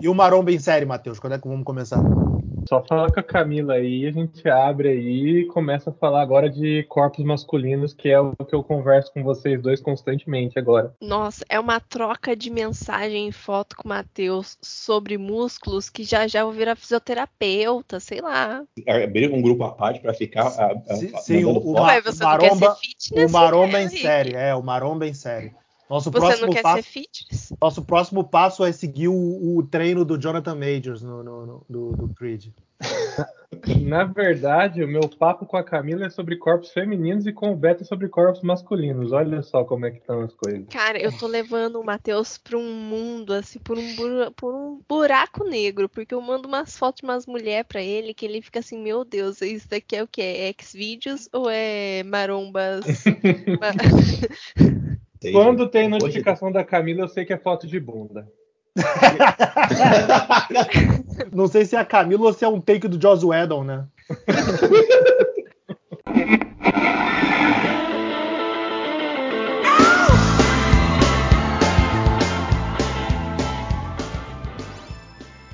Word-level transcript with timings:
E 0.00 0.08
o 0.08 0.14
Maromba 0.14 0.50
em 0.50 0.58
série, 0.58 0.86
Matheus? 0.86 1.18
Quando 1.18 1.34
é 1.34 1.38
que 1.38 1.46
vamos 1.46 1.64
começar? 1.64 2.00
Só 2.66 2.82
falar 2.84 3.12
com 3.12 3.20
a 3.20 3.22
Camila 3.22 3.74
aí, 3.74 4.06
a 4.06 4.12
gente 4.12 4.48
abre 4.48 4.88
aí 4.88 5.40
e 5.40 5.46
começa 5.46 5.90
a 5.90 5.92
falar 5.92 6.22
agora 6.22 6.48
de 6.48 6.84
corpos 6.84 7.22
masculinos, 7.24 7.92
que 7.92 8.08
é 8.08 8.18
o 8.18 8.34
que 8.36 8.54
eu 8.54 8.62
converso 8.62 9.12
com 9.12 9.22
vocês 9.22 9.60
dois 9.60 9.80
constantemente 9.80 10.58
agora. 10.58 10.94
Nossa, 11.00 11.44
é 11.48 11.60
uma 11.60 11.80
troca 11.80 12.34
de 12.34 12.50
mensagem 12.50 13.28
e 13.28 13.32
foto 13.32 13.76
com 13.76 13.84
o 13.84 13.88
Matheus 13.88 14.56
sobre 14.62 15.18
músculos 15.18 15.90
que 15.90 16.02
já 16.02 16.26
já 16.26 16.44
vou 16.44 16.52
virar 16.52 16.76
fisioterapeuta, 16.76 18.00
sei 18.00 18.20
lá. 18.20 18.62
Abrir 18.88 19.30
um 19.32 19.42
grupo 19.42 19.64
à 19.64 19.72
parte 19.72 20.00
para 20.00 20.14
ficar. 20.14 20.46
A, 20.46 20.72
a, 20.88 20.96
sim, 20.96 21.12
sim 21.18 21.44
o, 21.44 21.50
o, 21.50 21.82
Ué, 21.82 22.00
você 22.00 22.24
maromba, 22.24 22.74
fitness, 22.76 23.30
o 23.30 23.32
maromba 23.32 23.82
em 23.82 23.88
série, 23.88 24.34
é, 24.34 24.54
o 24.54 24.62
maromba 24.62 25.06
em 25.06 25.14
série. 25.14 25.52
Nosso 25.90 26.08
Você 26.12 26.18
próximo 26.20 26.46
não 26.46 26.52
quer 26.52 26.62
passo, 26.62 26.82
ser 26.84 26.88
fitness? 26.88 27.52
Nosso 27.60 27.82
próximo 27.82 28.22
passo 28.22 28.64
é 28.64 28.70
seguir 28.70 29.08
o, 29.08 29.56
o 29.56 29.60
treino 29.64 30.04
do 30.04 30.16
Jonathan 30.16 30.54
Majors 30.54 31.02
no, 31.02 31.24
no, 31.24 31.46
no 31.46 31.66
do, 31.68 31.96
do 31.96 32.14
Creed. 32.14 32.46
Na 33.82 34.04
verdade, 34.04 34.84
o 34.84 34.88
meu 34.88 35.08
papo 35.08 35.44
com 35.44 35.56
a 35.56 35.64
Camila 35.64 36.06
é 36.06 36.10
sobre 36.10 36.36
corpos 36.36 36.70
femininos 36.70 37.26
e 37.26 37.32
com 37.32 37.50
o 37.50 37.56
Beto 37.56 37.82
é 37.82 37.86
sobre 37.86 38.08
corpos 38.08 38.40
masculinos. 38.40 39.10
Olha 39.10 39.42
só 39.42 39.64
como 39.64 39.84
é 39.84 39.90
que 39.90 39.98
estão 39.98 40.20
as 40.20 40.32
coisas. 40.32 40.64
Cara, 40.70 40.96
eu 40.96 41.10
tô 41.18 41.26
levando 41.26 41.80
o 41.80 41.84
Matheus 41.84 42.38
pra 42.38 42.56
um 42.56 42.72
mundo, 42.72 43.32
assim, 43.32 43.58
por 43.58 43.76
um, 43.76 43.96
bura, 43.96 44.30
por 44.30 44.54
um 44.54 44.80
buraco 44.88 45.42
negro, 45.42 45.88
porque 45.88 46.14
eu 46.14 46.20
mando 46.20 46.46
umas 46.46 46.78
fotos 46.78 47.00
de 47.00 47.04
umas 47.04 47.26
mulheres 47.26 47.66
pra 47.66 47.82
ele 47.82 48.14
que 48.14 48.24
ele 48.24 48.40
fica 48.40 48.60
assim, 48.60 48.80
meu 48.80 49.04
Deus, 49.04 49.42
isso 49.42 49.68
daqui 49.68 49.96
é 49.96 50.04
o 50.04 50.06
que? 50.06 50.22
É 50.22 50.54
Xvideos 50.56 51.28
ou 51.32 51.50
é 51.50 52.04
marombas? 52.04 52.84
Quando 55.32 55.68
tem 55.68 55.86
notificação 55.86 56.50
da 56.50 56.64
Camila, 56.64 57.02
eu 57.02 57.08
sei 57.08 57.26
que 57.26 57.32
é 57.32 57.36
foto 57.36 57.66
de 57.66 57.78
bunda. 57.78 58.26
Não 61.30 61.46
sei 61.46 61.66
se 61.66 61.76
é 61.76 61.78
a 61.78 61.84
Camila 61.84 62.24
ou 62.26 62.32
se 62.32 62.44
é 62.44 62.48
um 62.48 62.60
take 62.60 62.88
do 62.88 63.00
Joss 63.00 63.24
Whedon, 63.26 63.64
né? 63.64 63.86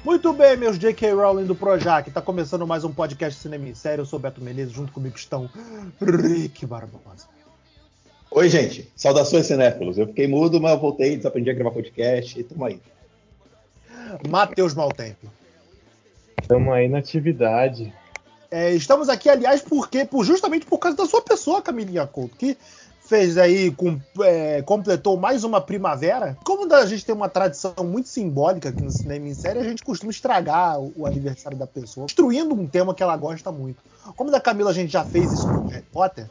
Muito 0.05 0.33
bem, 0.33 0.57
meus 0.57 0.79
J.K. 0.79 1.13
Rowling 1.13 1.47
do 1.47 1.57
Projac. 1.57 2.09
Tá 2.13 2.23
começando 2.23 2.65
mais 2.65 2.85
um 2.85 2.93
podcast 2.93 3.41
Cinema 3.41 3.69
em 3.69 3.75
Série. 3.75 4.01
Eu 4.01 4.07
sou 4.07 4.21
Beto 4.21 4.41
Menezes, 4.41 4.73
junto 4.73 4.93
comigo 4.93 5.17
estão 5.17 5.51
Rick 6.01 6.65
Barbosa. 6.65 7.36
Oi, 8.31 8.49
gente. 8.49 8.91
Saudações, 8.95 9.47
cinéfilos. 9.47 9.99
Eu 9.99 10.07
fiquei 10.09 10.27
mudo, 10.27 10.61
mas 10.61 10.73
eu 10.73 10.79
voltei, 10.79 11.17
desaprendi 11.17 11.51
a 11.51 11.55
gravar 11.55 11.71
podcast 11.71 12.39
e 12.39 12.45
tamo 12.45 12.65
aí. 12.65 12.81
Matheus 14.29 14.75
Maltempo. 14.75 15.27
Estamos 16.41 16.73
aí 16.73 16.89
na 16.89 16.99
atividade. 16.99 17.93
É, 18.51 18.73
estamos 18.73 19.09
aqui, 19.09 19.29
aliás, 19.29 19.63
porque, 19.63 20.05
por, 20.05 20.25
justamente 20.25 20.67
por 20.67 20.79
causa 20.79 20.97
da 20.97 21.07
sua 21.07 21.23
pessoa, 21.23 21.63
Camilinha 21.63 22.07
Couto, 22.07 22.37
que 22.37 22.57
fez 23.01 23.39
aí, 23.39 23.71
com, 23.71 24.01
é, 24.21 24.63
completou 24.63 25.17
mais 25.17 25.45
uma 25.45 25.61
primavera. 25.61 26.37
Como 26.45 26.73
a 26.73 26.87
gente 26.87 27.05
tem 27.05 27.15
uma 27.15 27.29
tradição 27.29 27.75
muito 27.85 28.09
simbólica 28.09 28.69
aqui 28.69 28.83
no 28.83 28.91
cinema 28.91 29.29
em 29.29 29.35
série, 29.35 29.61
a 29.61 29.65
gente 29.65 29.83
costuma 29.83 30.11
estragar 30.11 30.81
o, 30.81 30.93
o 30.97 31.07
aniversário 31.07 31.57
da 31.57 31.67
pessoa, 31.67 32.07
destruindo 32.07 32.55
um 32.55 32.67
tema 32.67 32.95
que 32.95 33.03
ela 33.03 33.17
gosta 33.17 33.51
muito. 33.53 33.79
Como 34.17 34.31
da 34.31 34.41
Camila 34.41 34.71
a 34.71 34.75
gente 34.75 34.93
já 34.93 35.05
fez 35.05 35.33
isso 35.33 35.47
com 35.47 35.67
Harry 35.69 35.85
Potter, 35.93 36.27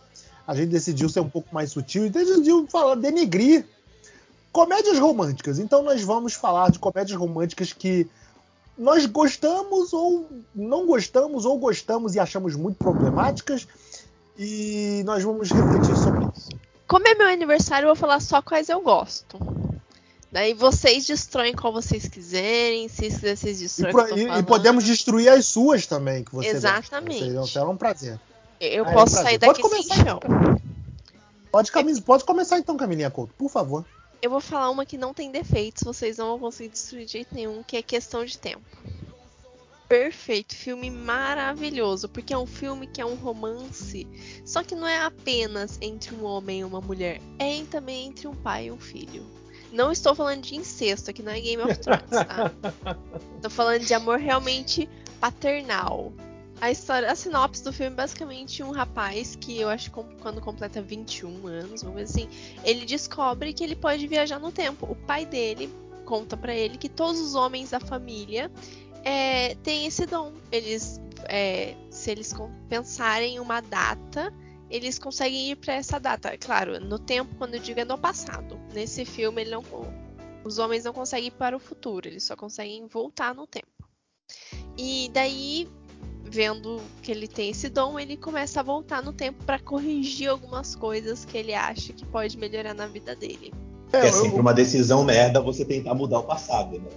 a 0.47 0.55
gente 0.55 0.69
decidiu 0.69 1.09
ser 1.09 1.19
um 1.19 1.29
pouco 1.29 1.53
mais 1.53 1.71
sutil 1.71 2.05
e 2.05 2.09
decidiu 2.09 2.67
falar, 2.67 2.95
denegrir 2.95 3.65
comédias 4.51 4.97
românticas. 4.99 5.59
Então 5.59 5.83
nós 5.83 6.01
vamos 6.01 6.33
falar 6.33 6.71
de 6.71 6.79
comédias 6.79 7.17
românticas 7.17 7.73
que 7.73 8.07
nós 8.77 9.05
gostamos 9.05 9.93
ou 9.93 10.29
não 10.53 10.85
gostamos, 10.85 11.45
ou 11.45 11.57
gostamos 11.57 12.15
e 12.15 12.19
achamos 12.19 12.55
muito 12.55 12.77
problemáticas. 12.77 13.67
E 14.37 15.01
nós 15.05 15.23
vamos 15.23 15.49
refletir 15.49 15.95
sobre 15.97 16.25
isso. 16.35 16.49
Como 16.87 17.07
é 17.07 17.15
meu 17.15 17.27
aniversário, 17.27 17.85
eu 17.85 17.95
vou 17.95 17.95
falar 17.95 18.19
só 18.19 18.41
quais 18.41 18.69
eu 18.69 18.81
gosto. 18.81 19.39
Daí 20.31 20.53
vocês 20.53 21.07
destroem 21.07 21.55
qual 21.55 21.71
vocês 21.71 22.09
quiserem, 22.09 22.89
se 22.89 23.03
quiserem, 23.03 23.35
vocês 23.37 23.59
destroem. 23.59 24.17
E, 24.17 24.27
e, 24.27 24.39
e, 24.39 24.43
podemos 24.43 24.83
destruir 24.83 25.29
as 25.29 25.45
suas 25.45 25.87
também, 25.87 26.23
que 26.25 26.35
você 26.35 26.49
Exatamente. 26.49 27.31
Gosta. 27.31 27.53
Será 27.53 27.69
um 27.69 27.77
prazer. 27.77 28.19
Eu 28.59 28.85
posso 28.85 29.17
é 29.17 29.19
um 29.19 29.23
sair 29.23 29.37
daqui 29.37 29.61
pode 29.61 29.75
começar, 29.75 29.95
sem 29.95 30.05
chão. 30.05 30.19
Então. 30.23 30.61
Pode, 31.51 31.71
pode 32.01 32.23
começar 32.25 32.59
então, 32.59 32.75
Camilinha 32.75 33.09
Couto, 33.09 33.33
por 33.37 33.49
favor. 33.49 33.85
Eu 34.21 34.29
vou 34.29 34.41
falar 34.41 34.69
uma 34.69 34.85
que 34.85 34.97
não 34.97 35.13
tem 35.13 35.31
defeitos, 35.31 35.83
vocês 35.83 36.17
não 36.17 36.27
vão 36.27 36.39
conseguir 36.39 36.69
destruir 36.69 37.05
de 37.05 37.11
jeito 37.13 37.33
nenhum, 37.33 37.63
que 37.63 37.77
é 37.77 37.81
questão 37.81 38.25
de 38.25 38.37
tempo. 38.37 38.65
Perfeito, 39.87 40.55
filme 40.55 40.89
maravilhoso, 40.89 42.09
porque 42.09 42.33
é 42.33 42.37
um 42.37 42.47
filme 42.47 42.87
que 42.87 42.99
é 42.99 43.05
um 43.05 43.13
romance, 43.13 44.07
só 44.43 44.63
que 44.63 44.73
não 44.73 44.87
é 44.87 44.97
apenas 44.97 45.77
entre 45.79 46.15
um 46.15 46.25
homem 46.25 46.61
e 46.61 46.63
uma 46.63 46.81
mulher, 46.81 47.21
é 47.37 47.63
também 47.65 48.07
entre 48.07 48.27
um 48.27 48.33
pai 48.33 48.65
e 48.65 48.71
um 48.71 48.79
filho. 48.79 49.23
Não 49.71 49.91
estou 49.91 50.15
falando 50.15 50.41
de 50.41 50.55
incesto, 50.55 51.11
aqui 51.11 51.21
não 51.21 51.31
é 51.31 51.39
Game 51.39 51.61
of 51.61 51.77
Thrones, 51.77 52.09
tá? 52.09 52.51
Estou 53.35 53.51
falando 53.51 53.85
de 53.85 53.93
amor 53.93 54.17
realmente 54.17 54.89
paternal. 55.19 56.11
A 56.61 56.71
história, 56.71 57.11
a 57.11 57.15
sinopse 57.15 57.63
do 57.63 57.73
filme 57.73 57.91
é 57.91 57.95
basicamente 57.95 58.63
um 58.63 58.71
rapaz 58.71 59.35
que 59.35 59.59
eu 59.59 59.67
acho 59.67 59.91
que 59.91 60.01
quando 60.21 60.39
completa 60.39 60.81
21 60.81 61.47
anos, 61.47 61.83
vamos 61.83 61.97
ver 61.97 62.03
assim, 62.03 62.29
ele 62.63 62.85
descobre 62.85 63.53
que 63.53 63.63
ele 63.63 63.75
pode 63.75 64.07
viajar 64.07 64.39
no 64.39 64.51
tempo. 64.51 64.89
O 64.89 64.95
pai 64.95 65.25
dele 65.25 65.69
conta 66.05 66.37
para 66.37 66.55
ele 66.55 66.77
que 66.77 66.87
todos 66.87 67.19
os 67.19 67.35
homens 67.35 67.71
da 67.71 67.79
família 67.79 68.49
é, 69.03 69.55
têm 69.55 69.85
esse 69.85 70.05
dom. 70.05 70.33
Eles, 70.51 71.01
é, 71.25 71.75
se 71.89 72.11
eles 72.11 72.33
pensarem 72.69 73.35
em 73.35 73.39
uma 73.39 73.59
data, 73.59 74.33
eles 74.69 74.97
conseguem 74.97 75.51
ir 75.51 75.57
para 75.57 75.73
essa 75.73 75.99
data. 75.99 76.37
Claro, 76.37 76.79
no 76.79 76.97
tempo, 76.97 77.35
quando 77.35 77.55
eu 77.55 77.59
digo 77.59 77.81
é 77.81 77.85
no 77.85 77.97
passado. 77.97 78.57
Nesse 78.73 79.03
filme, 79.03 79.43
não, 79.43 79.61
os 80.43 80.57
homens 80.57 80.85
não 80.85 80.93
conseguem 80.93 81.27
ir 81.27 81.31
para 81.31 81.55
o 81.55 81.59
futuro, 81.59 82.07
eles 82.07 82.23
só 82.23 82.35
conseguem 82.35 82.87
voltar 82.87 83.35
no 83.35 83.45
tempo. 83.45 83.67
E 84.77 85.09
daí 85.13 85.69
vendo 86.25 86.81
que 87.01 87.11
ele 87.11 87.27
tem 87.27 87.51
esse 87.51 87.69
dom, 87.69 87.99
ele 87.99 88.17
começa 88.17 88.59
a 88.59 88.63
voltar 88.63 89.01
no 89.01 89.13
tempo 89.13 89.43
para 89.45 89.59
corrigir 89.59 90.29
algumas 90.29 90.75
coisas 90.75 91.23
que 91.23 91.37
ele 91.37 91.53
acha 91.53 91.93
que 91.93 92.05
pode 92.05 92.37
melhorar 92.37 92.73
na 92.73 92.87
vida 92.87 93.15
dele. 93.15 93.53
É, 93.93 94.07
é 94.07 94.11
sempre 94.11 94.37
eu... 94.37 94.41
uma 94.41 94.53
decisão 94.53 95.03
merda 95.03 95.39
você 95.39 95.63
tentar 95.63 95.93
mudar 95.93 96.19
o 96.19 96.23
passado, 96.23 96.79
né? 96.79 96.89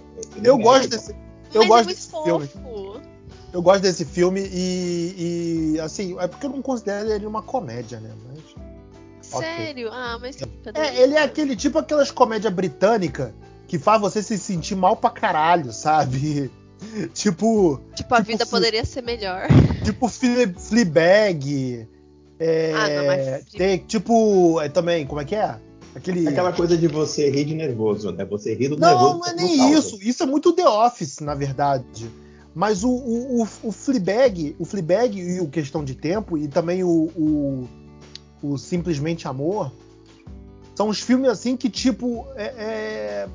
Eu 0.43 0.57
gosto 0.57 0.89
desse, 0.89 1.15
eu 1.53 1.65
Mas 1.65 1.67
gosto 1.67 1.81
é 1.81 1.83
muito 1.83 1.95
desse 1.95 2.09
fofo. 2.09 2.47
filme. 2.47 3.01
Eu 3.51 3.61
gosto 3.61 3.81
desse 3.81 4.05
filme 4.05 4.41
e, 4.51 5.73
e, 5.75 5.79
assim, 5.79 6.15
é 6.19 6.27
porque 6.27 6.45
eu 6.45 6.51
não 6.51 6.61
considero 6.61 7.09
ele 7.09 7.25
uma 7.25 7.41
comédia, 7.41 7.99
né? 7.99 8.11
Mas, 8.27 8.39
Sério? 9.21 9.87
Okay. 9.87 9.99
Ah, 9.99 10.17
mas 10.19 10.37
é, 10.73 11.01
ele 11.01 11.15
é 11.15 11.23
aquele 11.23 11.55
tipo 11.55 11.77
aquelas 11.77 12.11
comédia 12.11 12.49
britânica 12.49 13.33
que 13.67 13.77
faz 13.77 14.01
você 14.01 14.23
se 14.23 14.37
sentir 14.37 14.75
mal 14.75 14.95
pra 14.95 15.09
caralho, 15.09 15.71
sabe? 15.71 16.51
tipo. 17.13 17.81
Tipo, 17.95 18.15
a 18.15 18.17
tipo 18.17 18.31
vida 18.31 18.45
poderia 18.45 18.85
ser 18.85 19.01
melhor. 19.01 19.47
Tipo 19.83 20.07
Fleabag. 20.07 21.87
É, 22.39 22.73
ah, 22.73 22.89
não, 22.89 23.05
mas... 23.05 23.45
tem, 23.45 23.79
tipo, 23.79 24.61
é, 24.61 24.69
também, 24.69 25.05
como 25.05 25.19
é 25.19 25.25
que 25.25 25.35
é? 25.35 25.57
Aquele... 25.93 26.25
Aquela 26.25 26.53
coisa 26.53 26.77
de 26.77 26.87
você 26.87 27.29
rir 27.29 27.43
de 27.43 27.53
nervoso, 27.53 28.11
né? 28.11 28.23
Você 28.25 28.53
rir 28.53 28.69
do 28.69 28.77
não, 28.77 28.87
nervoso. 28.87 29.11
Não, 29.11 29.19
não 29.19 29.27
é 29.27 29.33
nem 29.33 29.73
isso. 29.73 29.99
Isso 30.01 30.23
é 30.23 30.25
muito 30.25 30.53
The 30.53 30.67
Office, 30.67 31.19
na 31.19 31.35
verdade. 31.35 32.09
Mas 32.55 32.83
o, 32.83 32.89
o, 32.89 33.41
o, 33.41 33.47
o 33.63 33.71
Fleabag, 33.71 34.55
o 34.57 34.65
Fleabag 34.65 35.19
e 35.19 35.41
o 35.41 35.49
Questão 35.49 35.83
de 35.83 35.95
Tempo, 35.95 36.37
e 36.37 36.47
também 36.47 36.83
o, 36.83 37.09
o, 37.15 37.69
o 38.41 38.57
Simplesmente 38.57 39.27
Amor, 39.27 39.71
são 40.75 40.87
os 40.87 41.01
filmes 41.01 41.29
assim 41.29 41.57
que, 41.57 41.69
tipo, 41.69 42.25
é, 42.35 42.45
é 42.45 43.27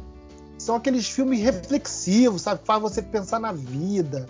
são 0.59 0.77
aqueles 0.77 1.09
filmes 1.09 1.41
reflexivos, 1.41 2.43
sabe? 2.43 2.61
Faz 2.65 2.81
você 2.81 3.03
pensar 3.03 3.39
na 3.39 3.53
vida. 3.53 4.27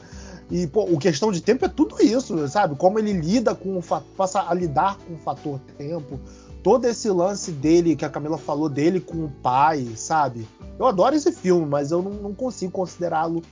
E, 0.51 0.67
pô, 0.67 0.85
o 0.85 0.99
questão 0.99 1.33
de 1.33 1.41
tempo 1.41 1.65
é 1.65 1.69
tudo 1.69 2.03
isso, 2.03 2.47
sabe? 2.49 2.77
Como 2.77 2.99
ele 2.99 3.13
lida 3.13 3.55
com 3.55 3.79
o 3.79 3.83
passa 4.17 4.49
a 4.49 4.55
lidar 4.55 4.99
com 4.99 5.15
o 5.15 5.19
fator 5.19 5.59
tempo. 5.79 6.21
Todo 6.63 6.87
esse 6.87 7.11
lance 7.11 7.53
dele, 7.53 7.95
que 7.95 8.05
a 8.05 8.11
Camila 8.11 8.39
falou 8.39 8.69
dele 8.69 9.01
com 9.01 9.25
o 9.25 9.31
pai, 9.43 9.87
sabe? 9.97 10.49
Eu 10.79 10.87
adoro 10.87 11.15
esse 11.15 11.31
filme, 11.31 11.67
mas 11.67 11.91
eu 11.91 12.03
não, 12.03 12.13
não 12.13 12.35
consigo 12.35 12.73
considerá-lo 12.73 13.43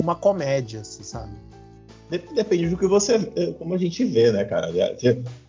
uma 0.00 0.14
comédia, 0.14 0.80
assim, 0.80 1.02
sabe? 1.02 1.45
Depende 2.08 2.68
do 2.68 2.76
que 2.76 2.86
você. 2.86 3.14
Eh, 3.34 3.52
como 3.58 3.74
a 3.74 3.78
gente 3.78 4.04
vê, 4.04 4.30
né, 4.30 4.44
cara? 4.44 4.68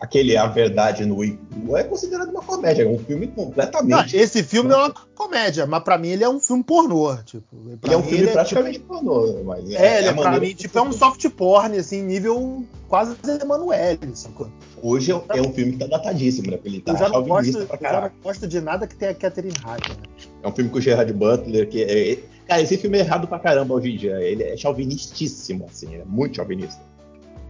Aquele 0.00 0.36
A 0.36 0.46
Verdade 0.46 1.04
no 1.04 1.24
Ipu 1.24 1.76
é 1.76 1.84
considerado 1.84 2.30
uma 2.30 2.42
comédia, 2.42 2.82
é 2.82 2.86
um 2.86 2.98
filme 2.98 3.28
completamente. 3.28 4.14
Não, 4.14 4.20
esse 4.20 4.42
filme 4.42 4.72
é 4.72 4.76
uma 4.76 4.92
comédia, 5.14 5.66
mas 5.66 5.82
pra 5.84 5.96
mim 5.96 6.08
ele 6.08 6.24
é 6.24 6.28
um 6.28 6.40
filme 6.40 6.64
pornô. 6.64 7.16
Tipo, 7.18 7.44
ele 7.84 7.94
é 7.94 7.96
um 7.96 8.02
filme 8.02 8.26
praticamente 8.26 8.76
é, 8.76 8.80
tipo, 8.80 8.94
pornô, 8.94 9.44
mas. 9.44 9.70
É, 9.70 9.74
é, 9.74 9.98
ele 9.98 10.08
é, 10.08 10.12
pra 10.14 10.40
mim, 10.40 10.52
tipo, 10.54 10.76
é 10.76 10.82
um 10.82 10.92
soft 10.92 11.28
porn, 11.30 11.76
assim, 11.76 12.02
nível 12.02 12.64
quase 12.88 13.16
Emanuele, 13.40 13.98
sacou? 14.14 14.50
Hoje 14.82 15.12
é 15.12 15.40
um 15.40 15.52
filme 15.52 15.72
que 15.72 15.78
tá 15.78 15.86
datadíssimo, 15.86 16.50
né? 16.50 16.58
Ele 16.64 16.80
tá 16.80 16.92
eu 16.92 16.98
já 16.98 17.08
não 17.08 17.22
gosto, 17.22 17.66
pra 17.66 17.78
caralho. 17.78 18.06
Eu 18.06 18.08
já 18.08 18.14
não 18.14 18.22
gosto 18.22 18.48
de 18.48 18.60
nada 18.60 18.86
que 18.86 18.96
tenha 18.96 19.14
Catherine 19.14 19.54
Hahn, 19.64 19.76
né? 19.76 19.96
É 20.42 20.48
um 20.48 20.52
filme 20.52 20.70
com 20.70 20.78
o 20.78 20.80
Gerard 20.80 21.12
Butler, 21.12 21.68
que 21.68 21.82
é, 21.82 22.18
Cara, 22.48 22.62
esse 22.62 22.78
filme 22.78 22.96
é 22.96 23.02
errado 23.02 23.28
pra 23.28 23.38
caramba 23.38 23.74
hoje 23.74 23.92
em 23.92 23.96
dia. 23.98 24.20
Ele 24.22 24.42
é 24.42 24.56
chauvinistíssimo, 24.56 25.66
assim, 25.66 25.96
é 25.96 26.04
muito 26.06 26.36
chauvinista. 26.36 26.82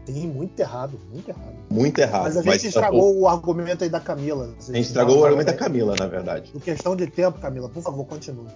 Sim, 0.04 0.26
muito 0.26 0.58
errado, 0.58 0.98
muito 1.12 1.28
errado. 1.28 1.54
Muito 1.70 1.98
errado. 1.98 2.24
Mas 2.24 2.36
a 2.36 2.42
gente 2.42 2.66
estragou 2.66 3.16
o 3.16 3.28
argumento 3.28 3.84
aí 3.84 3.90
da 3.90 4.00
Camila. 4.00 4.54
A 4.58 4.72
gente 4.72 4.86
estragou 4.86 5.18
o 5.18 5.24
argumento 5.24 5.46
da 5.48 5.54
Camila, 5.54 5.94
na 5.96 6.06
verdade. 6.06 6.50
Por 6.50 6.60
questão 6.60 6.96
de 6.96 7.06
tempo, 7.06 7.38
Camila, 7.38 7.68
por 7.68 7.82
favor, 7.82 8.04
continue. 8.06 8.48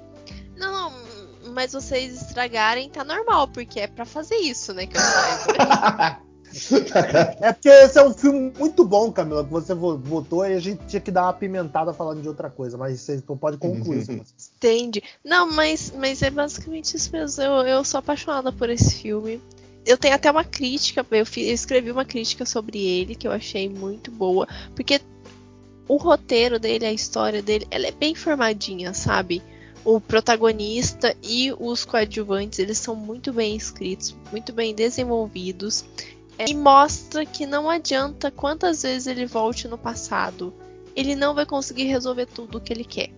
Não, 0.57 0.73
não, 0.73 0.93
mas 1.53 1.73
vocês 1.73 2.23
estragarem 2.23 2.89
tá 2.89 3.05
normal, 3.05 3.47
porque 3.49 3.81
é 3.81 3.87
pra 3.87 4.05
fazer 4.05 4.37
isso, 4.37 4.73
né? 4.73 4.87
Que 4.87 4.97
eu 4.97 5.01
saiba. 5.01 6.19
é 7.41 7.53
porque 7.53 7.69
esse 7.69 7.99
é 7.99 8.05
um 8.05 8.13
filme 8.13 8.53
muito 8.59 8.85
bom, 8.85 9.11
Camila, 9.11 9.45
que 9.45 9.51
você 9.51 9.75
votou 9.75 10.47
e 10.47 10.55
a 10.55 10.61
gente 10.61 10.85
tinha 10.87 11.01
que 11.01 11.11
dar 11.11 11.25
uma 11.25 11.33
pimentada 11.33 11.93
falando 11.93 12.21
de 12.21 12.29
outra 12.29 12.51
coisa, 12.51 12.77
mas 12.77 13.01
você 13.01 13.21
pode 13.21 13.57
concluir. 13.57 14.05
Entende. 14.57 15.03
Não, 15.25 15.51
mas, 15.51 15.93
mas 15.97 16.23
é 16.23 16.31
basicamente 16.31 16.97
isso 16.97 17.11
mesmo. 17.13 17.43
Eu, 17.43 17.53
eu 17.63 17.85
sou 17.85 17.99
apaixonada 17.99 18.53
por 18.53 18.69
esse 18.69 18.95
filme. 18.95 19.41
Eu 19.85 19.99
tenho 19.99 20.15
até 20.15 20.31
uma 20.31 20.45
crítica, 20.45 21.05
eu, 21.11 21.27
fiz, 21.27 21.49
eu 21.49 21.55
escrevi 21.55 21.91
uma 21.91 22.05
crítica 22.05 22.47
sobre 22.47 22.79
ele, 22.79 23.17
que 23.17 23.27
eu 23.27 23.33
achei 23.33 23.69
muito 23.69 24.13
boa, 24.13 24.47
porque 24.77 25.01
o 25.89 25.97
roteiro 25.97 26.61
dele, 26.61 26.87
a 26.87 26.93
história 26.93 27.43
dele, 27.43 27.67
ela 27.69 27.89
é 27.89 27.91
bem 27.91 28.15
formadinha, 28.15 28.95
sabe? 28.95 29.43
o 29.85 30.01
protagonista 30.01 31.15
e 31.23 31.53
os 31.59 31.85
coadjuvantes 31.85 32.59
eles 32.59 32.79
são 32.79 32.95
muito 32.95 33.33
bem 33.33 33.57
escritos, 33.57 34.15
muito 34.31 34.53
bem 34.53 34.75
desenvolvidos. 34.75 35.85
É, 36.43 36.51
e 36.51 36.55
mostra 36.55 37.25
que 37.25 37.47
não 37.47 37.71
adianta 37.71 38.29
quantas 38.29 38.83
vezes 38.83 39.07
ele 39.07 39.27
volte 39.27 39.69
no 39.69 39.79
passado, 39.79 40.53
ele 40.97 41.15
não 41.15 41.37
vai 41.37 41.47
conseguir 41.47 41.85
resolver 41.85 42.27
tudo 42.27 42.59
o 42.59 42.61
que 42.61 42.73
ele 42.73 42.85
quer, 42.85 43.11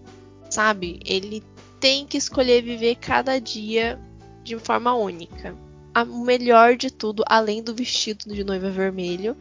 sabe? 0.51 1.01
Ele 1.07 1.43
tem 1.81 2.07
que 2.07 2.19
escolher 2.19 2.63
viver 2.63 2.97
cada 2.97 3.41
dia 3.41 3.99
de 4.43 4.59
forma 4.59 4.95
única. 4.95 5.57
O 5.97 6.23
melhor 6.23 6.77
de 6.77 6.91
tudo, 6.91 7.25
além 7.27 7.63
do 7.63 7.75
vestido 7.75 8.27
de 8.35 8.45
noiva 8.45 8.71
vermelho, 8.71 9.35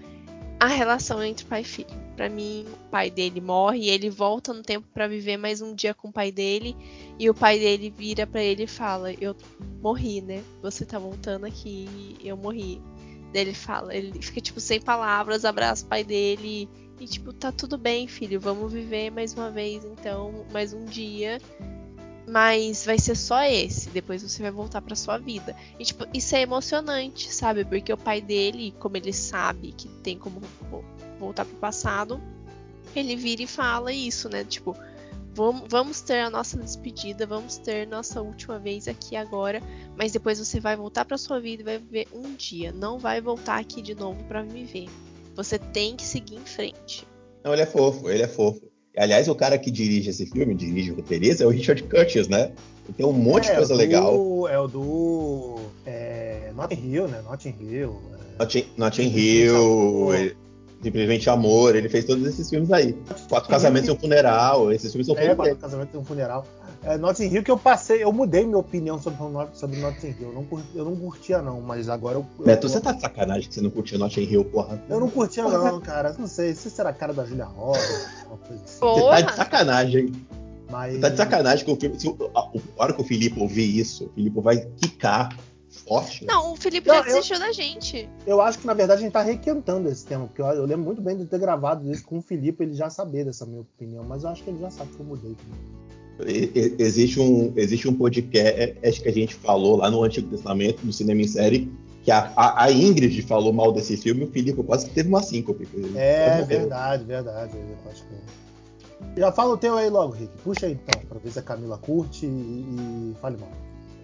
a 0.62 0.68
relação 0.68 1.22
entre 1.22 1.46
pai 1.46 1.62
e 1.62 1.66
filho. 1.66 2.04
Para 2.16 2.30
mim, 2.30 2.66
o 2.66 2.90
pai 2.90 3.10
dele 3.10 3.42
morre 3.42 3.80
e 3.80 3.90
ele 3.90 4.10
volta 4.10 4.54
no 4.54 4.62
tempo 4.62 4.88
para 4.94 5.10
viver 5.10 5.36
mais 5.36 5.62
um 5.62 5.76
dia 5.76 5.94
com 5.94 6.08
o 6.08 6.14
pai 6.14 6.32
dele 6.32 6.74
e 7.20 7.30
o 7.30 7.34
pai 7.34 7.60
dele 7.60 7.90
vira 7.90 8.26
para 8.26 8.42
ele 8.42 8.64
e 8.64 8.68
fala: 8.68 9.12
"Eu 9.12 9.36
morri, 9.82 10.22
né? 10.22 10.42
Você 10.62 10.86
tá 10.86 10.98
voltando 10.98 11.46
aqui, 11.46 12.16
eu 12.24 12.38
morri". 12.38 12.82
Ele 13.34 13.54
fala, 13.54 13.96
ele 13.96 14.22
fica 14.22 14.40
tipo 14.40 14.60
sem 14.60 14.80
palavras, 14.80 15.46
abraça 15.46 15.86
o 15.86 15.88
pai 15.88 16.04
dele 16.04 16.70
e 17.00 17.08
tipo, 17.08 17.34
tá 17.34 17.52
tudo 17.52 17.78
bem, 17.78 18.08
filho, 18.08 18.40
vamos 18.40 18.72
viver 18.72 19.10
mais 19.12 19.34
uma 19.34 19.50
vez 19.50 19.84
então, 19.84 20.46
mais 20.52 20.74
um 20.74 20.86
dia. 20.86 21.42
Mas 22.26 22.86
vai 22.86 22.98
ser 22.98 23.16
só 23.16 23.44
esse, 23.44 23.90
depois 23.90 24.24
você 24.24 24.42
vai 24.42 24.52
voltar 24.52 24.82
para 24.82 24.96
sua 24.96 25.18
vida. 25.18 25.56
E 25.78 25.84
tipo, 25.84 26.06
isso 26.14 26.36
é 26.36 26.42
emocionante, 26.42 27.34
sabe? 27.34 27.66
Porque 27.66 27.92
o 27.92 27.98
pai 27.98 28.22
dele, 28.22 28.74
como 28.80 28.96
ele 28.96 29.12
sabe 29.12 29.74
que 29.74 29.90
tem 30.02 30.18
como 30.18 30.42
voltar 31.20 31.44
pro 31.44 31.58
passado, 31.58 32.22
ele 32.96 33.16
vira 33.16 33.42
e 33.42 33.48
fala 33.48 33.92
isso, 33.92 34.30
né? 34.30 34.44
Tipo, 34.46 34.76
vamos 35.34 36.02
ter 36.02 36.20
a 36.20 36.30
nossa 36.30 36.58
despedida, 36.58 37.26
vamos 37.26 37.58
ter 37.58 37.88
nossa 37.88 38.22
última 38.22 38.60
vez 38.60 38.88
aqui 38.88 39.16
agora, 39.16 39.62
mas 39.98 40.12
depois 40.12 40.40
você 40.40 40.60
vai 40.60 40.76
voltar 40.76 41.06
para 41.06 41.18
sua 41.18 41.40
vida 41.40 41.62
e 41.62 41.66
vai 41.66 41.78
viver 41.78 42.08
um 42.14 42.36
dia, 42.36 42.72
não 42.72 43.00
vai 43.00 43.20
voltar 43.20 43.60
aqui 43.60 43.82
de 43.82 43.96
novo 43.96 44.24
para 44.26 44.44
viver. 44.44 44.88
Você 45.36 45.58
tem 45.58 45.96
que 45.96 46.04
seguir 46.04 46.36
em 46.36 46.46
frente. 46.46 47.08
Não, 47.44 47.54
ele 47.54 47.64
é 47.64 47.66
fofo, 47.66 48.10
ele 48.10 48.22
é 48.22 48.28
fofo. 48.28 48.62
Aliás, 48.96 49.28
o 49.28 49.34
cara 49.34 49.58
que 49.58 49.72
dirige 49.72 50.12
esse 50.12 50.28
filme, 50.28 50.54
dirige 50.54 50.92
o 50.92 50.96
roteirista, 50.96 51.44
é 51.44 51.48
o 51.48 51.50
Richard 51.50 51.82
Curtis, 51.84 52.28
né? 52.28 52.52
Ele 52.86 52.94
tem 52.96 53.06
um 53.06 53.12
monte 53.12 53.48
é, 53.48 53.52
de 53.52 53.58
coisa 53.58 53.74
do, 53.74 53.78
legal. 53.78 54.48
É 54.48 54.60
o 54.60 54.68
do 54.68 55.60
é, 55.86 56.52
Notting 56.56 56.94
Hill, 56.94 57.08
né? 57.08 57.22
Notting 57.24 57.56
Hill. 57.60 58.00
É... 58.14 58.38
Notting, 58.40 58.66
Notting 58.78 59.08
Hill. 59.08 60.36
Simplesmente 60.84 61.30
Amor, 61.30 61.76
ele 61.76 61.88
fez 61.88 62.04
todos 62.04 62.26
esses 62.28 62.50
filmes 62.50 62.72
aí. 62.72 62.94
Quatro 63.30 63.50
Casamentos 63.50 63.88
e 63.88 63.92
um 63.92 63.98
Funeral, 63.98 64.72
esses 64.72 64.92
filmes 64.92 65.08
são 65.08 65.18
É, 65.18 65.34
Quatro 65.34 65.56
Casamentos 65.56 65.96
e 65.96 65.98
um 65.98 66.04
Funeral. 66.04 66.46
É, 66.86 66.98
Notting 66.98 67.28
Hill 67.28 67.44
que 67.44 67.52
eu 67.52 67.58
passei, 67.58 68.04
eu 68.04 68.12
mudei 68.12 68.46
minha 68.46 68.58
opinião 68.58 69.02
sobre, 69.02 69.18
sobre 69.54 69.80
Notting 69.80 70.16
Hill. 70.20 70.28
Eu 70.30 70.34
não, 70.34 70.44
curtia, 70.44 70.70
eu 70.76 70.86
não 70.86 70.96
curtia, 70.98 71.42
não, 71.42 71.62
mas 71.62 71.88
agora 71.88 72.18
eu. 72.18 72.26
Beto, 72.46 72.68
eu... 72.68 72.70
você 72.70 72.82
tá 72.82 72.92
de 72.92 73.00
sacanagem 73.00 73.48
que 73.48 73.56
você 73.56 73.62
não 73.62 73.70
curtia 73.70 73.98
Notting 73.98 74.24
Hill, 74.24 74.44
porra? 74.46 74.84
Eu 74.90 75.00
não 75.00 75.10
curtia, 75.10 75.44
porra. 75.44 75.72
não, 75.72 75.80
cara. 75.80 76.14
Não 76.20 76.28
sei, 76.28 76.54
se 76.54 76.70
será 76.70 76.90
a 76.90 76.94
cara 76.94 77.14
da 77.14 77.24
Julia 77.24 77.46
Roberts, 77.46 78.26
uma 78.28 78.38
coisa 78.38 78.64
assim. 78.64 78.80
Você 78.80 79.10
tá 79.10 79.22
de 79.22 79.36
sacanagem. 79.36 80.12
Mas... 80.70 80.94
Você 80.96 81.00
tá 81.00 81.10
de 81.10 81.18
sacanagem 81.18 81.66
que 81.66 81.72
o 81.72 81.76
filme. 81.78 81.98
Se, 81.98 82.10
a, 82.36 82.40
a 82.40 82.84
hora 82.84 82.94
que 82.94 83.02
o 83.02 83.06
Filipe 83.06 83.40
ouvir 83.40 83.80
isso, 83.80 84.08
o 84.08 84.10
Filipe 84.10 84.42
vai 84.42 84.58
quicar 84.58 85.30
forte. 85.74 86.26
Não, 86.26 86.54
o 86.54 86.56
Felipe 86.56 86.88
não, 86.88 86.96
já 86.96 87.02
desistiu 87.02 87.36
eu, 87.36 87.40
da 87.40 87.52
gente. 87.52 88.10
Eu 88.26 88.42
acho 88.42 88.60
que, 88.60 88.68
na 88.68 88.74
verdade, 88.74 89.00
a 89.00 89.04
gente 89.04 89.14
tá 89.14 89.22
requentando 89.22 89.90
esse 89.90 90.06
tema, 90.06 90.28
porque 90.28 90.42
eu, 90.42 90.46
eu, 90.46 90.66
lembro 90.66 90.86
muito 90.86 91.02
bem 91.02 91.18
de 91.18 91.26
ter 91.26 91.40
gravado 91.40 91.92
isso 91.92 92.04
com 92.06 92.18
o 92.18 92.22
Felipe, 92.22 92.64
ele 92.64 92.74
já 92.74 92.90
saber 92.90 93.26
dessa 93.26 93.46
minha 93.46 93.62
opinião, 93.62 94.04
mas 94.04 94.24
eu 94.24 94.30
acho 94.30 94.44
que 94.44 94.50
ele 94.50 94.60
já 94.60 94.70
sabe 94.70 94.92
que 94.94 95.00
eu 95.00 95.06
mudei. 95.06 95.36
Existe 96.78 97.20
um, 97.20 97.52
existe 97.56 97.88
um 97.88 97.94
podcast 97.96 99.02
que 99.02 99.10
a 99.10 99.12
gente 99.12 99.34
falou 99.34 99.78
lá 99.78 99.90
no 99.90 100.04
Antigo 100.04 100.30
Testamento, 100.30 100.86
no 100.86 100.94
Cinema 100.94 101.22
em 101.22 101.28
Série, 101.28 101.72
que 102.04 102.12
a, 102.12 102.32
a, 102.36 102.66
a 102.66 102.72
Ingrid 102.72 103.22
falou 103.24 103.52
mal 103.52 103.72
desse 103.72 103.98
filme 103.98 104.22
e 104.22 104.24
o 104.26 104.32
Felipe 104.32 104.62
quase 104.64 104.86
que 104.86 104.94
teve 104.94 105.10
uma 105.10 105.24
síncope. 105.24 105.68
É, 105.96 106.44
verdade, 106.44 107.04
verdade. 107.04 107.58
Já 109.18 109.32
fala 109.32 109.54
o 109.54 109.58
teu 109.58 109.76
aí 109.76 109.90
logo, 109.90 110.14
Rick. 110.14 110.32
Puxa 110.44 110.68
aí 110.68 110.74
então, 110.74 111.02
pra 111.10 111.18
ver 111.18 111.32
se 111.32 111.40
a 111.40 111.42
Camila 111.42 111.78
curte 111.78 112.26
e, 112.26 112.30
e 112.30 113.16
fale 113.20 113.38
mal 113.38 113.50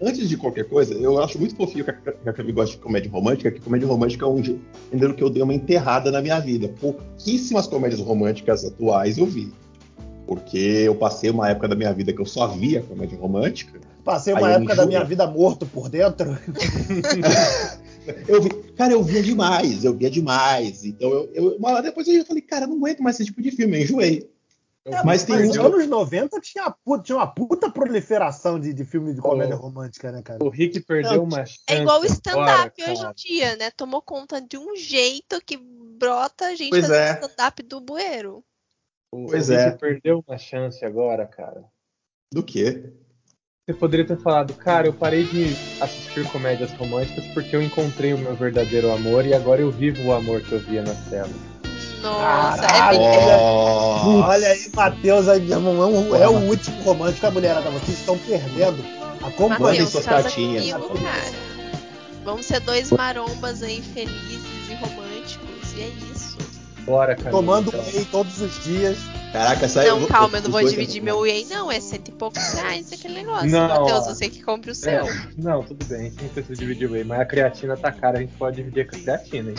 antes 0.00 0.28
de 0.28 0.36
qualquer 0.36 0.64
coisa, 0.68 0.94
eu 0.94 1.22
acho 1.22 1.38
muito 1.38 1.54
fofinho 1.54 1.84
que 1.84 1.90
a, 1.90 1.94
que 1.94 2.28
a 2.28 2.52
gosta 2.52 2.76
de 2.76 2.82
comédia 2.82 3.10
romântica, 3.10 3.50
que 3.50 3.60
comédia 3.60 3.86
romântica 3.86 4.24
é 4.24 4.28
um 4.28 4.42
gênero 4.42 5.14
que 5.14 5.22
eu 5.22 5.30
dei 5.30 5.42
uma 5.42 5.54
enterrada 5.54 6.10
na 6.10 6.20
minha 6.22 6.38
vida. 6.40 6.68
Pouquíssimas 6.80 7.66
comédias 7.66 8.00
românticas 8.00 8.64
atuais 8.64 9.18
eu 9.18 9.26
vi. 9.26 9.52
Porque 10.26 10.58
eu 10.58 10.94
passei 10.94 11.30
uma 11.30 11.50
época 11.50 11.68
da 11.68 11.74
minha 11.74 11.92
vida 11.92 12.12
que 12.12 12.20
eu 12.20 12.26
só 12.26 12.46
via 12.46 12.82
comédia 12.82 13.18
romântica. 13.18 13.80
Passei 14.04 14.32
uma 14.32 14.50
época 14.50 14.74
da 14.74 14.86
minha 14.86 15.04
vida 15.04 15.26
morto 15.26 15.66
por 15.66 15.88
dentro. 15.88 16.38
eu 18.26 18.40
vi, 18.40 18.50
cara, 18.76 18.92
eu 18.92 19.02
via 19.02 19.22
demais, 19.22 19.84
eu 19.84 19.94
via 19.94 20.10
demais. 20.10 20.84
Então, 20.84 21.10
eu, 21.10 21.30
eu, 21.34 21.56
uma 21.56 21.72
hora 21.72 21.82
depois 21.82 22.06
eu 22.06 22.14
já 22.14 22.24
falei, 22.24 22.42
cara, 22.42 22.66
não 22.66 22.76
aguento 22.76 23.02
mais 23.02 23.16
esse 23.16 23.26
tipo 23.26 23.42
de 23.42 23.50
filme, 23.50 23.78
eu 23.78 23.82
enjoei. 23.82 24.30
É, 24.84 25.04
mas 25.04 25.24
tem 25.24 25.46
nos 25.46 25.58
anos 25.58 25.86
90 25.86 26.40
tinha, 26.40 26.74
tinha 27.02 27.18
uma 27.18 27.26
puta 27.26 27.70
proliferação 27.70 28.58
de, 28.58 28.72
de 28.72 28.84
filme 28.84 29.12
de 29.12 29.20
comédia 29.20 29.56
oh, 29.56 29.58
romântica, 29.58 30.10
né, 30.10 30.22
cara? 30.22 30.42
O 30.42 30.48
Rick 30.48 30.80
perdeu 30.80 31.22
uma 31.22 31.44
chance. 31.44 31.60
É 31.68 31.82
igual 31.82 32.00
o 32.00 32.06
stand-up 32.06 32.82
hoje 32.82 33.04
em 33.04 33.12
dia, 33.14 33.56
né? 33.56 33.70
Tomou 33.70 34.00
conta 34.00 34.40
de 34.40 34.56
um 34.56 34.74
jeito 34.74 35.40
que 35.44 35.58
brota 35.58 36.46
a 36.46 36.54
gente 36.54 36.80
fazer 36.80 36.96
é. 36.96 37.12
stand-up 37.12 37.62
do 37.62 37.80
bueiro. 37.80 38.42
O, 39.12 39.26
pois 39.26 39.50
o 39.50 39.52
Rick 39.52 39.62
é. 39.62 39.70
perdeu 39.72 40.24
uma 40.26 40.38
chance 40.38 40.82
agora, 40.82 41.26
cara. 41.26 41.62
Do 42.32 42.42
quê? 42.42 42.90
Você 43.66 43.74
poderia 43.74 44.06
ter 44.06 44.16
falado, 44.16 44.54
cara, 44.54 44.86
eu 44.86 44.94
parei 44.94 45.24
de 45.24 45.44
assistir 45.82 46.28
comédias 46.32 46.72
românticas 46.72 47.26
porque 47.34 47.54
eu 47.54 47.62
encontrei 47.62 48.14
o 48.14 48.18
meu 48.18 48.34
verdadeiro 48.34 48.90
amor 48.90 49.26
e 49.26 49.34
agora 49.34 49.60
eu 49.60 49.70
vivo 49.70 50.08
o 50.08 50.12
amor 50.12 50.40
que 50.40 50.52
eu 50.52 50.58
via 50.58 50.82
na 50.82 50.94
tela. 51.10 51.49
Nossa, 52.02 52.64
é 52.64 52.90
bem... 52.90 53.00
Olha 53.00 54.48
aí, 54.48 54.70
Matheus, 54.74 55.28
é, 55.28 55.36
é 55.36 56.28
o 56.28 56.48
último 56.48 56.82
romântico 56.82 57.22
da 57.22 57.30
mulherada. 57.30 57.70
Vocês 57.70 57.98
estão 57.98 58.16
perdendo. 58.18 58.84
Acompanhem 59.22 59.86
suas 59.86 60.06
cartinhas. 60.06 60.64
Vamos 62.24 62.46
ser 62.46 62.60
dois 62.60 62.90
marombas 62.90 63.62
aí 63.62 63.82
felizes 63.82 64.70
e 64.70 64.74
românticos. 64.74 65.72
E 65.76 65.82
é 65.82 65.88
isso. 66.12 66.29
Bora, 66.84 67.14
cara. 67.14 67.30
Tomando 67.30 67.68
então. 67.68 67.80
whey 67.80 68.04
todos 68.06 68.40
os 68.40 68.62
dias. 68.64 68.98
Caraca, 69.32 69.64
essa 69.64 69.84
Não, 69.84 70.06
calma, 70.06 70.38
eu 70.38 70.42
não 70.42 70.50
vou 70.50 70.64
dividir 70.64 71.00
meu 71.00 71.20
whey, 71.20 71.46
não. 71.48 71.70
É 71.70 71.80
cento 71.80 72.08
e 72.08 72.12
poucos 72.12 72.52
reais 72.54 72.92
aquele 72.92 73.14
negócio. 73.14 73.48
Não, 73.48 73.68
Matheus, 73.68 74.06
você 74.06 74.28
que 74.28 74.42
compra 74.42 74.72
o 74.72 74.74
seu. 74.74 75.06
É, 75.06 75.28
não, 75.38 75.62
tudo 75.62 75.84
bem, 75.86 76.00
a 76.00 76.02
gente 76.04 76.22
não 76.22 76.28
precisa 76.30 76.56
dividir 76.56 76.88
o 76.88 76.92
whey, 76.92 77.04
mas 77.04 77.20
a 77.20 77.24
creatina 77.24 77.76
tá 77.76 77.92
cara, 77.92 78.18
a 78.18 78.20
gente 78.20 78.34
pode 78.34 78.56
dividir 78.56 78.82
a 78.82 78.84
creatina. 78.86 79.50
Hein? 79.50 79.56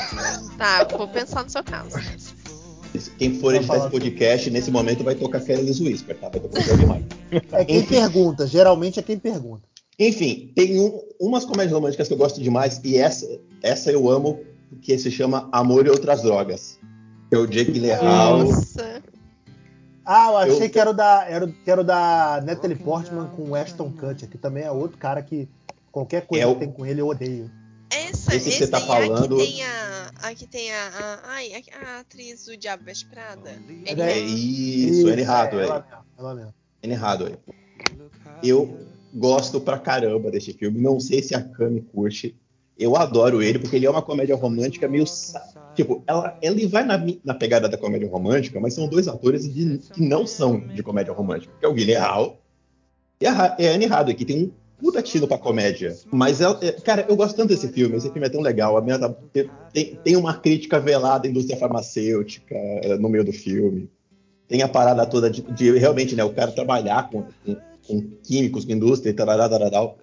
Tá, 0.57 0.87
eu 0.89 0.97
vou 0.97 1.07
pensar 1.07 1.43
no 1.43 1.49
seu 1.49 1.63
caso. 1.63 1.97
Quem 3.17 3.39
for 3.39 3.55
editar 3.55 3.77
esse 3.77 3.89
podcast, 3.89 4.49
nesse 4.49 4.69
momento 4.69 5.03
vai 5.03 5.15
tocar 5.15 5.39
Careless 5.39 5.81
Whisper, 5.81 6.17
tá? 6.17 6.29
Vai 6.29 6.41
tocar 6.41 6.77
demais. 6.77 7.03
É 7.53 7.63
quem 7.63 7.77
Enfim. 7.77 7.87
pergunta, 7.87 8.45
geralmente 8.45 8.99
é 8.99 9.03
quem 9.03 9.17
pergunta. 9.17 9.63
Enfim, 9.97 10.51
tem 10.53 10.77
um, 10.81 11.01
umas 11.17 11.45
comédias 11.45 11.71
românticas 11.71 12.09
que 12.09 12.13
eu 12.13 12.17
gosto 12.17 12.41
demais, 12.41 12.81
e 12.83 12.97
essa, 12.97 13.25
essa 13.61 13.89
eu 13.89 14.09
amo, 14.09 14.41
que 14.81 14.97
se 14.97 15.09
chama 15.09 15.47
Amor 15.51 15.85
e 15.85 15.89
Outras 15.89 16.21
Drogas. 16.21 16.77
É 17.31 17.37
o 17.37 17.47
Jake 17.47 17.71
Gyllenhaal. 17.71 18.43
Nossa. 18.43 19.01
Ah, 20.05 20.27
eu 20.31 20.37
achei 20.37 20.67
eu... 20.67 20.69
que 20.69 20.79
era 20.79 20.89
o 20.89 20.93
da, 20.93 21.25
era, 21.27 21.47
que 21.47 21.71
era 21.71 21.81
o 21.81 21.83
da 21.83 22.41
Natalie 22.43 22.75
Portman 22.75 23.27
com 23.27 23.49
o 23.49 23.55
Ashton 23.55 23.91
Kutcher, 23.91 24.29
que 24.29 24.37
também 24.37 24.63
é 24.63 24.71
outro 24.71 24.97
cara 24.97 25.21
que 25.21 25.47
qualquer 25.91 26.25
coisa 26.25 26.43
é 26.43 26.47
o... 26.47 26.53
que 26.53 26.59
tem 26.59 26.71
com 26.71 26.85
ele 26.85 27.01
eu 27.01 27.07
odeio. 27.07 27.49
Essa, 27.89 28.35
esse 28.35 28.49
que 28.49 28.57
você 28.57 28.67
tá 28.67 28.81
falando. 28.81 29.35
Aqui 29.35 29.45
tem 29.45 29.63
a, 29.63 30.11
aqui 30.23 30.47
tem 30.47 30.71
a, 30.71 30.87
a, 30.87 31.19
ai, 31.31 31.51
a, 31.53 31.85
a 31.85 31.99
atriz 31.99 32.45
do 32.45 32.57
Diabo 32.57 32.83
Veste 32.83 33.05
Prada. 33.05 33.51
É, 33.85 33.93
é 33.93 34.19
isso, 34.19 35.07
Anne 35.07 35.23
Hathaway. 35.23 35.69
É, 35.69 35.83
ela 36.17 36.35
mesmo. 36.35 36.53
Anne 36.83 36.95
Hathaway. 36.95 37.37
Eu 38.43 38.79
gosto 39.13 39.59
pra 39.61 39.77
caramba 39.77 40.31
deste 40.31 40.53
filme. 40.53 40.79
Não 40.81 40.99
sei 40.99 41.21
se 41.21 41.35
a 41.35 41.41
Cami 41.41 41.81
curte. 41.81 42.35
Eu 42.81 42.95
adoro 42.97 43.43
ele, 43.43 43.59
porque 43.59 43.75
ele 43.75 43.85
é 43.85 43.89
uma 43.89 44.01
comédia 44.01 44.35
romântica 44.35 44.87
meio. 44.87 45.05
Tipo, 45.75 46.03
ela, 46.07 46.35
ele 46.41 46.65
vai 46.65 46.83
na, 46.83 46.99
na 47.23 47.33
pegada 47.35 47.69
da 47.69 47.77
comédia 47.77 48.09
romântica, 48.09 48.59
mas 48.59 48.73
são 48.73 48.87
dois 48.87 49.07
atores 49.07 49.43
de, 49.53 49.77
que 49.77 50.01
não 50.01 50.25
são 50.25 50.59
de 50.59 50.81
comédia 50.81 51.13
romântica, 51.13 51.53
que 51.59 51.65
é 51.65 51.69
o 51.69 51.73
Guilherme 51.73 52.07
Hall 52.07 52.41
e 53.21 53.27
a, 53.27 53.33
a 53.33 53.55
Anne 53.59 53.85
Hathaway, 53.85 54.15
que 54.15 54.25
tem 54.25 54.45
um 54.45 54.51
puta 54.79 54.99
tino 55.03 55.27
pra 55.27 55.37
comédia. 55.37 55.95
Mas, 56.11 56.41
ela, 56.41 56.57
é, 56.59 56.71
cara, 56.71 57.05
eu 57.07 57.15
gosto 57.15 57.35
tanto 57.35 57.49
desse 57.49 57.67
filme. 57.67 57.95
Esse 57.95 58.09
filme 58.09 58.25
é 58.25 58.31
tão 58.31 58.41
legal. 58.41 58.75
A 58.75 58.81
minha, 58.81 58.97
tem, 59.71 59.95
tem 60.03 60.15
uma 60.15 60.33
crítica 60.33 60.79
velada 60.79 61.27
à 61.27 61.29
indústria 61.29 61.57
farmacêutica 61.57 62.55
é, 62.55 62.97
no 62.97 63.07
meio 63.07 63.23
do 63.23 63.31
filme. 63.31 63.87
Tem 64.47 64.63
a 64.63 64.67
parada 64.67 65.05
toda 65.05 65.29
de, 65.29 65.43
de 65.43 65.77
realmente, 65.77 66.15
né, 66.15 66.23
o 66.23 66.33
cara 66.33 66.51
trabalhar 66.51 67.11
com, 67.11 67.25
com, 67.45 67.55
com 67.87 68.01
químicos, 68.23 68.65
com 68.65 68.71
indústria 68.71 69.11
e 69.11 69.13
tal. 69.13 69.97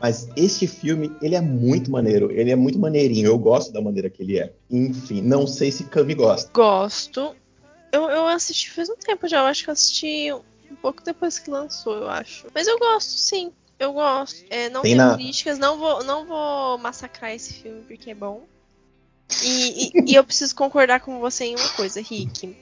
Mas 0.00 0.28
este 0.34 0.66
filme, 0.66 1.14
ele 1.20 1.34
é 1.34 1.40
muito 1.40 1.90
maneiro. 1.90 2.30
Ele 2.32 2.50
é 2.50 2.56
muito 2.56 2.78
maneirinho. 2.78 3.26
Eu 3.26 3.38
gosto 3.38 3.70
da 3.70 3.80
maneira 3.80 4.08
que 4.08 4.22
ele 4.22 4.38
é. 4.38 4.52
Enfim, 4.70 5.20
não 5.20 5.46
sei 5.46 5.70
se 5.70 5.84
Cami 5.84 6.14
gosta. 6.14 6.50
Gosto. 6.52 7.36
Eu, 7.92 8.08
eu 8.08 8.26
assisti 8.26 8.70
faz 8.70 8.88
um 8.88 8.96
tempo 8.96 9.28
já. 9.28 9.40
Eu 9.40 9.46
acho 9.46 9.62
que 9.62 9.68
eu 9.68 9.72
assisti 9.72 10.32
um 10.32 10.76
pouco 10.80 11.04
depois 11.04 11.38
que 11.38 11.50
lançou, 11.50 11.94
eu 11.94 12.08
acho. 12.08 12.46
Mas 12.54 12.66
eu 12.66 12.78
gosto, 12.78 13.10
sim. 13.10 13.52
Eu 13.78 13.92
gosto. 13.92 14.44
É, 14.48 14.70
não 14.70 14.80
tem 14.80 14.92
tenho 14.92 15.04
na... 15.04 15.14
críticas. 15.14 15.58
Não 15.58 15.78
vou, 15.78 16.02
não 16.02 16.26
vou 16.26 16.78
massacrar 16.78 17.32
esse 17.32 17.52
filme 17.52 17.82
porque 17.82 18.10
é 18.10 18.14
bom. 18.14 18.46
E, 19.44 19.86
e, 19.86 20.12
e, 20.12 20.14
eu 20.14 20.24
preciso 20.24 20.56
concordar 20.56 21.00
com 21.00 21.20
você 21.20 21.44
em 21.44 21.56
uma 21.56 21.68
coisa, 21.70 22.00
Rick. 22.00 22.56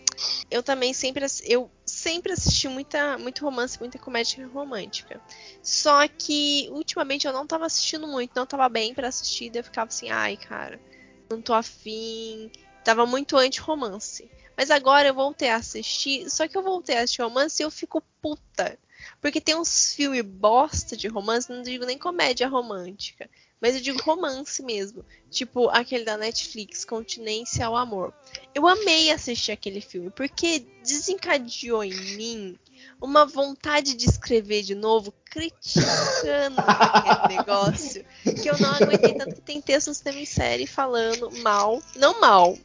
Eu 0.51 0.63
também 0.63 0.93
sempre 0.93 1.25
eu 1.47 1.71
sempre 1.99 2.33
assisti 2.33 2.69
muita, 2.69 3.19
muito 3.19 3.45
romance, 3.45 3.79
muita 3.79 3.99
comédia 3.99 4.47
romântica. 4.47 5.21
Só 5.63 6.07
que 6.07 6.69
ultimamente 6.71 7.27
eu 7.27 7.33
não 7.33 7.47
tava 7.47 7.67
assistindo 7.67 8.07
muito, 8.07 8.33
não 8.35 8.47
tava 8.47 8.69
bem 8.69 8.95
para 8.95 9.09
assistir, 9.09 9.51
daí 9.51 9.61
eu 9.61 9.65
ficava 9.65 9.89
assim, 9.89 10.09
ai, 10.09 10.37
cara, 10.37 10.81
não 11.29 11.43
tô 11.43 11.53
afim. 11.53 12.51
Tava 12.85 13.05
muito 13.05 13.37
anti-romance. 13.37 14.31
Mas 14.57 14.71
agora 14.71 15.09
eu 15.09 15.15
voltei 15.15 15.51
a 15.51 15.57
assistir, 15.57 16.31
só 16.31 16.47
que 16.49 16.57
eu 16.57 16.63
voltei 16.63 16.97
a 16.97 17.03
assistir 17.03 17.23
romance 17.23 17.63
e 17.63 17.65
eu 17.65 17.71
fico 17.71 18.03
puta. 18.23 18.79
Porque 19.21 19.41
tem 19.41 19.57
uns 19.57 19.95
filmes 19.95 20.23
bosta 20.23 20.97
de 20.97 21.09
romance, 21.09 21.51
não 21.51 21.63
digo 21.63 21.85
nem 21.85 21.99
comédia 21.99 22.49
romântica, 22.49 23.29
mas 23.61 23.75
eu 23.75 23.81
digo 23.81 24.03
romance 24.03 24.63
mesmo. 24.63 25.05
Tipo 25.31 25.69
aquele 25.69 26.05
da 26.05 26.17
Netflix, 26.17 26.85
Continência 26.85 27.67
ao 27.67 27.77
Amor. 27.77 28.13
Eu 28.55 28.67
amei 28.67 29.11
assistir 29.11 29.53
aquele 29.53 29.81
filme, 29.81 30.11
porque 30.11 30.67
desencadeou 30.83 31.85
em 31.85 32.17
mim 32.17 32.59
uma 33.01 33.27
vontade 33.27 33.95
de 33.95 34.07
escrever 34.09 34.63
de 34.63 34.75
novo, 34.75 35.13
criticando 35.25 36.61
aquele 36.61 37.37
negócio, 37.37 38.05
que 38.41 38.49
eu 38.49 38.59
não 38.59 38.71
aguentei 38.71 39.15
tanto 39.15 39.35
que 39.35 39.41
tem 39.41 39.61
textos 39.61 40.01
de 40.01 40.27
série 40.27 40.67
falando 40.67 41.31
mal, 41.43 41.83
não 41.97 42.21
mal, 42.21 42.57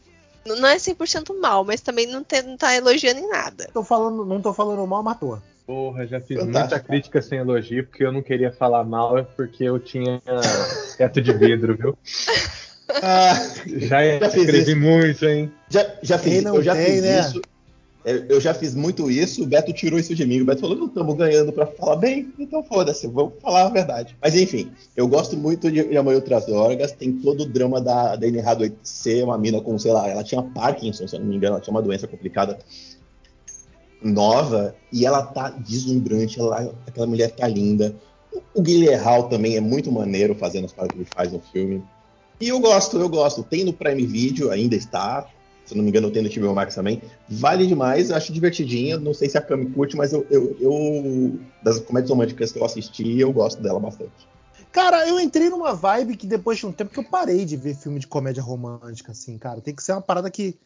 não 0.46 0.68
é 0.68 0.76
100% 0.76 1.40
mal, 1.40 1.64
mas 1.64 1.82
também 1.82 2.08
não, 2.08 2.24
tem, 2.24 2.42
não 2.44 2.58
tá 2.58 2.76
elogiando 2.76 3.20
em 3.20 3.30
nada. 3.30 3.70
Tô 3.74 3.84
falando, 3.84 4.26
não 4.26 4.42
tô 4.42 4.54
falando 4.54 4.86
mal, 4.86 5.02
matou. 5.02 5.42
Porra, 5.66 6.06
já 6.06 6.20
fiz 6.20 6.40
Fantástico. 6.40 6.60
muita 6.60 6.80
crítica 6.80 7.22
sem 7.22 7.40
elogio, 7.40 7.86
porque 7.86 8.04
eu 8.04 8.12
não 8.12 8.22
queria 8.22 8.52
falar 8.52 8.84
mal, 8.84 9.18
é 9.18 9.24
porque 9.24 9.64
eu 9.64 9.80
tinha 9.80 10.22
teto 10.98 11.22
de 11.22 11.34
vidro, 11.34 11.76
viu? 11.76 11.98
Ah, 13.02 13.34
já, 13.66 14.20
já 14.20 14.28
escrevi 14.28 14.76
muito, 14.76 15.26
hein? 15.26 15.52
Já, 15.70 15.90
já 16.04 16.18
fiz, 16.20 16.44
eu 16.44 16.62
já 16.62 16.76
tem, 16.76 16.86
fiz 16.86 17.02
né? 17.02 17.20
isso. 17.22 17.42
É, 18.06 18.26
eu 18.28 18.40
já 18.40 18.54
fiz 18.54 18.76
muito 18.76 19.10
isso, 19.10 19.44
o 19.44 19.48
Beto 19.48 19.72
tirou 19.72 19.98
isso 19.98 20.14
de 20.14 20.26
mim. 20.26 20.42
O 20.42 20.46
Beto 20.46 20.62
falou: 20.62 20.78
não 20.78 20.88
estamos 20.88 21.16
ganhando 21.16 21.52
para 21.54 21.66
falar 21.66 21.96
bem, 21.96 22.32
então 22.38 22.62
foda-se, 22.64 23.08
vamos 23.08 23.34
falar 23.42 23.68
a 23.68 23.70
verdade. 23.70 24.16
Mas 24.22 24.36
enfim, 24.36 24.72
eu 24.96 25.08
gosto 25.08 25.38
muito 25.38 25.72
de, 25.72 25.98
Amanhã 25.98 26.18
Outras 26.18 26.46
Drogas. 26.46 26.92
Tem 26.92 27.14
todo 27.14 27.42
o 27.42 27.46
drama 27.46 27.80
da, 27.80 28.16
da 28.16 28.28
Anne 28.28 28.40
Hathaway 28.40 28.74
ser 28.84 29.24
uma 29.24 29.38
mina 29.38 29.62
com, 29.62 29.80
sei 29.80 29.92
lá, 29.92 30.08
ela 30.08 30.24
tinha 30.24 30.44
Parkinson, 30.44 31.08
se 31.08 31.16
eu 31.16 31.22
não 31.22 31.28
me 31.28 31.38
engano, 31.38 31.56
ela 31.56 31.62
tinha 31.62 31.74
uma 31.74 31.82
doença 31.82 32.08
complicada 32.08 32.60
nova 34.04 34.76
e 34.92 35.06
ela 35.06 35.24
tá 35.24 35.50
deslumbrante, 35.50 36.40
ela, 36.40 36.74
aquela 36.86 37.08
mulher 37.08 37.32
tá 37.32 37.48
linda. 37.48 37.96
O 38.54 38.62
Guilherme 38.62 39.04
Hall 39.04 39.24
também 39.30 39.56
é 39.56 39.62
muito 39.62 39.92
maneiro 39.92 40.36
fazendo 40.36 40.66
as 40.66 40.74
coisas 40.74 40.92
que 40.92 41.00
ele 41.00 41.08
faz 41.16 41.32
no 41.32 41.40
filme. 41.40 41.84
E 42.40 42.50
eu 42.50 42.60
gosto, 42.60 42.98
eu 42.98 43.08
gosto. 43.08 43.44
Tem 43.44 43.64
no 43.64 43.74
Prime 43.74 44.06
Video, 44.06 44.52
ainda 44.52 44.76
está. 44.76 45.28
Se 45.66 45.76
não 45.76 45.84
me 45.84 45.90
engano, 45.90 46.12
tem 46.12 46.22
no 46.22 46.30
HBO 46.30 46.54
Max 46.54 46.76
também. 46.76 47.02
Vale 47.30 47.66
demais, 47.66 48.12
acho 48.12 48.34
divertidinha. 48.34 48.98
Não 48.98 49.14
sei 49.14 49.30
se 49.30 49.38
a 49.38 49.42
Cami 49.42 49.68
curte, 49.68 49.96
mas 49.96 50.12
eu, 50.12 50.26
eu, 50.30 50.58
eu, 50.60 51.40
das 51.64 51.80
comédias 51.80 52.10
românticas 52.10 52.52
que 52.52 52.60
eu 52.60 52.66
assisti, 52.66 53.20
eu 53.20 53.32
gosto 53.32 53.62
dela 53.62 53.80
bastante. 53.80 54.28
Cara, 54.72 55.08
eu 55.08 55.20
entrei 55.20 55.50
numa 55.50 55.74
vibe 55.74 56.18
que 56.18 56.28
depois 56.28 56.58
de 56.58 56.66
um 56.66 56.72
tempo 56.72 56.92
que 56.92 57.00
eu 57.00 57.04
parei 57.04 57.46
de 57.46 57.56
ver 57.56 57.76
filme 57.76 58.00
de 58.00 58.08
comédia 58.08 58.42
romântica, 58.42 59.12
assim, 59.12 59.38
cara. 59.38 59.62
Tem 59.62 59.74
que 59.74 59.84
ser 59.84 59.94
uma 59.94 60.02
parada 60.02 60.30
que 60.30 60.58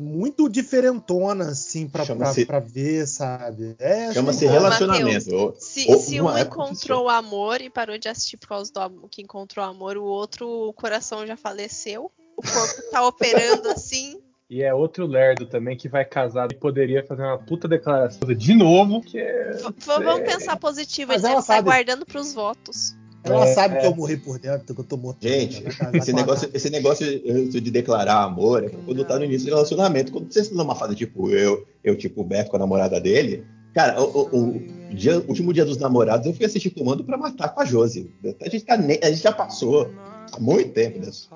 muito 0.00 0.48
diferentona, 0.48 1.50
assim, 1.50 1.88
pra, 1.88 2.04
pra, 2.04 2.34
pra, 2.46 2.60
ver, 2.60 3.06
sabe? 3.06 3.74
É, 3.78 4.12
Chama-se 4.12 4.46
relacionamento. 4.46 5.30
Mateus, 5.30 5.62
se, 5.62 5.90
ou, 5.90 5.98
se 5.98 6.20
um 6.20 6.38
encontrou 6.38 7.04
o 7.04 7.08
amor 7.08 7.60
e 7.60 7.70
parou 7.70 7.98
de 7.98 8.08
assistir 8.08 8.36
por 8.36 8.48
causa 8.48 8.72
do 8.72 9.08
que 9.08 9.22
encontrou 9.22 9.64
o 9.64 9.68
amor, 9.68 9.96
o 9.96 10.04
outro, 10.04 10.48
o 10.48 10.72
coração 10.72 11.26
já 11.26 11.36
faleceu, 11.36 12.10
o 12.36 12.42
corpo 12.42 12.90
tá 12.90 13.02
operando 13.06 13.68
assim. 13.68 14.20
E 14.48 14.62
é 14.62 14.72
outro 14.72 15.06
lerdo 15.06 15.44
também 15.46 15.76
que 15.76 15.88
vai 15.88 16.04
casar 16.04 16.48
e 16.52 16.54
poderia 16.54 17.04
fazer 17.04 17.22
uma 17.22 17.38
puta 17.38 17.66
declaração 17.66 18.32
de 18.32 18.54
novo, 18.54 19.00
que 19.00 19.18
é... 19.18 19.50
Vamos 19.78 20.20
pensar 20.20 20.56
positivo, 20.56 21.12
ele 21.12 21.22
deve 21.22 21.40
estar 21.40 21.60
guardando 21.60 22.06
pros 22.06 22.32
votos. 22.32 22.94
Ela 23.26 23.46
é, 23.46 23.54
sabe 23.54 23.76
é. 23.76 23.80
que 23.80 23.86
eu 23.86 23.94
morri 23.94 24.16
por 24.16 24.38
dentro, 24.38 24.74
que 24.74 24.80
eu 24.80 24.84
tô 24.84 24.96
morto. 24.96 25.18
Gente, 25.20 25.64
esse, 25.94 26.12
negócio, 26.12 26.50
esse 26.52 26.70
negócio 26.70 27.06
de 27.06 27.70
declarar 27.70 28.22
amor 28.22 28.64
é 28.64 28.68
quando 28.68 29.04
tá 29.04 29.18
no 29.18 29.24
início 29.24 29.48
do 29.48 29.54
relacionamento. 29.54 30.12
Quando 30.12 30.32
você 30.32 30.40
está 30.40 30.54
numa 30.54 30.74
fase 30.74 30.94
tipo 30.94 31.30
eu, 31.30 31.66
eu 31.82 31.96
tipo 31.96 32.20
o 32.20 32.24
Beto 32.24 32.50
com 32.50 32.56
a 32.56 32.60
namorada 32.60 33.00
dele, 33.00 33.44
cara, 33.74 34.00
o, 34.00 34.28
o, 34.32 34.56
o 34.56 34.94
dia, 34.94 35.18
último 35.20 35.52
dia 35.52 35.64
dos 35.64 35.78
namorados 35.78 36.26
eu 36.26 36.34
fui 36.34 36.46
assistir 36.46 36.70
Comando 36.70 37.04
pra 37.04 37.16
matar 37.16 37.48
com 37.48 37.60
a 37.60 37.64
Josi. 37.64 38.10
A 38.40 38.48
gente, 38.48 38.64
tá, 38.64 38.74
a 38.74 39.10
gente 39.10 39.22
já 39.22 39.32
passou 39.32 39.90
há 40.32 40.40
muito 40.40 40.72
tempo 40.72 41.00
disso. 41.00 41.28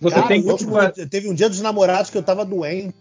Você 0.00 0.14
cara, 0.16 0.28
tem 0.28 0.42
último, 0.42 0.76
teve 1.10 1.28
um 1.30 1.34
dia 1.34 1.48
dos 1.48 1.60
namorados 1.60 2.10
que 2.10 2.18
eu 2.18 2.22
tava 2.22 2.44
doente. 2.44 2.94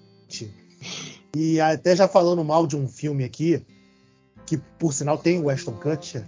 E 1.35 1.59
até 1.59 1.95
já 1.95 2.07
falando 2.07 2.43
mal 2.43 2.67
de 2.67 2.77
um 2.77 2.87
filme 2.87 3.23
aqui, 3.23 3.61
que 4.45 4.57
por 4.77 4.93
sinal 4.93 5.17
tem 5.17 5.39
o 5.39 5.45
Weston 5.45 5.73
Kutcher 5.73 6.23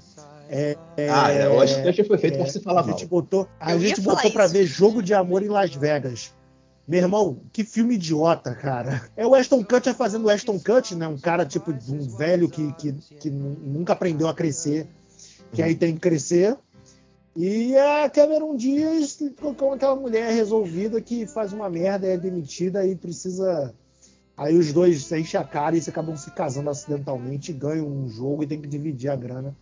é, 0.50 0.78
ah, 1.10 1.32
é, 1.32 1.46
eu 1.46 1.60
acho 1.60 1.82
que 1.94 2.04
foi 2.04 2.18
feito 2.18 2.36
é, 2.36 2.38
pra 2.38 2.48
você 2.48 2.60
falar 2.60 2.82
a 2.82 2.84
mal. 2.84 2.98
Gente 2.98 3.08
botou, 3.08 3.48
a 3.60 3.78
gente 3.78 4.02
botou 4.02 4.32
pra 4.32 4.48
ver 4.48 4.66
Jogo 4.66 5.02
de 5.02 5.14
Amor 5.14 5.42
em 5.44 5.50
Las 5.50 5.74
Vegas. 5.74 6.34
Meu 6.88 7.00
irmão, 7.00 7.42
que 7.52 7.64
filme 7.64 7.96
idiota, 7.96 8.54
cara. 8.54 9.10
É 9.18 9.25
o 9.25 9.34
Aston 9.34 9.64
Kutcher 9.64 9.96
fazendo 9.96 10.25
o 10.25 10.30
Aston 10.30 10.60
Kutcher, 10.60 10.96
né? 10.96 11.08
Um 11.08 11.18
cara 11.18 11.44
tipo 11.46 11.72
um 11.72 12.18
velho 12.18 12.48
que, 12.48 12.72
que, 12.74 12.94
que 12.94 13.30
nunca 13.30 13.94
aprendeu 13.94 14.28
a 14.28 14.36
crescer, 14.36 14.88
que 15.52 15.64
aí 15.64 15.74
tem 15.74 15.96
que 15.96 16.00
crescer. 16.00 16.56
E 17.36 17.75
a 17.75 18.10
Cameron 18.10 18.56
Diaz 18.56 19.20
com 19.58 19.74
aquela 19.74 19.96
mulher 19.96 20.32
resolvida 20.32 21.02
que 21.02 21.25
faz 21.25 21.52
uma 21.52 21.70
merda, 21.70 22.08
é 22.08 22.18
demitida 22.18 22.86
e 22.86 22.96
precisa. 22.96 23.74
Aí 24.38 24.56
os 24.56 24.72
dois 24.72 25.12
enchem 25.12 25.40
a 25.40 25.44
cara 25.44 25.75
e 25.75 25.82
se 25.82 25.90
acabam 25.90 26.16
se 26.16 26.30
casando 26.32 26.70
acidentalmente, 26.70 27.52
ganham 27.52 27.88
um 27.88 28.08
jogo 28.08 28.44
e 28.44 28.48
tem 28.48 28.62
que 28.62 28.68
dividir 28.68 29.10
a 29.10 29.16
grana 29.16 29.56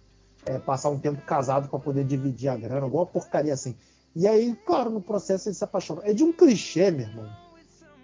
é, 0.46 0.58
passar 0.60 0.90
um 0.90 1.00
tempo 1.00 1.22
casado 1.22 1.70
para 1.70 1.80
poder 1.80 2.04
dividir 2.04 2.50
a 2.50 2.56
grana, 2.56 2.82
alguma 2.82 3.06
porcaria 3.06 3.54
assim. 3.54 3.76
E 4.16 4.28
aí, 4.28 4.56
claro, 4.66 4.90
no 4.90 5.02
processo 5.02 5.50
ele 5.50 5.56
se 5.56 5.64
apaixona. 5.64 6.02
É 6.04 6.14
de 6.14 6.24
um 6.24 6.32
clichê, 6.32 6.92
meu 6.92 7.08
irmão. 7.08 7.30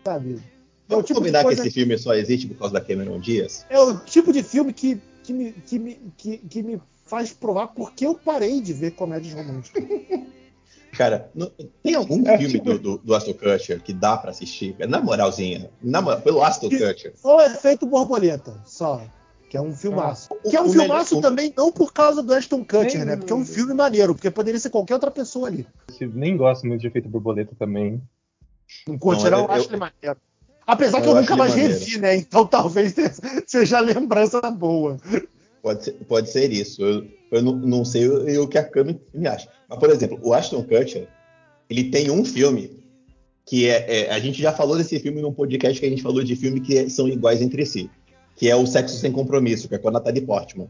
Sabe? 0.03 0.35
É 0.35 0.39
Vamos 0.87 1.05
tipo 1.05 1.19
combinar 1.19 1.45
que 1.45 1.53
esse 1.53 1.69
filme 1.69 1.97
só 1.97 2.15
existe 2.15 2.47
por 2.47 2.57
causa 2.57 2.73
da 2.73 2.81
Cameron 2.81 3.19
Diaz? 3.19 3.65
É 3.69 3.79
o 3.79 3.97
tipo 3.99 4.33
de 4.33 4.41
filme 4.41 4.73
que, 4.73 4.99
que, 5.23 5.33
me, 5.33 5.51
que, 5.51 5.77
me, 5.77 6.01
que, 6.17 6.37
que 6.39 6.63
me 6.63 6.81
faz 7.05 7.31
provar 7.31 7.67
porque 7.67 8.07
eu 8.07 8.15
parei 8.15 8.59
de 8.59 8.73
ver 8.73 8.91
comédias 8.91 9.33
românticas. 9.33 9.83
Cara, 10.93 11.31
tem 11.83 11.93
algum 11.93 12.27
é, 12.27 12.37
filme 12.37 12.53
tipo... 12.53 12.73
do, 12.73 12.79
do, 12.79 12.97
do 12.97 13.15
Aston 13.15 13.33
Kutcher 13.33 13.79
que 13.81 13.93
dá 13.93 14.17
para 14.17 14.31
assistir? 14.31 14.75
Na 14.87 14.99
moralzinha, 14.99 15.69
na, 15.81 16.17
pelo 16.17 16.41
Aston 16.41 16.69
Kutcher. 16.69 17.13
Só 17.15 17.39
efeito 17.45 17.85
borboleta, 17.85 18.59
só 18.65 19.03
que 19.49 19.57
é 19.57 19.61
um 19.61 19.73
filmaço. 19.73 20.29
Ah, 20.31 20.49
que 20.49 20.55
é 20.55 20.61
um 20.61 20.69
filmaço 20.69 21.15
melhor... 21.15 21.29
também 21.29 21.53
não 21.57 21.71
por 21.71 21.91
causa 21.91 22.21
do 22.21 22.31
Ashton 22.33 22.63
Kutcher, 22.63 22.99
nem, 22.99 23.05
né? 23.05 23.17
Porque 23.17 23.33
é 23.33 23.35
um 23.35 23.43
filme 23.43 23.73
maneiro, 23.73 24.13
porque 24.13 24.29
poderia 24.29 24.59
ser 24.59 24.69
qualquer 24.69 24.93
outra 24.93 25.09
pessoa 25.09 25.47
ali. 25.47 25.65
Eu 25.99 26.09
nem 26.09 26.37
gosto 26.37 26.67
muito 26.67 26.81
de 26.81 26.87
efeito 26.87 27.09
borboleta 27.09 27.55
também. 27.57 27.99
Não 28.87 28.97
curte 28.99 29.27
não, 29.27 29.39
eu, 29.39 29.51
acho 29.51 29.69
ele 29.69 29.77
maneiro. 29.77 30.17
Apesar 30.67 30.99
eu 30.99 31.03
que 31.03 31.09
eu 31.09 31.15
nunca 31.15 31.35
mais 31.35 31.51
maneiro. 31.51 31.73
revi, 31.73 31.97
né? 31.97 32.15
Então 32.15 32.45
talvez 32.47 32.93
seja 33.47 33.79
lembrança 33.79 34.39
boa. 34.51 34.97
Pode 35.63 35.83
ser, 35.83 35.93
pode 36.07 36.29
ser 36.29 36.51
isso. 36.53 36.83
Eu, 36.83 37.07
eu 37.31 37.41
não, 37.41 37.55
não, 37.55 37.83
sei 37.83 38.07
o, 38.07 38.43
o 38.43 38.47
que 38.47 38.57
a 38.57 38.63
Cami 38.63 39.01
me 39.11 39.27
acha. 39.27 39.49
Mas, 39.67 39.79
por 39.79 39.89
exemplo, 39.89 40.19
o 40.21 40.31
Ashton 40.31 40.63
Kutcher, 40.63 41.07
ele 41.67 41.85
tem 41.85 42.11
um 42.11 42.23
filme 42.23 42.79
que 43.47 43.67
é, 43.67 44.05
é, 44.05 44.11
A 44.11 44.19
gente 44.19 44.39
já 44.39 44.51
falou 44.53 44.77
desse 44.77 44.99
filme 44.99 45.23
num 45.23 45.33
podcast 45.33 45.79
que 45.79 45.85
a 45.87 45.89
gente 45.89 46.03
falou 46.03 46.23
de 46.23 46.35
filme 46.35 46.61
que 46.61 46.87
são 46.87 47.07
iguais 47.07 47.41
entre 47.41 47.65
si 47.65 47.89
que 48.39 48.49
é 48.49 48.55
o 48.55 48.65
Sexo 48.65 48.97
Sem 48.97 49.11
Compromisso, 49.11 49.67
que 49.67 49.75
é 49.75 49.77
com 49.77 49.89
a 49.89 49.91
Natalie 49.91 50.21
Portman. 50.21 50.69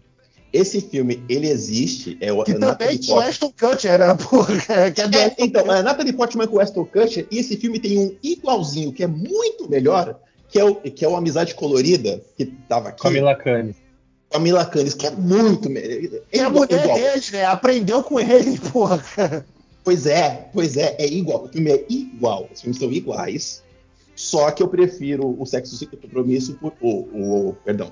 esse 0.52 0.82
filme, 0.82 1.24
ele 1.30 1.48
existe. 1.48 2.18
É 2.20 2.34
o, 2.34 2.44
que 2.44 2.56
também 2.56 2.98
tinha 2.98 3.16
o 3.16 3.20
Ashton 3.20 3.54
Kutcher, 3.58 4.00
né? 4.00 4.16
Porra, 4.16 4.56
que 4.92 5.02
é, 5.02 5.06
é 5.06 5.36
então, 5.38 5.72
é 5.72 5.84
Natalie 5.84 6.12
Portman 6.12 6.48
com 6.48 6.58
o 6.58 6.60
Ashton 6.60 6.84
Kutcher, 6.84 7.28
e 7.30 7.38
esse 7.38 7.56
filme 7.58 7.80
tem 7.80 8.00
um 8.00 8.16
igualzinho, 8.24 8.92
que 8.92 9.04
é 9.04 9.08
muito 9.08 9.70
melhor, 9.70 10.20
que 10.50 10.60
é 10.60 10.64
o, 10.66 10.76
que 10.76 11.06
é 11.06 11.08
o 11.08 11.16
Amizade 11.16 11.54
Colorida, 11.54 12.20
que 12.36 12.48
tava 12.68 12.90
aqui. 12.90 13.04
Camila 13.04 13.36
Canes. 13.36 13.76
Camila 14.32 14.66
Canes, 14.66 14.96
que 14.96 15.06
é 15.06 15.12
muito 15.12 15.70
melhor. 15.70 16.22
É 16.32 16.40
a 16.40 16.50
mulher 16.50 16.84
igual. 16.84 16.98
dele, 16.98 17.24
né? 17.34 17.46
Aprendeu 17.46 18.02
com 18.02 18.20
ele, 18.20 18.58
porra. 18.72 19.46
Pois 19.84 20.08
é, 20.08 20.50
pois 20.52 20.76
é, 20.76 20.96
é 20.98 21.06
igual. 21.08 21.46
O 21.46 21.48
filme 21.50 21.72
é 21.72 21.86
igual. 21.88 22.50
Os 22.52 22.62
filmes 22.62 22.80
são 22.80 22.92
iguais. 22.92 23.62
Só 24.20 24.52
que 24.52 24.62
eu 24.62 24.68
prefiro 24.68 25.34
o 25.40 25.46
Sexo 25.46 25.78
Sem 25.78 25.88
Compromisso 25.88 26.56
por. 26.56 26.74
O, 26.82 26.90
o, 26.90 27.54
perdão. 27.64 27.90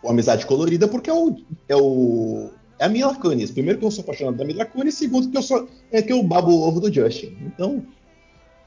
O 0.00 0.08
Amizade 0.08 0.46
Colorida, 0.46 0.86
porque 0.86 1.10
é 1.10 1.12
o. 1.12 1.36
É, 1.68 1.74
o, 1.74 2.50
é 2.78 2.84
a 2.84 2.88
Mila 2.88 3.16
Kunis. 3.16 3.50
Primeiro 3.50 3.80
que 3.80 3.84
eu 3.84 3.90
sou 3.90 4.04
apaixonado 4.04 4.36
da 4.36 4.44
Mila 4.44 4.64
Kunis, 4.64 4.94
segundo 4.94 5.28
que 5.28 5.36
eu 5.36 5.42
sou. 5.42 5.68
É 5.90 6.00
que 6.00 6.12
eu 6.12 6.22
babo 6.22 6.52
o 6.52 6.68
ovo 6.68 6.78
do 6.78 6.94
Justin. 6.94 7.36
Então. 7.40 7.84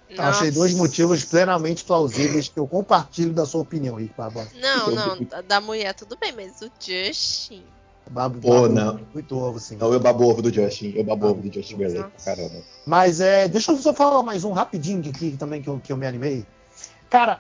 Nossa. 0.10 0.30
Achei 0.30 0.52
dois 0.52 0.74
motivos 0.74 1.24
plenamente 1.24 1.86
plausíveis 1.86 2.50
que 2.50 2.60
eu 2.60 2.68
compartilho 2.68 3.32
da 3.32 3.46
sua 3.46 3.62
opinião, 3.62 3.96
Rick 3.96 4.14
Barbosa. 4.18 4.50
Não, 4.62 4.92
não, 4.92 5.18
da 5.48 5.62
mulher 5.62 5.94
tudo 5.94 6.18
bem, 6.20 6.34
mas 6.34 6.62
o 6.62 6.70
Justin. 6.78 7.64
Babo, 8.12 8.42
Pô, 8.42 8.68
não. 8.68 9.00
Muito 9.14 9.38
ovo, 9.38 9.58
sim. 9.58 9.78
Não, 9.78 9.94
eu 9.94 10.02
babo 10.02 10.26
ovo 10.26 10.42
do 10.42 10.54
Justin. 10.54 10.92
Eu 10.98 11.06
babo 11.06 11.28
ovo 11.28 11.42
do 11.42 11.46
Justin 11.46 11.76
Timberlake, 11.76 12.26
caramba. 12.26 12.62
Mas 12.86 13.22
é, 13.22 13.48
deixa 13.48 13.72
eu 13.72 13.78
só 13.78 13.94
falar 13.94 14.22
mais 14.22 14.44
um 14.44 14.52
rapidinho 14.52 15.10
aqui 15.10 15.38
também 15.40 15.62
que 15.62 15.70
eu, 15.70 15.80
que 15.82 15.94
eu 15.94 15.96
me 15.96 16.06
animei. 16.06 16.46
Cara, 17.14 17.40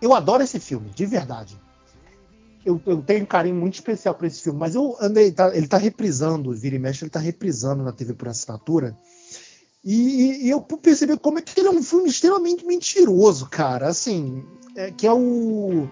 eu 0.00 0.14
adoro 0.14 0.42
esse 0.42 0.58
filme, 0.58 0.88
de 0.94 1.04
verdade. 1.04 1.60
Eu, 2.64 2.80
eu 2.86 3.02
tenho 3.02 3.24
um 3.24 3.26
carinho 3.26 3.54
muito 3.54 3.74
especial 3.74 4.14
por 4.14 4.24
esse 4.24 4.40
filme, 4.40 4.58
mas 4.58 4.74
eu 4.74 4.96
andei, 4.98 5.30
tá, 5.30 5.54
ele 5.54 5.68
tá 5.68 5.76
reprisando, 5.76 6.50
vira 6.54 6.76
e 6.76 6.78
mexe, 6.78 7.04
ele 7.04 7.10
tá 7.10 7.18
reprisando 7.18 7.84
na 7.84 7.92
TV 7.92 8.14
por 8.14 8.28
assinatura. 8.28 8.96
E, 9.84 10.46
e, 10.46 10.48
eu 10.48 10.62
percebi 10.62 11.18
como 11.18 11.38
é 11.38 11.42
que 11.42 11.60
ele 11.60 11.68
é 11.68 11.70
um 11.70 11.82
filme 11.82 12.08
extremamente 12.08 12.64
mentiroso, 12.64 13.46
cara. 13.50 13.88
Assim, 13.88 14.42
é, 14.74 14.90
que 14.90 15.06
é 15.06 15.12
o. 15.12 15.86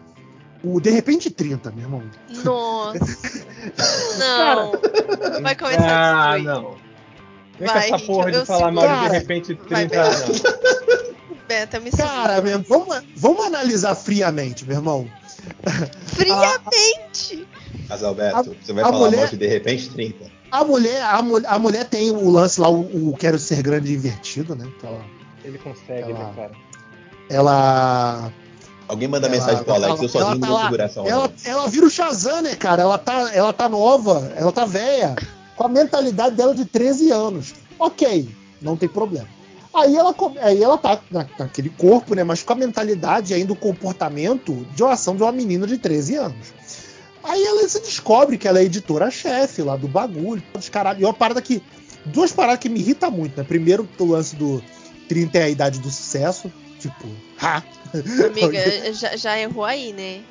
O 0.65 0.81
De 0.81 0.89
repente 0.89 1.29
30, 1.29 1.73
meu 1.73 1.85
irmão. 1.85 2.03
Nossa. 2.43 2.99
não. 4.19 4.73
Cara, 4.73 5.41
Vai 5.43 5.55
começar 5.55 6.33
ah, 6.33 6.39
não. 6.39 6.77
Vem 7.59 7.69
com 7.69 7.79
essa 7.79 7.99
porra 7.99 8.33
de 8.33 8.47
falar 8.47 8.73
mal 8.73 8.89
de 8.89 9.11
De 9.11 9.19
repente 9.19 9.55
30, 9.55 9.69
vai, 9.69 9.87
não. 9.87 11.00
Beto, 11.51 11.81
me 11.81 11.91
Cara, 11.91 12.41
mesmo, 12.41 12.65
vamos, 12.69 13.03
vamos 13.17 13.45
analisar 13.45 13.97
friamente, 13.97 14.65
meu 14.65 14.77
irmão. 14.77 15.11
Friamente! 16.07 17.45
Mas, 17.89 18.05
Alberto, 18.05 18.57
você 18.63 18.73
vai 18.73 18.85
falar 18.85 18.97
mulher, 18.97 19.29
de 19.31 19.37
de 19.37 19.49
repente 19.49 19.91
30. 19.91 20.31
A 20.53 20.63
mulher, 20.63 21.03
a, 21.03 21.19
a 21.49 21.59
mulher 21.59 21.87
tem 21.87 22.13
o 22.13 22.31
lance 22.31 22.61
lá, 22.61 22.71
o, 22.71 23.09
o 23.09 23.17
Quero 23.17 23.37
Ser 23.37 23.63
Grande 23.63 23.93
invertido, 23.93 24.55
né? 24.55 24.65
Ela, 24.81 25.05
Ele 25.45 25.59
consegue, 25.59 26.13
ela, 26.13 26.19
né, 26.21 26.33
cara? 26.37 26.53
Ela. 27.29 28.33
Alguém 28.87 29.09
manda 29.09 29.27
ela, 29.27 29.37
mensagem 29.37 29.65
pro 29.65 29.75
Alex, 29.75 30.03
eu 30.03 30.09
sozinho 30.09 30.39
tá 30.39 30.47
não 30.47 30.55
vou 30.55 30.63
segurar 30.63 30.85
essa 30.85 31.01
onda. 31.01 31.11
Ela, 31.11 31.33
ela 31.45 31.69
vira 31.69 31.87
o 31.87 31.91
Shazam, 31.91 32.43
né, 32.43 32.55
cara? 32.55 32.83
Ela 32.83 32.97
tá, 32.97 33.35
ela 33.35 33.53
tá 33.53 33.69
nova, 33.69 34.33
ela 34.37 34.53
tá 34.53 34.65
velha, 34.65 35.17
com 35.57 35.65
a 35.65 35.69
mentalidade 35.69 36.37
dela 36.37 36.55
de 36.55 36.65
13 36.65 37.11
anos. 37.11 37.55
Ok, 37.77 38.29
não 38.63 38.77
tem 38.77 38.89
problema. 38.89 39.40
Aí 39.73 39.95
ela, 39.95 40.15
aí 40.43 40.63
ela 40.63 40.77
tá 40.77 41.01
na, 41.11 41.27
naquele 41.39 41.71
corpo, 41.71 42.15
né? 42.15 42.25
Mas 42.25 42.43
com 42.43 42.53
a 42.53 42.57
mentalidade 42.57 43.33
e 43.33 43.37
ainda 43.37 43.53
o 43.53 43.57
comportamento 43.57 44.67
de 44.75 44.83
uma 44.83 44.93
ação 44.93 45.15
de 45.15 45.23
uma 45.23 45.31
menina 45.31 45.67
de 45.67 45.79
13 45.79 46.17
anos. 46.17 46.53
Aí 47.23 47.45
ela 47.45 47.69
se 47.69 47.81
descobre 47.81 48.37
que 48.37 48.49
ela 48.49 48.59
é 48.59 48.65
editora-chefe 48.65 49.63
lá 49.63 49.77
do 49.77 49.87
bagulho, 49.87 50.43
dos 50.53 50.69
caralho. 50.69 51.01
E 51.01 51.05
uma 51.05 51.15
parada 51.15 51.41
que. 51.41 51.63
Duas 52.07 52.33
paradas 52.33 52.61
que 52.61 52.69
me 52.69 52.81
irritam 52.81 53.11
muito, 53.11 53.37
né? 53.37 53.45
Primeiro, 53.45 53.87
o 53.99 54.05
lance 54.05 54.35
do 54.35 54.63
30 55.07 55.39
é 55.39 55.43
a 55.43 55.49
idade 55.51 55.81
do 55.81 55.91
sucesso. 55.91 56.51
Tipo, 56.79 57.07
ha! 57.39 57.63
Amiga, 58.27 58.93
já, 58.95 59.17
já 59.17 59.39
errou 59.39 59.65
aí, 59.65 59.93
né? 59.93 60.23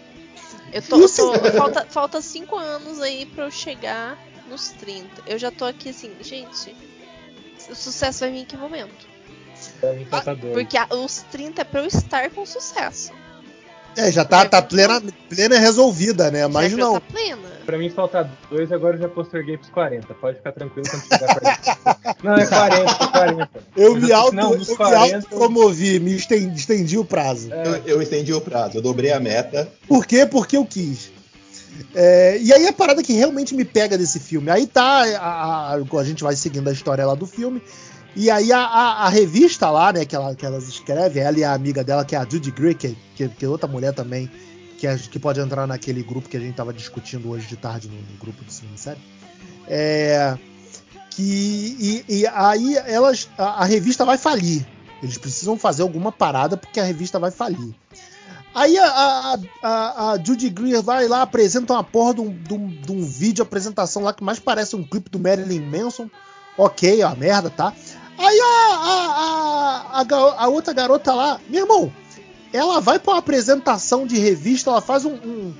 Eu 0.73 0.81
tô. 0.81 0.99
tô 0.99 1.51
falta, 1.51 1.85
falta 1.87 2.21
cinco 2.21 2.55
anos 2.57 2.99
aí 2.99 3.27
pra 3.27 3.45
eu 3.45 3.51
chegar 3.51 4.17
nos 4.49 4.69
30. 4.69 5.23
Eu 5.27 5.37
já 5.37 5.51
tô 5.51 5.63
aqui 5.65 5.89
assim, 5.89 6.11
gente. 6.21 6.75
O 7.69 7.75
sucesso 7.75 8.21
vai 8.21 8.31
vir 8.31 8.39
em 8.39 8.45
que 8.45 8.57
momento? 8.57 9.07
Ah, 10.11 10.35
porque 10.53 10.77
a, 10.77 10.87
os 10.95 11.23
30 11.31 11.61
é 11.61 11.63
pra 11.63 11.81
eu 11.81 11.87
estar 11.87 12.29
com 12.29 12.45
sucesso. 12.45 13.11
É, 13.97 14.11
já 14.11 14.23
tá, 14.23 14.45
tá 14.45 14.61
plena, 14.61 15.01
plena 15.27 15.59
resolvida, 15.59 16.31
né? 16.31 16.47
Mas 16.47 16.73
não. 16.73 16.93
Tá 16.93 17.01
plena. 17.01 17.49
Pra 17.65 17.77
mim 17.77 17.89
falta 17.89 18.29
dois, 18.49 18.71
agora 18.71 18.95
eu 18.95 19.01
já 19.01 19.09
posterguei 19.09 19.57
pros 19.57 19.69
40. 19.71 20.13
Pode 20.13 20.37
ficar 20.37 20.51
tranquilo 20.51 20.87
quando 20.89 21.03
chegar 21.03 21.35
pra 21.35 22.15
Não, 22.23 22.35
é 22.35 22.45
40, 22.45 22.91
é 22.91 23.07
40. 23.07 23.49
Eu, 23.75 23.95
me 23.95 24.11
auto, 24.11 24.35
não, 24.35 24.53
eu 24.55 24.75
40... 24.75 25.17
me 25.17 25.25
promovi, 25.25 25.99
me 25.99 26.15
estendi, 26.15 26.59
estendi 26.59 26.97
o 26.97 27.05
prazo. 27.05 27.53
É. 27.53 27.67
Eu, 27.67 27.75
eu, 27.85 28.01
estendi 28.01 28.33
o 28.33 28.41
prazo, 28.41 28.77
eu 28.77 28.81
dobrei 28.81 29.11
a 29.11 29.19
meta. 29.19 29.69
Por 29.87 30.05
quê? 30.05 30.25
Porque 30.25 30.57
eu 30.57 30.65
quis. 30.65 31.11
É, 31.93 32.37
e 32.41 32.53
aí 32.53 32.67
a 32.67 32.73
parada 32.73 33.03
que 33.03 33.13
realmente 33.13 33.55
me 33.55 33.63
pega 33.63 33.97
desse 33.97 34.19
filme. 34.19 34.49
Aí 34.49 34.65
tá, 34.65 35.03
a, 35.17 35.73
a, 35.73 35.75
a 35.75 36.03
gente 36.03 36.23
vai 36.23 36.35
seguindo 36.35 36.67
a 36.69 36.73
história 36.73 37.05
lá 37.05 37.15
do 37.15 37.25
filme. 37.25 37.61
E 38.19 38.29
aí 38.29 38.51
a, 38.51 38.59
a, 38.59 39.05
a, 39.05 39.09
revista 39.09 39.71
lá, 39.71 39.93
né, 39.93 40.03
que, 40.03 40.13
ela, 40.13 40.35
que 40.35 40.45
elas 40.45 40.67
escrevem, 40.67 41.23
ela 41.23 41.39
e 41.39 41.43
a 41.45 41.53
amiga 41.53 41.85
dela, 41.85 42.03
que 42.03 42.13
é 42.13 42.19
a 42.19 42.27
Judy 42.29 42.51
Greer, 42.51 42.75
que, 42.75 42.97
que, 43.15 43.29
que 43.29 43.45
é 43.45 43.47
outra 43.47 43.65
mulher 43.65 43.93
também, 43.93 44.29
que, 44.77 44.85
é, 44.85 44.97
que 44.97 45.17
pode 45.17 45.39
entrar 45.39 45.65
naquele 45.65 46.03
grupo 46.03 46.27
que 46.27 46.35
a 46.35 46.39
gente 46.41 46.51
estava 46.51 46.73
discutindo 46.73 47.29
hoje 47.29 47.47
de 47.47 47.55
tarde 47.55 47.87
no, 47.87 47.95
no 47.95 48.17
grupo 48.19 48.43
do 48.43 48.51
série. 48.51 48.99
É, 49.69 50.37
que, 51.11 52.03
e, 52.09 52.19
e 52.19 52.27
aí 52.27 52.75
elas, 52.87 53.29
a, 53.37 53.63
a, 53.63 53.63
revista 53.63 54.03
vai 54.03 54.17
falir. 54.17 54.67
Eles 55.01 55.17
precisam 55.17 55.57
fazer 55.57 55.83
alguma 55.83 56.11
parada 56.11 56.57
porque 56.57 56.81
a 56.81 56.83
revista 56.83 57.19
vai 57.19 57.31
falir. 57.31 57.73
Aí 58.53 58.77
a, 58.77 58.85
a, 58.85 59.39
a, 59.63 60.11
a 60.11 60.17
Judy 60.21 60.49
Greer 60.49 60.83
vai 60.83 61.07
lá, 61.07 61.21
apresenta 61.21 61.71
uma 61.71 61.85
porra 61.85 62.15
de 62.15 62.19
um, 62.19 62.37
de, 62.37 62.53
um, 62.53 62.67
de 62.67 62.91
um 62.91 63.01
vídeo 63.01 63.43
apresentação 63.43 64.03
lá 64.03 64.11
que 64.11 64.25
mais 64.25 64.39
parece 64.39 64.75
um 64.75 64.83
clipe 64.83 65.09
do 65.09 65.17
Marilyn 65.17 65.61
Manson. 65.61 66.09
Ok, 66.57 67.01
ó, 67.03 67.15
merda, 67.15 67.49
tá? 67.49 67.73
Aí 68.19 68.39
a, 68.41 68.75
a, 68.75 70.01
a, 70.01 70.43
a, 70.43 70.47
outra 70.49 70.73
garota 70.73 71.13
lá, 71.13 71.39
meu 71.47 71.61
irmão, 71.61 71.93
ela 72.51 72.81
vai 72.81 72.99
pra 72.99 73.13
uma 73.13 73.19
apresentação 73.19 74.05
de 74.05 74.17
revista, 74.17 74.69
ela 74.69 74.81
faz 74.81 75.05
um, 75.05 75.13
um, 75.13 75.53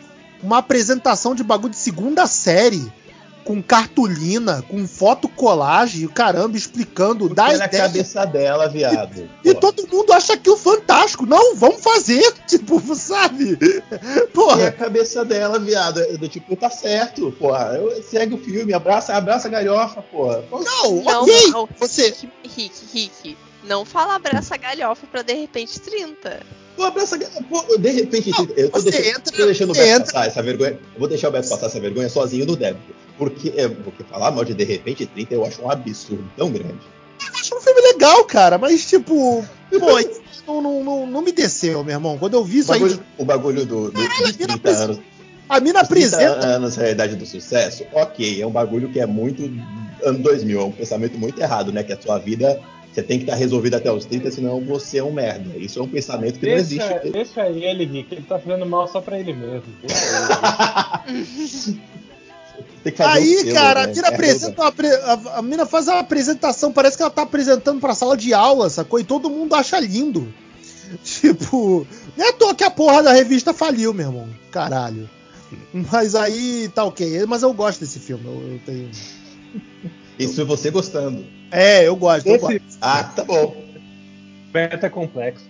uma 0.43 0.57
apresentação 0.57 1.33
de 1.33 1.41
bagulho 1.41 1.71
de 1.71 1.77
segunda 1.77 2.27
série 2.27 2.91
com 3.43 3.61
cartolina, 3.61 4.63
com 4.67 4.87
foto 4.87 5.27
colagem, 5.27 6.07
caramba, 6.07 6.57
explicando, 6.57 7.25
Porque 7.25 7.35
dá 7.35 7.45
ideia. 7.47 7.59
na 7.59 7.69
cabeça 7.69 8.25
dela, 8.25 8.67
viado. 8.67 9.29
E, 9.43 9.49
e, 9.49 9.53
todo 9.55 9.87
mundo 9.87 10.13
acha 10.13 10.33
aquilo 10.33 10.57
fantástico. 10.57 11.25
Não, 11.25 11.55
vamos 11.55 11.81
fazer, 11.81 12.31
tipo, 12.47 12.79
sabe? 12.95 13.57
Porra. 14.33 14.61
E 14.61 14.67
a 14.67 14.71
cabeça 14.71 15.25
dela, 15.25 15.59
viado, 15.59 15.99
é 15.99 16.17
do 16.17 16.27
tipo, 16.27 16.55
tá 16.55 16.69
certo, 16.69 17.31
porra. 17.39 17.79
Segue 18.09 18.35
o 18.35 18.37
filme, 18.37 18.73
abraça, 18.73 19.15
abraça 19.15 19.47
a 19.47 19.51
galhofa, 19.51 20.01
porra. 20.01 20.43
Não, 20.51 21.01
não, 21.01 21.23
ok. 21.23 21.47
Não, 21.51 21.69
você. 21.79 22.13
Rick, 22.43 22.71
Rick, 22.93 23.37
não 23.63 23.85
fala 23.85 24.15
abraça 24.15 24.55
a 24.55 24.57
galhofa 24.57 25.07
pra 25.07 25.21
de 25.21 25.33
repente 25.33 25.79
30. 25.79 26.39
Pô, 26.75 26.83
abraça 26.83 27.19
pô, 27.49 27.77
de 27.77 27.89
repente, 27.89 28.31
não, 28.31 28.47
eu 28.55 28.69
tô, 28.69 28.81
deixando, 28.81 29.05
entra, 29.05 29.37
tô 29.37 29.45
deixando 29.45 29.71
o 29.71 29.73
Beto 29.73 29.89
entra. 29.89 30.05
passar 30.05 30.27
essa 30.27 30.41
vergonha. 30.41 30.71
Eu 30.71 30.99
vou 30.99 31.09
deixar 31.09 31.27
o 31.27 31.31
Beto 31.31 31.49
passar 31.49 31.65
essa 31.65 31.79
vergonha 31.79 32.07
sozinho 32.07 32.45
no 32.45 32.55
débito. 32.55 32.95
Porque, 33.19 33.53
é, 33.55 33.67
porque 33.67 34.03
falar 34.03 34.31
mal 34.31 34.45
de 34.45 34.53
De 34.53 34.63
repente 34.63 35.05
30 35.05 35.35
eu 35.35 35.45
acho 35.45 35.61
um 35.61 35.69
absurdo 35.69 36.23
tão 36.35 36.49
grande. 36.49 36.79
Eu 37.21 37.39
acho 37.39 37.55
um 37.55 37.61
filme 37.61 37.81
legal, 37.81 38.23
cara, 38.23 38.57
mas 38.57 38.89
tipo, 38.89 39.45
pô, 39.69 39.69
não, 40.47 40.61
não, 40.61 40.83
não, 40.83 41.05
não, 41.05 41.21
me 41.21 41.33
desceu, 41.33 41.83
meu 41.83 41.93
irmão. 41.93 42.17
Quando 42.17 42.35
eu 42.35 42.43
vi 42.43 42.59
isso 42.59 42.71
o 42.71 42.73
bagulho, 42.73 42.93
aí. 42.93 42.99
O 43.17 43.25
bagulho 43.25 43.65
do, 43.65 43.91
do, 43.91 44.01
Caralho, 44.01 44.33
30 44.33 44.69
anos. 44.69 44.99
A 45.49 45.59
mina 45.59 45.81
apresenta. 45.81 46.35
30 46.35 46.47
anos 46.47 46.75
realidade 46.75 47.15
do 47.15 47.25
sucesso, 47.25 47.83
ok, 47.91 48.41
é 48.41 48.47
um 48.47 48.51
bagulho 48.51 48.89
que 48.89 48.99
é 48.99 49.05
muito 49.05 49.43
ano 50.03 50.19
2000, 50.19 50.59
é 50.59 50.63
um 50.63 50.71
pensamento 50.71 51.17
muito 51.17 51.41
errado, 51.41 51.73
né? 51.73 51.83
Que 51.83 51.91
a 51.91 51.99
sua 51.99 52.17
vida 52.17 52.61
você 52.91 53.03
tem 53.03 53.17
que 53.17 53.25
estar 53.25 53.35
resolvido 53.35 53.75
até 53.75 53.91
os 53.91 54.05
30, 54.05 54.31
senão 54.31 54.61
você 54.61 54.99
é 54.99 55.03
um 55.03 55.11
merda. 55.11 55.57
Isso 55.57 55.79
é 55.79 55.83
um 55.83 55.87
pensamento 55.87 56.39
que 56.39 56.45
deixa, 56.45 56.55
não 56.55 56.61
existe. 56.61 57.11
Deixa 57.11 57.47
ele, 57.47 57.85
Rick, 57.85 58.15
ele 58.15 58.23
tá 58.23 58.39
fazendo 58.39 58.65
mal 58.65 58.87
só 58.87 59.01
pra 59.01 59.19
ele 59.19 59.33
mesmo. 59.33 59.67
Aí, 62.99 63.51
um 63.51 63.53
cara, 63.53 63.85
né? 63.87 63.91
a 63.91 63.95
mina, 63.95 64.07
é 64.07 64.13
apresenta 64.13 64.61
uma, 64.61 64.73
a, 64.73 65.39
a 65.39 65.41
mina 65.41 65.65
faz 65.65 65.87
uma 65.87 65.99
apresentação, 65.99 66.71
parece 66.71 66.95
que 66.95 67.03
ela 67.03 67.11
tá 67.11 67.23
apresentando 67.23 67.79
pra 67.79 67.93
sala 67.93 68.15
de 68.15 68.33
aula, 68.33 68.69
sacou? 68.69 68.99
E 68.99 69.03
todo 69.03 69.29
mundo 69.29 69.53
acha 69.55 69.79
lindo. 69.79 70.33
Tipo, 71.03 71.85
não 72.17 72.25
é 72.25 72.29
à 72.29 72.33
toa 72.33 72.55
que 72.55 72.63
a 72.63 72.71
porra 72.71 73.03
da 73.03 73.13
revista 73.13 73.53
faliu, 73.53 73.93
meu 73.93 74.07
irmão. 74.07 74.29
Caralho. 74.51 75.09
Mas 75.73 76.15
aí 76.15 76.69
tá 76.73 76.83
ok. 76.83 77.25
Mas 77.27 77.43
eu 77.43 77.53
gosto 77.53 77.81
desse 77.81 77.99
filme. 77.99 78.25
Eu, 78.25 78.53
eu 78.53 78.59
tenho. 78.65 78.89
Isso 80.17 80.41
é 80.41 80.43
você 80.43 80.71
gostando. 80.71 81.25
É, 81.51 81.87
eu 81.87 81.95
gosto. 81.95 82.27
Esse... 82.27 82.35
Eu 82.35 82.39
gosto. 82.39 82.61
Ah, 82.81 83.03
tá 83.03 83.23
bom. 83.23 83.55
Beta 84.51 84.87
é 84.87 84.89
complexo. 84.89 85.45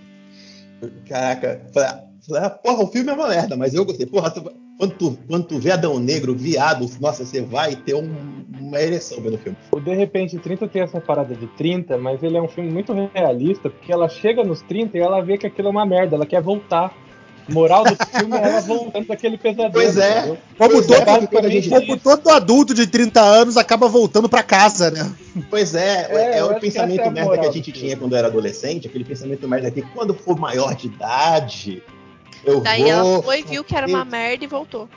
Caraca. 1.08 1.66
Falei, 1.74 2.44
ah, 2.44 2.50
porra, 2.50 2.84
o 2.84 2.92
filme 2.92 3.10
é 3.10 3.14
uma 3.14 3.28
merda, 3.28 3.56
mas 3.56 3.74
eu 3.74 3.86
gostei. 3.86 4.06
Porra, 4.06 4.34
quando 4.80 4.94
tu, 4.94 5.20
quando 5.28 5.44
tu 5.44 5.60
vê 5.60 5.72
Adão 5.72 6.00
Negro, 6.00 6.34
viado, 6.34 6.90
nossa, 7.02 7.26
você 7.26 7.42
vai 7.42 7.76
ter 7.76 7.96
um, 7.96 8.10
uma 8.58 8.82
ereção 8.82 9.22
vendo 9.22 9.36
o 9.36 9.38
filme. 9.38 9.58
O 9.74 9.80
De 9.82 9.94
repente 9.94 10.40
30 10.40 10.70
tem 10.70 10.82
essa 10.82 11.02
parada 11.02 11.36
de 11.36 11.48
30, 11.48 11.98
mas 11.98 12.24
ele 12.24 12.38
é 12.38 12.42
um 12.42 12.48
filme 12.48 12.72
muito 12.72 12.94
realista, 13.14 13.70
porque 13.70 13.92
ela 13.92 14.08
chega 14.08 14.42
nos 14.42 14.62
30 14.62 14.98
e 14.98 15.02
ela 15.02 15.22
vê 15.22 15.38
que 15.38 15.46
aquilo 15.46 15.68
é 15.68 15.72
uma 15.72 15.86
merda, 15.86 16.16
ela 16.16 16.26
quer 16.26 16.42
voltar. 16.42 16.96
Moral 17.50 17.84
do 17.84 17.98
filme 18.18 18.38
é 18.38 18.42
ela 18.42 18.62
voltando 18.62 19.08
daquele 19.08 19.38
pesadelo. 19.38 19.74
Pois 19.74 19.98
é. 19.98 20.22
Como, 20.22 20.38
pois 20.58 20.86
todo, 20.86 21.02
é, 21.02 21.82
como 21.82 21.98
todo 21.98 22.30
adulto 22.30 22.74
de 22.74 22.88
30 22.88 23.20
anos 23.20 23.58
acaba 23.58 23.90
voltando 23.90 24.30
para 24.30 24.44
casa, 24.44 24.92
né? 24.92 25.12
Pois 25.50 25.76
é, 25.76 26.08
é, 26.10 26.38
é 26.38 26.44
o 26.44 26.58
pensamento 26.58 27.02
é 27.02 27.10
merda 27.10 27.38
que 27.38 27.48
a 27.48 27.52
gente 27.52 27.72
tinha 27.74 27.98
quando 27.98 28.16
era 28.16 28.28
adolescente, 28.28 28.88
aquele 28.88 29.04
pensamento 29.04 29.46
merda 29.46 29.70
que 29.70 29.82
quando 29.82 30.14
for 30.14 30.40
maior 30.40 30.74
de 30.74 30.88
idade, 30.88 31.84
eu 32.44 32.62
Daí 32.62 32.82
vou... 32.84 32.92
ela 32.92 33.24
foi, 33.24 33.44
viu 33.44 33.64
que 33.64 33.76
era 33.76 33.88
uma 33.88 34.06
merda 34.06 34.44
e 34.44 34.48
voltou. 34.48 34.90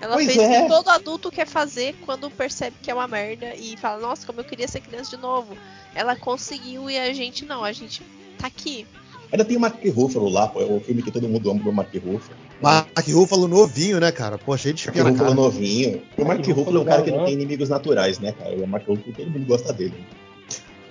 Ela 0.00 0.14
Pois 0.14 0.26
fez 0.26 0.38
é. 0.38 0.58
o 0.58 0.62
que 0.62 0.68
todo 0.68 0.88
adulto 0.88 1.30
quer 1.30 1.46
fazer 1.46 1.94
quando 2.04 2.30
percebe 2.30 2.76
que 2.82 2.90
é 2.90 2.94
uma 2.94 3.08
merda 3.08 3.54
e 3.54 3.76
fala, 3.76 4.00
nossa, 4.00 4.26
como 4.26 4.40
eu 4.40 4.44
queria 4.44 4.68
ser 4.68 4.80
criança 4.80 5.16
de 5.16 5.22
novo. 5.22 5.56
Ela 5.94 6.14
conseguiu 6.14 6.90
e 6.90 6.98
a 6.98 7.12
gente 7.14 7.44
não, 7.46 7.64
a 7.64 7.72
gente 7.72 8.02
tá 8.38 8.46
aqui. 8.46 8.86
Ainda 9.32 9.44
tem 9.44 9.56
o 9.56 9.60
Mark 9.60 9.82
Ruffalo 9.84 10.28
lá, 10.28 10.48
pô, 10.48 10.60
é 10.60 10.64
o 10.64 10.80
filme 10.80 11.02
que 11.02 11.10
todo 11.10 11.28
mundo 11.28 11.50
ama 11.50 11.60
do 11.62 11.72
Mark 11.72 11.92
Ruffalo. 11.94 12.38
Mark 12.60 13.08
Ruffalo 13.08 13.48
novinho, 13.48 13.98
né, 13.98 14.12
cara? 14.12 14.38
Pô, 14.38 14.56
cheio 14.56 14.74
de 14.74 14.86
Mark 14.86 14.96
espinha 14.96 15.10
Ruffalo 15.10 15.30
cara. 15.30 15.34
novinho. 15.34 16.02
O 16.16 16.24
Mark 16.24 16.38
Mark 16.38 16.56
Ruffalo 16.56 16.78
é 16.78 16.80
um 16.80 16.84
cara 16.84 17.02
que 17.02 17.10
não 17.10 17.24
tem 17.24 17.34
inimigos 17.34 17.68
naturais, 17.68 18.18
né, 18.18 18.32
cara? 18.32 18.54
O 18.54 18.66
Mark 18.66 18.86
Ruffalo, 18.86 19.14
todo 19.14 19.30
mundo 19.30 19.46
gosta 19.46 19.72
dele. 19.72 19.94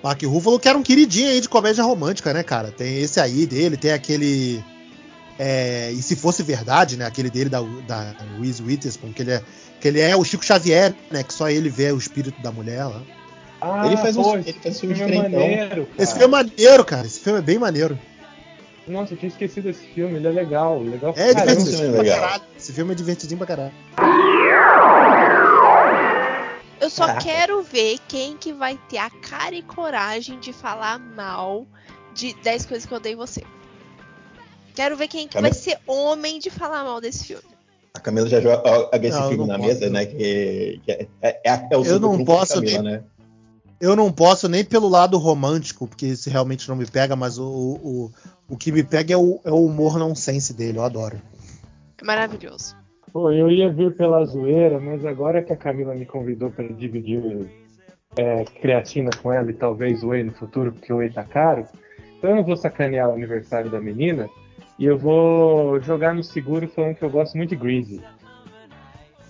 Mark 0.04 0.22
Ruffalo 0.24 0.60
que 0.60 0.68
era 0.68 0.78
um 0.78 0.84
queridinho 0.84 1.30
aí 1.30 1.40
de 1.40 1.48
comédia 1.48 1.84
romântica, 1.84 2.34
né, 2.34 2.44
cara? 2.44 2.72
Tem 2.72 3.00
esse 3.00 3.20
aí 3.20 3.46
dele, 3.46 3.78
tem 3.78 3.92
aquele... 3.92 4.64
é, 5.40 5.92
e 5.92 6.02
se 6.02 6.16
fosse 6.16 6.42
verdade, 6.44 6.98
né? 6.98 7.06
Aquele 7.06 7.30
dele 7.30 7.50
da, 7.50 7.62
da 7.88 8.14
Reese 8.40 8.62
Witherspoon, 8.64 9.12
que 9.14 9.22
ele, 9.22 9.32
é, 9.32 9.42
que 9.82 9.88
ele 9.88 10.00
é 10.00 10.16
o 10.16 10.24
Chico 10.24 10.46
Xavier, 10.46 10.94
né? 11.12 11.24
Que 11.24 11.34
só 11.34 11.50
ele 11.50 11.70
vê 11.70 11.92
o 11.92 11.98
espírito 11.98 12.42
da 12.42 12.52
mulher 12.52 12.86
lá. 12.86 13.02
Ah, 13.62 13.88
Ele 13.88 13.98
faz 13.98 14.16
pô, 14.16 14.36
ele 14.36 14.50
esse 14.50 14.60
faz 14.60 14.80
filme 14.80 14.96
filme 14.96 15.12
é 15.14 15.22
diferentão. 15.24 15.40
maneiro, 15.40 15.86
cara. 15.88 16.04
Esse 16.04 16.12
filme 16.14 16.26
é 16.26 16.28
maneiro, 16.28 16.86
cara. 16.86 17.08
Esse 17.08 17.20
filme 17.20 17.40
é 17.40 17.42
bem 17.42 17.58
maneiro. 17.58 18.00
Nossa, 18.88 19.14
eu 19.14 19.18
tinha 19.18 19.30
esquecido 19.30 19.70
esse 19.70 19.84
filme, 19.88 20.16
ele 20.18 20.28
é 20.28 20.32
legal, 20.32 20.80
legal 20.84 21.14
É 21.18 21.34
caramba. 21.34 21.56
divertidinho 21.56 21.78
filme 21.80 21.88
é 21.88 21.92
pra 21.94 22.02
legal. 22.04 22.20
caralho. 22.22 22.44
Esse 22.58 22.74
filme 22.74 22.92
é 22.92 22.96
divertidinho 22.96 23.38
pra 23.40 23.48
caralho. 23.48 23.72
Eu 26.80 26.90
só 26.90 27.08
Caraca. 27.08 27.24
quero 27.26 27.64
ver 27.64 27.98
quem 28.08 28.38
que 28.38 28.54
vai 28.54 28.78
ter 28.90 28.98
a 28.98 29.10
cara 29.10 29.56
e 29.56 29.64
coragem 29.64 30.40
de 30.40 30.52
falar 30.54 31.00
mal 31.00 31.66
de 32.14 32.36
10 32.44 32.66
coisas 32.66 32.86
que 32.86 32.94
eu 32.94 32.98
odeio 32.98 33.14
em 33.14 33.18
você. 33.18 33.42
Quero 34.76 34.96
ver 34.98 35.08
quem 35.08 35.28
que 35.28 35.36
vai 35.40 35.50
Camila- 35.52 35.54
ser 35.62 35.78
homem 35.88 36.40
de 36.40 36.50
falar 36.50 36.84
mal 36.84 37.00
desse 37.00 37.26
filme. 37.26 37.44
A 37.94 38.00
Camila 38.00 38.28
já 38.28 38.42
joga 38.42 38.90
esse 39.02 39.18
Não, 39.20 39.30
filme 39.30 39.48
na 39.48 39.56
posso. 39.58 39.68
mesa, 39.70 39.90
né? 39.90 40.06
Que, 40.06 40.82
que 40.84 40.92
é, 40.92 41.08
é, 41.22 41.30
é, 41.50 41.68
é 41.72 41.78
o 41.78 41.86
Eu 41.86 42.00
não 42.00 42.24
posso 42.26 42.56
Camila, 42.56 42.82
nem- 42.82 42.92
né? 42.92 43.04
Eu 43.80 43.96
não 43.96 44.12
posso 44.12 44.48
nem 44.48 44.64
pelo 44.64 44.88
lado 44.88 45.18
romântico, 45.18 45.88
porque 45.88 46.08
isso 46.08 46.30
realmente 46.30 46.68
não 46.70 46.76
me 46.76 46.86
pega, 46.86 47.16
mas 47.16 47.38
o, 47.38 47.46
o, 47.46 48.12
o 48.50 48.58
que 48.58 48.72
me 48.72 48.84
pega 48.84 49.14
é 49.14 49.18
o, 49.18 49.40
é 49.44 49.52
o 49.52 49.66
humor 49.66 49.98
nonsense 50.00 50.54
dele, 50.54 50.78
eu 50.78 50.84
adoro. 50.84 51.22
É 52.02 52.06
maravilhoso. 52.06 52.76
Pô, 53.12 53.32
eu 53.32 53.50
ia 53.52 53.72
vir 53.72 53.96
pela 53.96 54.24
zoeira, 54.26 54.80
mas 54.80 55.06
agora 55.06 55.42
que 55.44 55.52
a 55.54 55.58
Camila 55.58 55.94
me 55.94 56.06
convidou 56.06 56.50
para 56.52 56.68
dividir 56.70 57.50
é, 58.18 58.44
creatina 58.62 59.10
com 59.22 59.32
ela 59.32 59.50
e 59.50 59.54
talvez 59.54 60.04
whey 60.04 60.24
no 60.24 60.34
futuro, 60.34 60.72
porque 60.74 60.92
o 60.92 60.98
whey 60.98 61.10
tá 61.12 61.24
caro, 61.24 61.66
então 62.18 62.30
eu 62.30 62.36
não 62.38 62.44
vou 62.44 62.56
sacanear 62.58 63.10
o 63.10 63.14
aniversário 63.14 63.70
da 63.70 63.80
menina 63.80 64.30
e 64.78 64.86
eu 64.86 64.98
vou 64.98 65.80
jogar 65.82 66.14
no 66.14 66.24
seguro 66.24 66.68
falando 66.68 66.96
que 66.96 67.04
eu 67.04 67.10
gosto 67.10 67.36
muito 67.38 67.50
de 67.50 67.56
Greasy. 67.56 68.02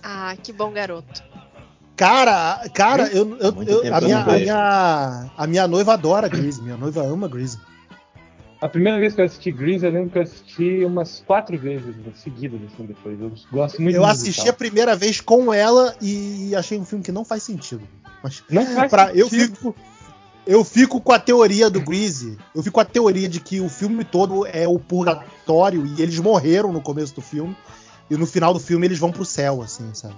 Ah, 0.02 0.34
que 0.42 0.52
bom 0.52 0.70
garoto. 0.72 1.22
Cara, 1.96 2.68
cara, 2.74 3.08
eu, 3.08 3.36
eu- 3.38 3.62
eu- 3.62 3.80
tempo 3.80 3.94
a, 3.94 3.98
eu 3.98 4.04
minha, 4.04 4.18
a, 4.22 4.32
minha, 4.38 5.30
a 5.36 5.46
minha 5.46 5.66
noiva 5.68 5.94
adora 5.94 6.28
Grease, 6.28 6.60
minha 6.62 6.76
noiva 6.76 7.02
ama 7.02 7.26
Grease. 7.26 7.58
A 8.60 8.68
primeira 8.68 8.98
vez 8.98 9.14
que 9.14 9.20
eu 9.20 9.24
assisti 9.24 9.50
Greasy, 9.50 9.84
eu 9.86 9.92
lembro 9.92 10.10
que 10.10 10.18
eu 10.18 10.22
assisti 10.22 10.84
umas 10.84 11.22
quatro 11.26 11.58
vezes 11.58 11.94
seguidas 12.14 12.60
assim 12.72 12.84
depois. 12.86 13.20
Eu 13.20 13.32
gosto 13.52 13.80
muito 13.82 13.94
Eu 13.96 14.04
assisti 14.04 14.40
a 14.40 14.44
musical. 14.44 14.56
primeira 14.58 14.96
vez 14.96 15.20
com 15.20 15.52
ela 15.52 15.94
e 16.00 16.54
achei 16.54 16.78
um 16.78 16.84
filme 16.84 17.04
que 17.04 17.12
não 17.12 17.24
faz 17.24 17.42
sentido. 17.42 17.82
Mas 18.22 18.42
Não 18.50 18.64
faz 18.66 18.90
pra, 18.90 19.12
eu, 19.14 19.28
sentido. 19.28 19.56
fico, 19.56 19.76
eu 20.46 20.64
fico 20.64 21.00
com 21.00 21.12
a 21.12 21.18
teoria 21.18 21.68
do 21.68 21.80
Grease. 21.80 22.38
Eu 22.54 22.62
fico 22.62 22.74
com 22.74 22.80
a 22.80 22.84
teoria 22.84 23.28
de 23.28 23.40
que 23.40 23.60
o 23.60 23.68
filme 23.68 24.04
todo 24.04 24.46
é 24.46 24.66
o 24.68 24.78
purgatório 24.78 25.86
e 25.86 26.00
eles 26.02 26.18
morreram 26.18 26.72
no 26.72 26.80
começo 26.80 27.14
do 27.14 27.20
filme. 27.20 27.56
E 28.08 28.16
no 28.16 28.24
final 28.24 28.54
do 28.54 28.60
filme 28.60 28.86
eles 28.86 28.98
vão 29.00 29.10
pro 29.10 29.24
céu, 29.24 29.60
assim, 29.62 29.92
sabe? 29.92 30.14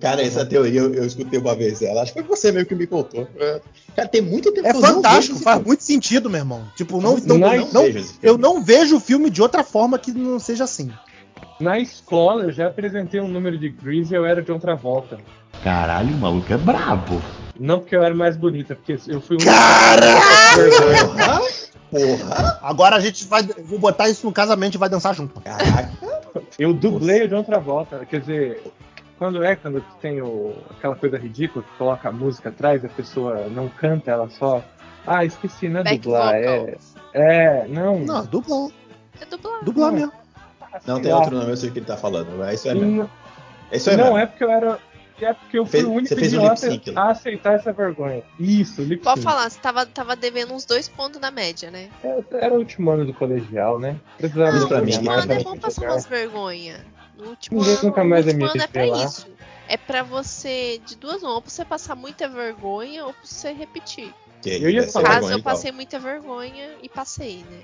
Cara, 0.00 0.22
essa 0.22 0.46
teoria 0.46 0.80
eu, 0.80 0.94
eu 0.94 1.04
escutei 1.04 1.38
uma 1.38 1.54
vez 1.54 1.82
ela. 1.82 2.00
Acho 2.00 2.14
que 2.14 2.20
foi 2.22 2.36
você 2.36 2.50
mesmo 2.50 2.66
que 2.66 2.74
me 2.74 2.86
contou. 2.86 3.28
É. 3.38 3.60
Cara, 3.94 4.08
tem 4.08 4.22
muito 4.22 4.50
tempo 4.50 4.66
É 4.66 4.70
que 4.70 4.78
eu 4.78 4.80
não 4.80 4.94
fantástico, 4.94 5.38
faz 5.40 5.56
filme. 5.56 5.66
muito 5.68 5.84
sentido, 5.84 6.30
meu 6.30 6.38
irmão. 6.40 6.62
Tipo, 6.74 7.02
não, 7.02 7.18
não, 7.18 7.36
não, 7.38 7.54
eu 7.54 7.68
não- 7.70 8.04
eu 8.22 8.38
não 8.38 8.62
vejo 8.64 8.96
o 8.96 9.00
filme 9.00 9.28
de 9.28 9.42
outra 9.42 9.62
forma 9.62 9.98
que 9.98 10.10
não 10.10 10.38
seja 10.38 10.64
assim. 10.64 10.90
Na 11.60 11.78
escola 11.78 12.44
eu 12.44 12.52
já 12.52 12.68
apresentei 12.68 13.20
um 13.20 13.28
número 13.28 13.58
de 13.58 13.68
Greasy 13.68 14.14
e 14.14 14.16
eu 14.16 14.24
era 14.24 14.40
de 14.40 14.50
outra 14.50 14.74
volta. 14.74 15.18
Caralho, 15.62 16.14
o 16.14 16.18
maluco 16.18 16.50
é 16.50 16.56
brabo. 16.56 17.20
Não 17.58 17.80
porque 17.80 17.96
eu 17.96 18.02
era 18.02 18.14
mais 18.14 18.36
bonita, 18.36 18.74
porque 18.74 18.98
eu 19.08 19.20
fui 19.20 19.36
um. 19.36 19.40
Porra! 19.44 21.40
Porra! 21.90 22.58
Agora 22.62 22.96
a 22.96 23.00
gente 23.00 23.26
vai. 23.26 23.42
Vou 23.42 23.78
botar 23.78 24.08
isso 24.08 24.26
no 24.26 24.32
casamento 24.32 24.74
e 24.74 24.78
vai 24.78 24.88
dançar 24.88 25.14
junto. 25.14 25.40
Caraca! 25.40 25.90
Eu 26.58 26.72
dublei 26.72 27.24
o 27.24 27.28
de 27.28 27.34
outra 27.34 27.58
volta. 27.58 28.04
Quer 28.06 28.20
dizer, 28.20 28.62
quando 29.18 29.42
é 29.42 29.56
quando 29.56 29.82
tem 30.00 30.20
o, 30.22 30.54
aquela 30.70 30.94
coisa 30.94 31.18
ridícula 31.18 31.64
que 31.64 31.78
coloca 31.78 32.08
a 32.08 32.12
música 32.12 32.50
atrás, 32.50 32.84
a 32.84 32.88
pessoa 32.88 33.48
não 33.48 33.68
canta, 33.68 34.10
ela 34.10 34.28
só. 34.30 34.62
Ah, 35.06 35.24
esqueci, 35.24 35.68
não 35.68 35.80
é 35.80 35.84
Back 35.84 35.98
dublar. 35.98 36.34
É, 36.34 36.76
é, 37.14 37.66
não. 37.68 37.98
Não, 38.00 38.24
dublar. 38.26 38.68
É 39.20 39.24
dublar. 39.24 39.64
Dublar 39.64 39.92
mesmo. 39.92 40.12
Não, 40.86 41.00
tem 41.00 41.12
outro 41.12 41.34
nome, 41.34 41.50
eu 41.50 41.56
sei 41.56 41.70
o 41.70 41.72
que 41.72 41.78
ele 41.78 41.86
tá 41.86 41.96
falando. 41.96 42.44
É 42.44 42.54
isso 42.54 42.68
aí 42.68 42.74
mesmo. 42.74 42.96
Não, 43.02 43.10
É 43.70 43.76
isso 43.78 43.88
aí 43.90 43.96
não 43.96 44.04
mesmo. 44.04 44.18
é 44.18 44.26
porque 44.26 44.44
eu 44.44 44.50
era. 44.50 44.78
É 45.20 45.32
porque 45.32 45.58
eu 45.58 45.64
fui 45.64 45.72
Fez- 45.80 45.84
o 45.84 45.90
único 45.92 46.14
um 46.14 46.18
idiota 46.18 46.68
né? 46.70 46.80
a 46.94 47.10
aceitar 47.10 47.54
essa 47.54 47.72
vergonha. 47.72 48.22
Isso, 48.38 48.82
lip 48.82 49.02
Pode 49.02 49.20
falar, 49.22 49.50
você 49.50 49.58
tava, 49.58 49.84
tava 49.86 50.14
devendo 50.14 50.54
uns 50.54 50.64
dois 50.64 50.88
pontos 50.88 51.20
na 51.20 51.30
média, 51.30 51.70
né? 51.70 51.88
É, 52.04 52.22
Era 52.44 52.54
o 52.54 52.58
último 52.58 52.90
ano 52.90 53.04
do 53.04 53.12
colegial, 53.14 53.78
né? 53.80 53.98
Precisava 54.16 54.58
da 54.58 54.66
pra 54.66 54.78
mim, 54.80 54.84
minha 54.86 54.98
Último 54.98 55.10
marca 55.16 55.24
ano 55.24 55.32
é 55.32 55.38
no 55.38 55.44
bom 55.44 55.58
passar 55.58 55.82
umas 55.90 56.06
vergonha. 56.06 56.86
No 57.16 57.30
último 57.30 57.58
Ninguém 57.58 57.74
ano, 57.74 57.82
nunca 57.84 58.04
no 58.04 58.10
mais 58.10 58.26
é 58.26 58.28
último 58.30 58.44
me 58.44 58.50
ano 58.52 58.62
é 58.62 58.66
pra 58.68 58.82
revelar. 58.82 59.04
isso. 59.06 59.26
É 59.70 59.76
pra 59.76 60.02
você, 60.02 60.80
de 60.86 60.96
duas 60.96 61.22
uma, 61.22 61.32
ou 61.34 61.42
pra 61.42 61.50
você 61.50 61.64
passar 61.64 61.94
muita 61.94 62.28
vergonha 62.28 63.04
ou 63.04 63.12
pra 63.12 63.22
você 63.24 63.52
repetir. 63.52 64.14
Que 64.40 64.50
Eu 64.50 64.70
ia 64.70 64.84
falar- 64.88 65.04
Caso 65.06 65.14
vergonha, 65.20 65.34
eu 65.34 65.38
então. 65.40 65.52
passei 65.52 65.72
muita 65.72 65.98
vergonha 65.98 66.70
e 66.82 66.88
passei, 66.88 67.44
né? 67.50 67.58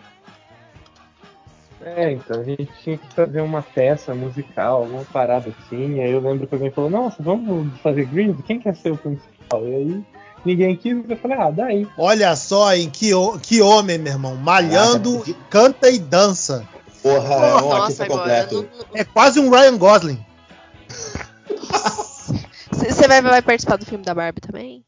É, 1.84 2.12
então 2.12 2.40
a 2.40 2.44
gente 2.44 2.66
tinha 2.82 2.96
que 2.96 3.14
fazer 3.14 3.42
uma 3.42 3.62
peça 3.62 4.14
musical, 4.14 4.82
alguma 4.82 5.04
parada 5.04 5.50
assim. 5.50 5.96
E 5.96 6.00
aí 6.00 6.10
eu 6.10 6.20
lembro 6.20 6.46
que 6.46 6.54
alguém 6.54 6.70
falou: 6.70 6.88
Nossa, 6.88 7.22
vamos 7.22 7.78
fazer 7.80 8.06
Grease? 8.06 8.42
Quem 8.42 8.58
quer 8.58 8.74
ser 8.74 8.92
o 8.92 8.96
principal? 8.96 9.68
E 9.68 9.74
aí 9.74 10.04
ninguém 10.46 10.76
quis. 10.76 10.96
Eu 11.08 11.16
falei: 11.18 11.36
Ah, 11.36 11.50
daí. 11.50 11.86
Olha 11.98 12.34
só, 12.36 12.72
hein? 12.74 12.88
Que, 12.90 13.10
que 13.42 13.60
homem, 13.60 13.98
meu 13.98 14.14
irmão. 14.14 14.34
Malhando, 14.34 15.20
Caraca. 15.20 15.38
canta 15.50 15.90
e 15.90 15.98
dança. 15.98 16.66
Porra, 17.02 17.34
é 17.34 17.56
um 17.56 17.68
Nossa, 17.68 18.06
completo. 18.06 18.66
É 18.94 19.04
quase 19.04 19.38
um 19.38 19.50
Ryan 19.50 19.76
Gosling. 19.76 20.24
Você 22.72 23.06
vai, 23.06 23.20
vai 23.20 23.42
participar 23.42 23.76
do 23.76 23.84
filme 23.84 24.04
da 24.04 24.14
Barbie 24.14 24.40
também? 24.40 24.84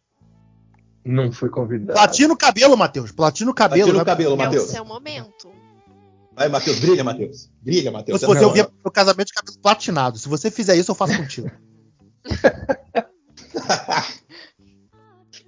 Não 1.04 1.30
fui 1.30 1.48
convidado. 1.50 1.92
Platina 1.92 2.32
o 2.32 2.36
cabelo, 2.36 2.76
Matheus. 2.76 3.12
Platina 3.12 3.50
o 3.50 3.54
cabelo. 3.54 3.92
Platina 3.92 3.96
o 3.96 4.04
né? 4.04 4.04
cabelo, 4.04 4.30
É 4.30 4.34
o 4.34 4.38
Matheus. 4.38 4.70
seu 4.70 4.84
momento. 4.84 5.55
Vai, 6.36 6.48
Matheus, 6.48 6.78
brilha, 6.78 7.02
Matheus. 7.02 7.50
Brilha, 7.62 7.88
Eu, 7.88 7.92
Matheus. 7.92 8.20
se 8.20 8.26
você 8.26 8.40
Não, 8.40 8.48
ouvir 8.48 8.68
pro 8.82 8.92
casamento 8.92 9.28
de 9.28 9.32
cabelo 9.32 9.58
platinado. 9.58 10.18
Se 10.18 10.28
você 10.28 10.50
fizer 10.50 10.76
isso, 10.76 10.90
eu 10.90 10.94
faço 10.94 11.16
contigo. 11.16 11.50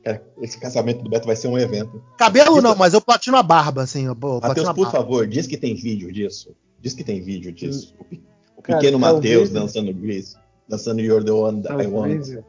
Cara, 0.02 0.22
esse 0.40 0.58
casamento 0.58 1.02
do 1.02 1.10
Beto 1.10 1.26
vai 1.26 1.36
ser 1.36 1.48
um 1.48 1.58
evento. 1.58 2.02
Cabelo 2.16 2.60
não, 2.62 2.74
mas 2.74 2.94
eu 2.94 3.00
platino 3.00 3.36
a 3.36 3.42
barba, 3.42 3.82
assim. 3.82 4.06
Matheus, 4.06 4.68
por 4.68 4.84
barba. 4.84 4.90
favor, 4.90 5.26
diz 5.26 5.46
que 5.46 5.56
tem 5.56 5.74
vídeo 5.74 6.10
disso. 6.12 6.54
Diz 6.80 6.94
que 6.94 7.04
tem 7.04 7.20
vídeo 7.20 7.52
disso. 7.52 7.94
O, 7.98 8.04
pe- 8.04 8.22
o 8.56 8.62
pequeno 8.62 8.98
talvez- 8.98 9.00
Matheus 9.00 9.50
dançando 9.50 9.92
Grease. 9.92 10.36
Dançando 10.68 11.00
You're 11.00 11.24
the 11.24 11.32
One 11.32 11.62
That 11.62 11.82
I 11.82 11.86
Want. 11.86 12.24
Talvez, 12.24 12.44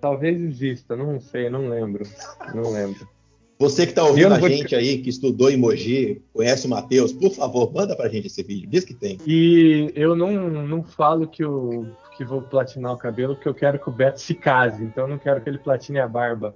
talvez 0.00 0.40
exista, 0.40 0.96
não 0.96 1.20
sei, 1.20 1.50
não 1.50 1.68
lembro. 1.68 2.06
Não 2.54 2.70
lembro. 2.72 3.08
Você 3.64 3.86
que 3.86 3.92
tá 3.92 4.02
Eu 4.02 4.06
ouvindo 4.08 4.34
a 4.34 4.48
gente 4.48 4.74
aí, 4.74 4.98
que 4.98 5.08
estudou 5.10 5.50
emoji, 5.50 6.22
conhece 6.32 6.66
o 6.66 6.70
Matheus, 6.70 7.12
por 7.12 7.30
favor, 7.32 7.72
manda 7.72 7.96
pra 7.96 8.08
gente 8.08 8.26
esse 8.26 8.42
vídeo. 8.42 8.68
Diz 8.68 8.84
que 8.84 8.94
tem. 8.94 9.18
E 9.26 9.90
eu 9.94 10.14
não, 10.14 10.32
não 10.66 10.82
falo 10.84 11.26
que, 11.26 11.42
eu, 11.42 11.86
que 12.16 12.24
vou 12.24 12.42
platinar 12.42 12.92
o 12.92 12.96
cabelo, 12.98 13.34
porque 13.34 13.48
eu 13.48 13.54
quero 13.54 13.78
que 13.78 13.88
o 13.88 13.92
Beto 13.92 14.20
se 14.20 14.34
case. 14.34 14.82
Então 14.84 15.04
eu 15.04 15.08
não 15.08 15.18
quero 15.18 15.40
que 15.40 15.48
ele 15.48 15.58
platine 15.58 15.98
a 15.98 16.06
barba. 16.08 16.54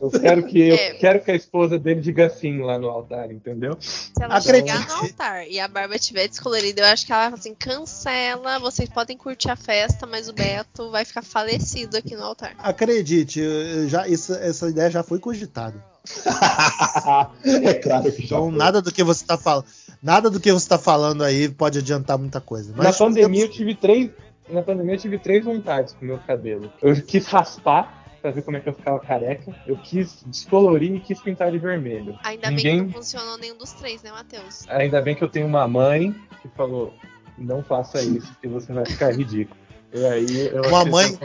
Eu 0.00 0.10
quero 0.20 0.46
que 0.46 0.58
eu 0.68 0.74
É. 0.74 0.94
quero 0.94 1.22
que 1.22 1.30
a 1.30 1.34
esposa 1.34 1.78
dele 1.78 2.00
diga 2.00 2.28
sim 2.30 2.58
lá 2.60 2.78
no 2.78 2.88
altar, 2.88 3.30
entendeu? 3.30 3.76
Se 3.80 4.10
ela 4.20 4.36
Acredite. 4.36 4.72
chegar 4.72 4.88
no 4.88 4.94
altar 5.04 5.48
e 5.48 5.60
a 5.60 5.68
barba 5.68 5.94
estiver 5.96 6.26
descolorida, 6.28 6.80
eu 6.80 6.86
acho 6.86 7.04
que 7.06 7.12
ela 7.12 7.22
vai 7.22 7.30
falar 7.30 7.40
assim: 7.40 7.54
cancela, 7.54 8.58
vocês 8.58 8.88
podem 8.88 9.16
curtir 9.16 9.50
a 9.50 9.56
festa, 9.56 10.06
mas 10.06 10.28
o 10.28 10.32
Beto 10.32 10.90
vai 10.90 11.04
ficar 11.04 11.22
falecido 11.22 11.96
aqui 11.96 12.16
no 12.16 12.22
altar. 12.24 12.54
Acredite, 12.58 13.40
já, 13.88 14.08
isso- 14.08 14.34
essa 14.34 14.68
ideia 14.68 14.90
já 14.90 15.02
foi 15.02 15.18
cogitada. 15.18 15.82
é 17.64 17.74
claro 17.74 18.04
que 18.12 18.18
já 18.22 18.24
Então, 18.36 18.48
foi. 18.50 18.58
nada 18.58 18.82
do 18.82 18.92
que 18.92 19.02
você 19.02 19.24
tá 19.24 19.36
falando. 19.38 19.64
Nada 20.02 20.30
do 20.30 20.38
que 20.40 20.52
você 20.52 20.68
tá 20.68 20.78
falando 20.78 21.24
aí 21.24 21.48
pode 21.48 21.78
adiantar 21.78 22.18
muita 22.18 22.40
coisa. 22.40 22.72
Na 22.76 22.84
Mas 22.84 22.98
pandemia 22.98 23.44
eu 23.44 23.50
tive 23.50 23.74
três. 23.74 24.10
Na 24.48 24.62
pandemia 24.62 24.94
eu 24.94 24.98
tive 24.98 25.18
três 25.18 25.44
vontades 25.44 25.94
com 25.94 26.04
o 26.04 26.08
meu 26.08 26.18
cabelo. 26.18 26.70
Eu 26.82 26.94
quis 27.02 27.26
raspar 27.26 28.04
pra 28.20 28.30
ver 28.30 28.42
como 28.42 28.56
é 28.58 28.60
que 28.60 28.68
eu 28.68 28.74
ficava 28.74 29.00
careca. 29.00 29.54
Eu 29.66 29.76
quis 29.78 30.22
descolorir 30.26 30.94
e 30.94 31.00
quis 31.00 31.20
pintar 31.20 31.50
de 31.50 31.58
vermelho. 31.58 32.18
Ainda 32.22 32.48
bem 32.48 32.56
Ninguém- 32.56 32.78
que 32.80 32.84
não 32.86 32.92
funcionou 32.92 33.38
nenhum 33.38 33.56
dos 33.56 33.72
três, 33.72 34.02
né, 34.02 34.10
Matheus? 34.10 34.64
Ainda 34.68 35.00
bem 35.00 35.14
que 35.14 35.24
eu 35.24 35.28
tenho 35.28 35.46
uma 35.46 35.66
mãe 35.66 36.14
que 36.42 36.48
falou: 36.54 36.92
não 37.38 37.62
faça 37.62 38.02
isso, 38.02 38.30
que 38.42 38.46
você 38.48 38.72
vai 38.74 38.84
ficar 38.84 39.10
ridículo. 39.16 39.58
E 39.94 40.04
aí 40.04 40.46
eu 40.52 40.62
Uma 40.64 40.84
mãe- 40.84 41.16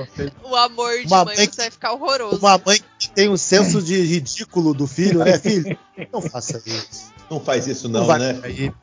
O 0.44 0.56
amor 0.56 1.00
de 1.00 1.08
Uma 1.08 1.26
mãe, 1.26 1.36
mãe- 1.38 1.48
você 1.50 1.62
vai 1.62 1.72
ficar 1.72 1.94
horroroso. 1.94 2.38
uma 2.38 2.62
mãe 2.64 2.80
que 3.00 3.10
tem 3.10 3.28
o 3.28 3.38
senso 3.38 3.82
de 3.82 4.00
ridículo 4.02 4.74
do 4.76 4.86
filho, 4.86 5.20
né, 5.26 5.40
filho? 5.40 5.76
Não 6.14 6.22
faça 6.22 6.62
isso. 6.66 7.12
Não 7.32 7.40
faz 7.40 7.66
isso 7.68 7.90
Não, 7.90 8.06
não, 8.08 8.18
né? 8.18 8.34
cair. 8.42 8.74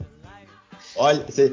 Olha, 0.99 1.25
você 1.29 1.51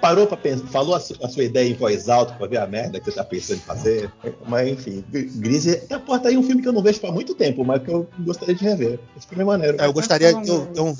parou 0.00 0.26
pra 0.26 0.38
pensar, 0.38 0.66
falou 0.68 0.94
a, 0.94 1.00
su- 1.00 1.16
a 1.22 1.28
sua 1.28 1.44
ideia 1.44 1.68
em 1.68 1.74
voz 1.74 2.08
alta 2.08 2.32
pra 2.32 2.46
ver 2.46 2.56
a 2.56 2.66
merda 2.66 2.98
que 2.98 3.04
você 3.04 3.12
tá 3.16 3.22
pensando 3.24 3.58
em 3.58 3.60
fazer. 3.60 4.10
Mas 4.48 4.68
enfim, 4.68 5.04
Gr- 5.10 5.28
Grease 5.34 5.70
é, 5.70 5.76
tá 5.98 6.00
aí 6.24 6.36
um 6.38 6.42
filme 6.42 6.62
que 6.62 6.68
eu 6.68 6.72
não 6.72 6.82
vejo 6.82 6.98
faz 6.98 7.12
muito 7.12 7.34
tempo, 7.34 7.62
mas 7.62 7.82
que 7.82 7.90
eu 7.90 8.08
gostaria 8.20 8.54
de 8.54 8.64
rever. 8.64 8.98
Esse 9.16 9.26
filme 9.26 9.42
é 9.42 9.46
maneiro. 9.46 9.80
É, 9.80 9.84
eu 9.86 9.92
gostaria. 9.92 10.30
Eu, 10.30 10.70
é, 10.74 10.80
um, 10.80 10.96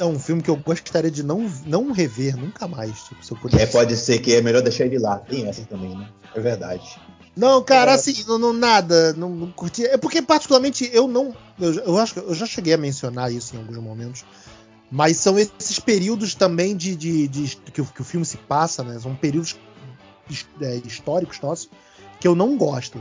é 0.00 0.04
um 0.04 0.18
filme 0.18 0.42
que 0.42 0.48
eu 0.50 0.56
gostaria 0.56 1.10
de 1.10 1.22
não, 1.22 1.48
não 1.66 1.92
rever 1.92 2.36
nunca 2.36 2.66
mais. 2.66 3.02
Tipo, 3.04 3.24
se 3.24 3.30
eu 3.32 3.36
É, 3.36 3.40
pudesse. 3.40 3.72
pode 3.72 3.96
ser 3.96 4.18
que 4.18 4.34
é 4.34 4.40
melhor 4.42 4.62
deixar 4.62 4.86
ele 4.86 4.98
lá. 4.98 5.18
Tem 5.18 5.46
essa 5.48 5.64
também, 5.66 5.96
né? 5.96 6.08
É 6.34 6.40
verdade. 6.40 7.00
Não, 7.36 7.62
cara, 7.62 7.92
É. 7.92 7.94
assim, 7.94 8.24
não, 8.26 8.38
não- 8.38 8.52
nada, 8.52 9.12
não, 9.12 9.30
não 9.30 9.52
curti. 9.52 9.84
É 9.86 9.96
porque, 9.96 10.20
particularmente, 10.20 10.90
eu 10.92 11.06
não. 11.06 11.34
Eu, 11.60 11.72
eu 11.74 11.98
acho 11.98 12.14
que 12.14 12.20
eu 12.20 12.34
já 12.34 12.44
cheguei 12.46 12.74
a 12.74 12.78
mencionar 12.78 13.32
isso 13.32 13.54
em 13.54 13.58
alguns 13.58 13.76
momentos. 13.78 14.24
Mas 14.90 15.18
são 15.18 15.38
esses 15.38 15.78
períodos 15.78 16.34
também 16.34 16.76
de, 16.76 16.96
de, 16.96 17.28
de- 17.28 17.56
que, 17.72 17.80
o, 17.80 17.84
que 17.86 18.00
o 18.00 18.04
filme 18.04 18.26
se 18.26 18.36
passa, 18.36 18.82
né? 18.82 18.98
São 18.98 19.14
períodos 19.14 19.56
é, 20.60 20.76
históricos 20.84 21.40
nossos 21.40 21.68
que 22.18 22.26
eu 22.26 22.34
não 22.34 22.56
gosto. 22.56 23.00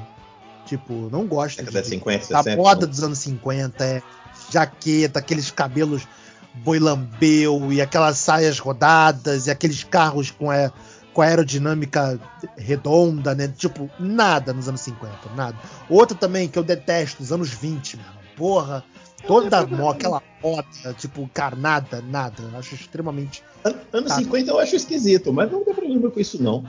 Tipo, 0.66 1.10
não 1.12 1.26
gosto 1.26 1.58
Década 1.58 1.80
de 1.82 1.90
de, 1.90 1.96
50, 1.96 2.28
da 2.30 2.44
60. 2.44 2.56
moda 2.62 2.86
dos 2.86 3.02
anos 3.02 3.18
50, 3.20 3.84
é, 3.84 4.04
jaqueta, 4.52 5.18
aqueles 5.18 5.50
cabelos 5.50 6.08
boilambeu 6.56 7.72
e 7.72 7.82
aquelas 7.82 8.18
saias 8.18 8.60
rodadas 8.60 9.48
e 9.48 9.52
aqueles 9.52 9.84
carros 9.84 10.32
com 10.32 10.50
a, 10.52 10.72
com 11.14 11.22
a 11.22 11.26
aerodinâmica 11.26 12.20
redonda, 12.58 13.34
né? 13.36 13.48
Tipo, 13.48 13.90
nada 14.00 14.54
nos 14.54 14.68
anos 14.68 14.82
50, 14.82 15.16
nada. 15.36 15.58
Outra 15.90 16.18
também 16.18 16.48
que 16.48 16.58
eu 16.60 16.64
detesto, 16.64 17.22
os 17.24 17.32
anos 17.32 17.50
20, 17.50 17.98
meu 17.98 18.06
irmão. 18.06 18.20
Porra, 18.36 18.84
toda 19.28 19.66
mo- 19.68 19.90
aquela 19.90 20.22
moda, 20.42 20.94
tipo, 20.98 21.30
cara, 21.34 21.56
nada, 21.56 22.02
nada. 22.02 22.42
Eu 22.52 22.58
acho 22.60 22.76
extremamente. 22.76 23.44
An- 23.66 23.76
Anos 23.92 24.10
Tá. 24.10 24.16
50 24.16 24.50
eu 24.52 24.60
acho 24.60 24.76
esquisito, 24.76 25.34
mas 25.34 25.52
não 25.52 25.64
tem 25.66 25.74
problema 25.74 26.10
com 26.10 26.20
isso, 26.20 26.42
não. 26.42 26.64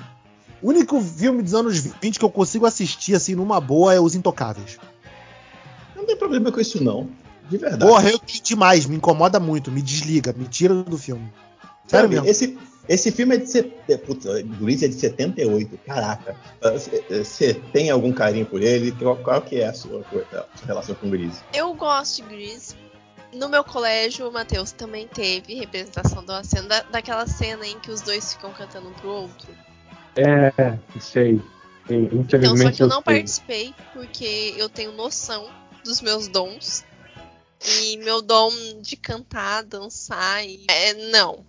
O 0.61 0.69
único 0.69 1.01
filme 1.01 1.43
dos 1.43 1.55
anos 1.55 1.79
20 1.79 2.19
que 2.19 2.25
eu 2.25 2.31
consigo 2.31 2.67
assistir 2.67 3.15
assim 3.15 3.35
numa 3.35 3.61
boa 3.61 3.95
é 3.95 4.01
Os 4.01 4.15
Intocáveis. 4.15 4.79
Não 5.97 6.05
tem 6.05 6.17
problema 6.17 6.51
com 6.53 6.61
isso, 6.61 6.83
não. 6.83 7.09
De 7.51 7.59
verdade. 7.59 7.85
Porra, 7.85 8.09
eu 8.11 8.19
tenho 8.19 8.43
demais, 8.43 8.87
me 8.87 8.97
incomoda 8.97 9.41
muito, 9.41 9.71
me 9.71 9.83
desliga, 9.83 10.33
me 10.33 10.47
tira 10.47 10.75
do 10.75 10.97
filme. 10.97 11.31
Sério 11.87 12.09
mesmo. 12.09 12.27
Esse, 12.27 12.57
esse 12.89 13.11
filme 13.11 13.35
é 13.35 13.39
de. 13.39 13.51
set- 13.51 13.73
é, 13.89 13.97
Putz, 13.97 14.25
Grease 14.61 14.85
é 14.85 14.89
de 14.89 14.95
78. 14.95 15.77
Caraca. 15.85 16.37
Você 17.11 17.55
tem 17.73 17.91
algum 17.91 18.13
carinho 18.13 18.47
por 18.47 18.63
ele? 18.63 18.93
Qual, 18.93 19.17
qual 19.17 19.43
que 19.43 19.61
é 19.61 19.67
a 19.67 19.75
sua, 19.75 20.01
a 20.01 20.57
sua 20.57 20.67
relação 20.67 20.95
com 20.95 21.09
o 21.09 21.11
Grease? 21.11 21.41
Eu 21.53 21.75
gosto 21.75 22.23
de 22.23 22.29
Grease. 22.29 22.75
No 23.35 23.49
meu 23.49 23.63
colégio, 23.65 24.29
o 24.29 24.33
Matheus 24.33 24.73
também 24.73 25.07
teve 25.07 25.55
representação 25.55 26.25
de 26.25 26.31
uma 26.31 26.43
cena, 26.45 26.69
da- 26.69 26.83
daquela 26.83 27.27
cena 27.27 27.67
em 27.67 27.79
que 27.81 27.91
os 27.91 28.01
dois 28.01 28.33
ficam 28.35 28.53
cantando 28.53 28.89
um 28.89 28.93
pro 28.93 29.09
outro. 29.09 29.49
É, 30.17 30.53
sei. 31.01 31.41
Infelizmente 31.89 32.35
Então, 32.35 32.57
só 32.57 32.71
que 32.73 32.83
eu 32.83 32.89
não 32.89 32.97
sei. 32.97 33.03
participei 33.15 33.75
porque 33.93 34.55
eu 34.57 34.69
tenho 34.69 34.93
noção 34.93 35.49
dos 35.85 36.01
meus 36.01 36.29
dons. 36.29 36.85
E 37.83 37.97
meu 37.99 38.23
dom 38.23 38.51
de 38.81 38.97
cantar, 38.97 39.63
dançar 39.65 40.45
e. 40.47 40.65
É, 40.71 40.95
não. 41.11 41.45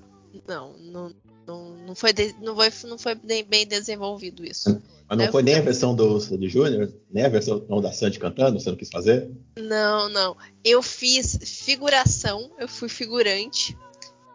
Não, 0.47 0.74
não, 0.78 1.15
não, 1.47 1.69
não 1.88 1.95
foi, 1.95 2.13
de- 2.13 2.36
não 2.41 2.56
foi, 2.56 2.71
não 2.89 2.97
foi 2.97 3.15
bem 3.15 3.65
desenvolvido 3.67 4.45
isso. 4.45 4.82
Mas 5.08 5.17
não 5.17 5.26
Eu- 5.26 5.32
foi 5.32 5.43
nem 5.43 5.56
a 5.56 5.62
versão 5.62 5.93
do 5.95 6.19
Sandy 6.21 6.47
Júnior, 6.50 6.91
nem 7.12 7.26
a 7.26 7.30
versão 7.30 7.65
não, 7.69 7.82
da 7.82 7.91
Sandy 7.91 8.17
cantando, 8.17 8.60
você 8.60 8.69
não 8.69 8.78
quis 8.78 8.89
fazer? 8.89 9.30
Não, 9.58 10.08
não. 10.10 10.38
Eu 10.63 10.82
fiz 10.82 11.38
figuração, 11.43 12.52
eu 12.58 12.67
fui 12.67 12.88
figurante 12.88 13.78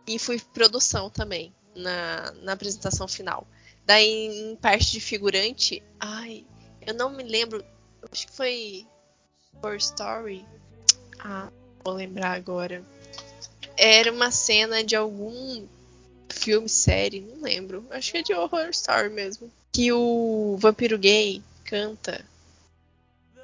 e 0.06 0.18
fui 0.18 0.38
produção 0.52 1.08
também 1.08 1.54
na, 1.74 2.32
na 2.42 2.52
apresentação 2.52 3.08
final. 3.08 3.46
Daí, 3.86 4.26
em 4.52 4.56
parte 4.56 4.92
de 4.92 5.00
figurante, 5.00 5.82
ai, 5.98 6.44
eu 6.86 6.92
não 6.92 7.10
me 7.10 7.22
lembro, 7.22 7.64
acho 8.12 8.26
que 8.26 8.32
foi 8.32 8.86
Horror 9.62 9.76
Story. 9.76 10.44
Ah, 11.20 11.50
vou 11.86 11.94
lembrar 11.94 12.32
agora. 12.32 12.82
Era 13.76 14.12
uma 14.12 14.30
cena 14.32 14.82
de 14.82 14.96
algum 14.96 15.64
filme, 16.28 16.68
série, 16.68 17.20
não 17.20 17.42
lembro. 17.42 17.86
Acho 17.90 18.10
que 18.10 18.18
é 18.18 18.22
de 18.22 18.34
Horror 18.34 18.68
Story 18.70 19.08
mesmo. 19.08 19.50
Que 19.72 19.92
o 19.92 20.56
vampiro 20.58 20.98
gay 20.98 21.40
canta 21.64 22.24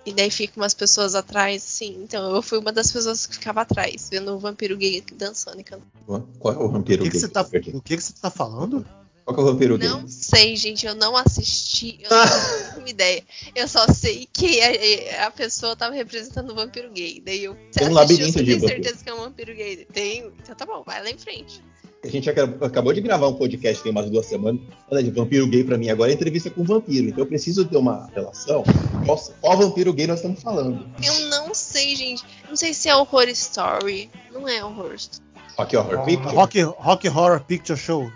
e 0.05 0.13
daí 0.13 0.31
ficam 0.31 0.61
umas 0.63 0.75
pessoas 0.75 1.15
atrás, 1.15 1.63
assim. 1.63 2.03
Então 2.03 2.35
eu 2.35 2.43
fui 2.43 2.59
uma 2.59 2.73
das 2.73 2.91
pessoas 2.91 3.27
que 3.27 3.35
ficava 3.35 3.61
atrás, 3.61 4.09
vendo 4.11 4.35
o 4.35 4.39
vampiro 4.39 4.77
gay 4.77 5.01
dançando 5.13 5.61
e 5.61 5.65
cantando. 5.65 6.29
Qual 6.41 6.55
é 6.55 6.57
o 6.57 6.65
O 6.65 6.69
vampiro 6.69 7.05
que, 7.05 7.11
que 7.11 7.19
gay? 7.19 7.21
você 7.21 7.29
tá, 7.29 7.43
o 7.43 7.81
que, 7.81 7.97
que 7.97 8.03
você 8.03 8.13
tá 8.21 8.31
falando? 8.31 8.85
Qual 9.33 9.35
que 9.35 9.41
é 9.41 9.45
o 9.45 9.47
vampiro? 9.55 9.79
Não 9.79 10.07
sei, 10.09 10.55
gente, 10.57 10.87
eu 10.87 10.95
não 10.95 11.17
assisti, 11.17 11.99
eu 12.03 12.11
não 12.17 12.25
tenho 12.27 12.69
nenhuma 12.73 12.89
ideia. 12.91 13.23
Eu 13.55 13.67
só 13.69 13.87
sei 13.89 14.29
que 14.33 14.61
a, 14.61 15.27
a 15.27 15.31
pessoa 15.31 15.75
tava 15.77 15.95
representando 15.95 16.51
o 16.51 16.55
vampiro 16.55 16.91
gay. 16.93 17.23
Daí 17.25 17.45
eu 17.45 17.55
Tem 17.73 17.89
um 17.89 17.97
assisti, 17.99 18.23
labirinto 18.23 18.39
eu 18.39 18.45
de 18.45 18.51
tenho 18.51 18.61
vampiro. 18.61 18.83
certeza 18.85 19.05
que 19.05 19.11
é 19.11 19.15
um 19.15 19.19
vampiro 19.21 19.55
gay. 19.55 19.87
Tem, 19.93 20.33
então 20.43 20.55
tá 20.55 20.67
bom, 20.67 20.83
vai 20.85 21.03
lá 21.03 21.11
em 21.11 21.19
frente. 21.19 21.63
A 22.05 22.09
gente 22.09 22.29
aca- 22.29 22.59
acabou 22.67 22.93
de 22.93 23.01
gravar 23.01 23.29
um 23.29 23.35
podcast 23.35 23.81
tem 23.81 23.93
umas 23.93 24.11
duas 24.11 24.27
semanas, 24.27 24.61
falando 24.89 25.05
de 25.05 25.11
vampiro 25.13 25.47
gay 25.47 25.63
pra 25.63 25.79
mim. 25.79 25.89
Agora 25.89 26.11
é 26.11 26.15
entrevista 26.15 26.51
com 26.51 26.65
vampiro, 26.65 27.07
então 27.07 27.21
eu 27.21 27.27
preciso 27.27 27.65
ter 27.65 27.77
uma 27.77 28.11
relação. 28.13 28.65
Qual, 29.07 29.17
qual 29.41 29.57
vampiro 29.57 29.93
gay 29.93 30.09
nós 30.09 30.19
estamos 30.19 30.43
falando? 30.43 30.85
Eu 31.01 31.27
não 31.29 31.55
sei, 31.55 31.95
gente. 31.95 32.25
Não 32.49 32.57
sei 32.57 32.75
se 32.75 32.89
é 32.89 32.97
horror 32.97 33.29
story. 33.29 34.11
Não 34.33 34.49
é 34.49 34.65
horror 34.65 34.95
story. 34.95 35.23
Ó, 35.57 35.63
Horror 35.63 36.01
Ah, 36.01 36.03
Picture. 36.03 36.35
Rock, 36.35 36.61
Rock 36.63 37.09
Horror 37.09 37.41
Picture 37.45 37.79
Show. 37.79 38.11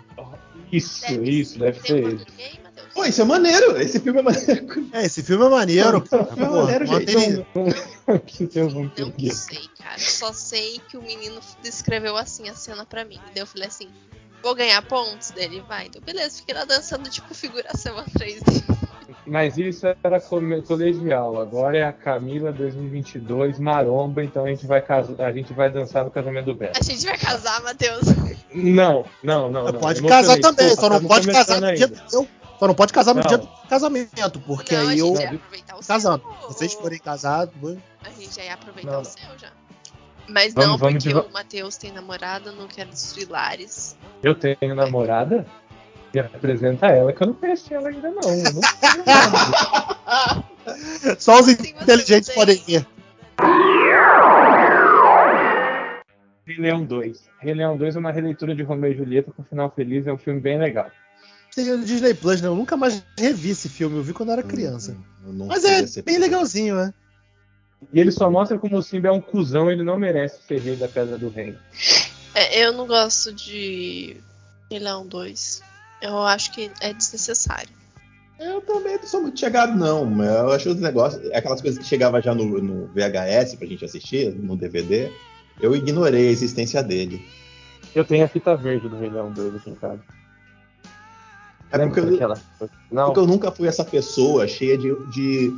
Isso, 0.71 1.01
Deve 1.01 1.29
isso, 1.29 1.59
deve 1.59 1.79
ser 1.79 2.03
ele. 2.03 2.25
Pô, 2.93 3.05
isso 3.05 3.21
é 3.21 3.25
maneiro. 3.25 3.79
Esse 3.79 3.99
filme 3.99 4.19
é 4.19 4.23
maneiro. 4.23 4.89
É, 4.91 5.05
esse 5.05 5.21
filme 5.23 5.45
é 5.45 5.49
maneiro, 5.49 6.01
cara. 6.01 6.25
filme 6.25 6.43
é 6.43 6.49
maneiro, 6.49 6.85
não 6.85 6.99
gente. 6.99 7.45
Não 9.29 9.35
sei, 9.35 9.69
cara. 9.77 9.99
Só 9.99 10.33
sei 10.33 10.81
que 10.89 10.97
o 10.97 11.01
menino 11.01 11.39
descreveu 11.61 12.17
assim 12.17 12.49
a 12.49 12.55
cena 12.55 12.85
pra 12.85 13.05
mim. 13.05 13.19
Daí 13.33 13.43
eu 13.43 13.47
falei 13.47 13.67
assim: 13.67 13.87
vou 14.41 14.55
ganhar 14.55 14.81
pontos 14.81 15.31
dele? 15.31 15.63
Vai. 15.67 15.87
Então, 15.87 16.01
beleza, 16.01 16.37
fiquei 16.37 16.55
lá 16.55 16.65
dançando 16.65 17.09
tipo 17.09 17.33
figuração 17.33 17.97
atrás 17.97 18.41
dele. 18.41 18.76
Mas 19.25 19.57
isso 19.57 19.85
era 20.03 20.21
colegial. 20.65 21.39
Agora 21.41 21.77
é 21.77 21.83
a 21.83 21.91
Camila 21.91 22.51
2022 22.51 23.59
maromba, 23.59 24.23
então 24.23 24.45
a 24.45 24.49
gente 24.49 24.65
vai 24.65 24.81
casar, 24.81 25.19
a 25.25 25.31
gente 25.31 25.53
vai 25.53 25.69
dançar 25.69 26.05
no 26.05 26.11
casamento 26.11 26.45
do 26.45 26.55
Beto. 26.55 26.79
A 26.79 26.83
gente 26.83 27.05
vai 27.05 27.17
casar, 27.17 27.61
Matheus. 27.61 28.03
Não, 28.53 29.05
não, 29.23 29.49
não. 29.51 29.65
não. 29.65 29.73
Pode 29.79 29.99
Emocionei, 29.99 30.09
casar 30.09 30.39
também, 30.39 30.67
desculpa, 30.67 30.81
só 30.81 30.89
não 31.01 31.07
pode 31.07 31.27
casar 31.31 31.61
no 31.61 31.75
dia 31.75 31.87
do 31.87 32.09
seu. 32.09 32.27
Só 32.59 32.67
não 32.67 32.73
pode 32.73 32.91
casar 32.91 33.13
no 33.13 33.21
Não. 33.21 33.27
dia 33.27 33.37
do 33.37 33.47
casamento, 33.69 34.39
porque 34.39 34.73
não, 34.75 34.81
a 34.87 34.89
aí 34.89 34.97
gente 34.97 35.07
eu. 35.07 35.13
vai 35.13 35.25
aproveitar 35.27 35.75
o 35.77 35.85
Casando. 35.85 36.23
seu. 36.23 36.47
Se 36.49 36.53
vocês 36.57 36.73
forem 36.73 36.97
casados. 36.99 37.53
A 38.03 38.09
gente 38.09 38.35
já 38.35 38.43
ia 38.43 38.53
aproveitar 38.55 38.91
Não, 38.93 39.01
o 39.01 39.05
seu 39.05 39.37
já. 39.37 39.51
Mas 40.27 40.53
Vamos- 40.55 40.69
não, 40.71 40.77
vamos 40.77 41.03
porque 41.03 41.21
de 41.21 41.29
o 41.29 41.31
Matheus 41.31 41.77
tem 41.77 41.91
namorada, 41.91 42.51
não 42.51 42.67
quero 42.67 42.89
destruir 42.89 43.29
lares. 43.29 43.95
Eu 44.23 44.33
tenho 44.33 44.73
namorada? 44.73 45.45
E 46.17 46.19
apresenta 46.19 46.87
ela, 46.87 47.13
que 47.13 47.21
eu 47.21 47.27
não 47.27 47.35
conheci 47.35 47.75
ela 47.75 47.89
ainda 47.89 48.09
não. 48.09 48.23
Eu 48.23 48.53
não. 48.53 48.61
Só 51.19 51.39
os 51.39 51.47
inteligentes 51.47 52.29
podem 52.33 52.55
ver. 52.65 52.87
Rei 56.47 56.57
Leão 56.57 56.83
2. 56.83 57.29
Rei 57.39 57.53
Leão 57.53 57.77
2 57.77 57.95
é 57.95 57.99
uma 57.99 58.11
releitura 58.11 58.55
de 58.55 58.63
Romeu 58.63 58.91
e 58.91 58.97
Julieta 58.97 59.31
com 59.31 59.43
final 59.43 59.69
feliz, 59.69 60.07
é 60.07 60.13
um 60.13 60.17
filme 60.17 60.39
bem 60.39 60.57
legal. 60.57 60.89
Tem 61.53 61.65
no 61.65 61.85
Disney 61.85 62.15
Plus, 62.15 62.41
né? 62.41 62.47
Eu 62.47 62.55
nunca 62.55 62.75
mais 62.75 63.03
revi 63.15 63.51
esse 63.51 63.69
filme, 63.69 63.97
eu 63.97 64.03
vi 64.03 64.11
quando 64.11 64.29
eu 64.29 64.33
era 64.33 64.43
criança. 64.43 64.97
Eu 65.23 65.33
Mas 65.45 65.63
é 65.65 65.83
bem 65.83 65.87
filme. 65.87 66.17
legalzinho, 66.17 66.77
né? 66.77 66.91
E 67.93 67.99
ele 67.99 68.11
só 68.11 68.27
mostra 68.31 68.57
como 68.57 68.77
o 68.77 68.81
Simba 68.81 69.09
é 69.09 69.11
um 69.11 69.21
cuzão, 69.21 69.69
ele 69.69 69.83
não 69.83 69.99
merece 69.99 70.41
ser 70.47 70.61
rei 70.61 70.75
da 70.75 70.87
Pedra 70.87 71.15
do 71.15 71.29
Reino. 71.29 71.59
É, 72.33 72.65
eu 72.65 72.73
não 72.73 72.87
gosto 72.87 73.31
de 73.31 74.17
Rei 74.71 74.79
Leão 74.79 75.05
2. 75.05 75.61
Eu 76.01 76.19
acho 76.19 76.51
que 76.51 76.71
é 76.81 76.93
desnecessário. 76.93 77.69
Eu 78.39 78.61
também 78.61 78.95
não 78.97 79.07
sou 79.07 79.21
muito 79.21 79.39
chegado, 79.39 79.75
não. 79.75 80.05
mas 80.05 80.29
Eu 80.29 80.51
acho 80.51 80.69
os 80.69 80.79
negócios, 80.79 81.31
aquelas 81.31 81.61
coisas 81.61 81.79
que 81.79 81.85
chegava 81.85 82.21
já 82.21 82.35
no, 82.35 82.61
no 82.61 82.87
VHS 82.87 83.55
pra 83.55 83.67
gente 83.67 83.83
assistir, 83.83 84.33
no 84.35 84.55
DVD, 84.55 85.11
eu 85.59 85.75
ignorei 85.75 86.27
a 86.27 86.31
existência 86.31 86.83
dele. 86.83 87.25
Eu 87.95 88.05
tenho 88.05 88.23
a 88.23 88.27
fita 88.27 88.55
verde 88.55 88.87
do 88.87 88.97
Rei 88.97 89.09
Leão 89.09 89.31
2 89.31 89.55
aqui 89.55 89.69
em 89.71 89.75
casa. 89.75 90.01
É 91.71 91.77
porque 91.79 91.99
eu, 91.99 92.11
daquela 92.11 92.37
coisa? 92.57 92.73
Não, 92.91 93.05
porque 93.05 93.19
eu 93.19 93.27
nunca 93.27 93.51
fui 93.51 93.67
essa 93.67 93.83
pessoa 93.83 94.47
cheia 94.47 94.77
de, 94.77 94.93
de 95.09 95.53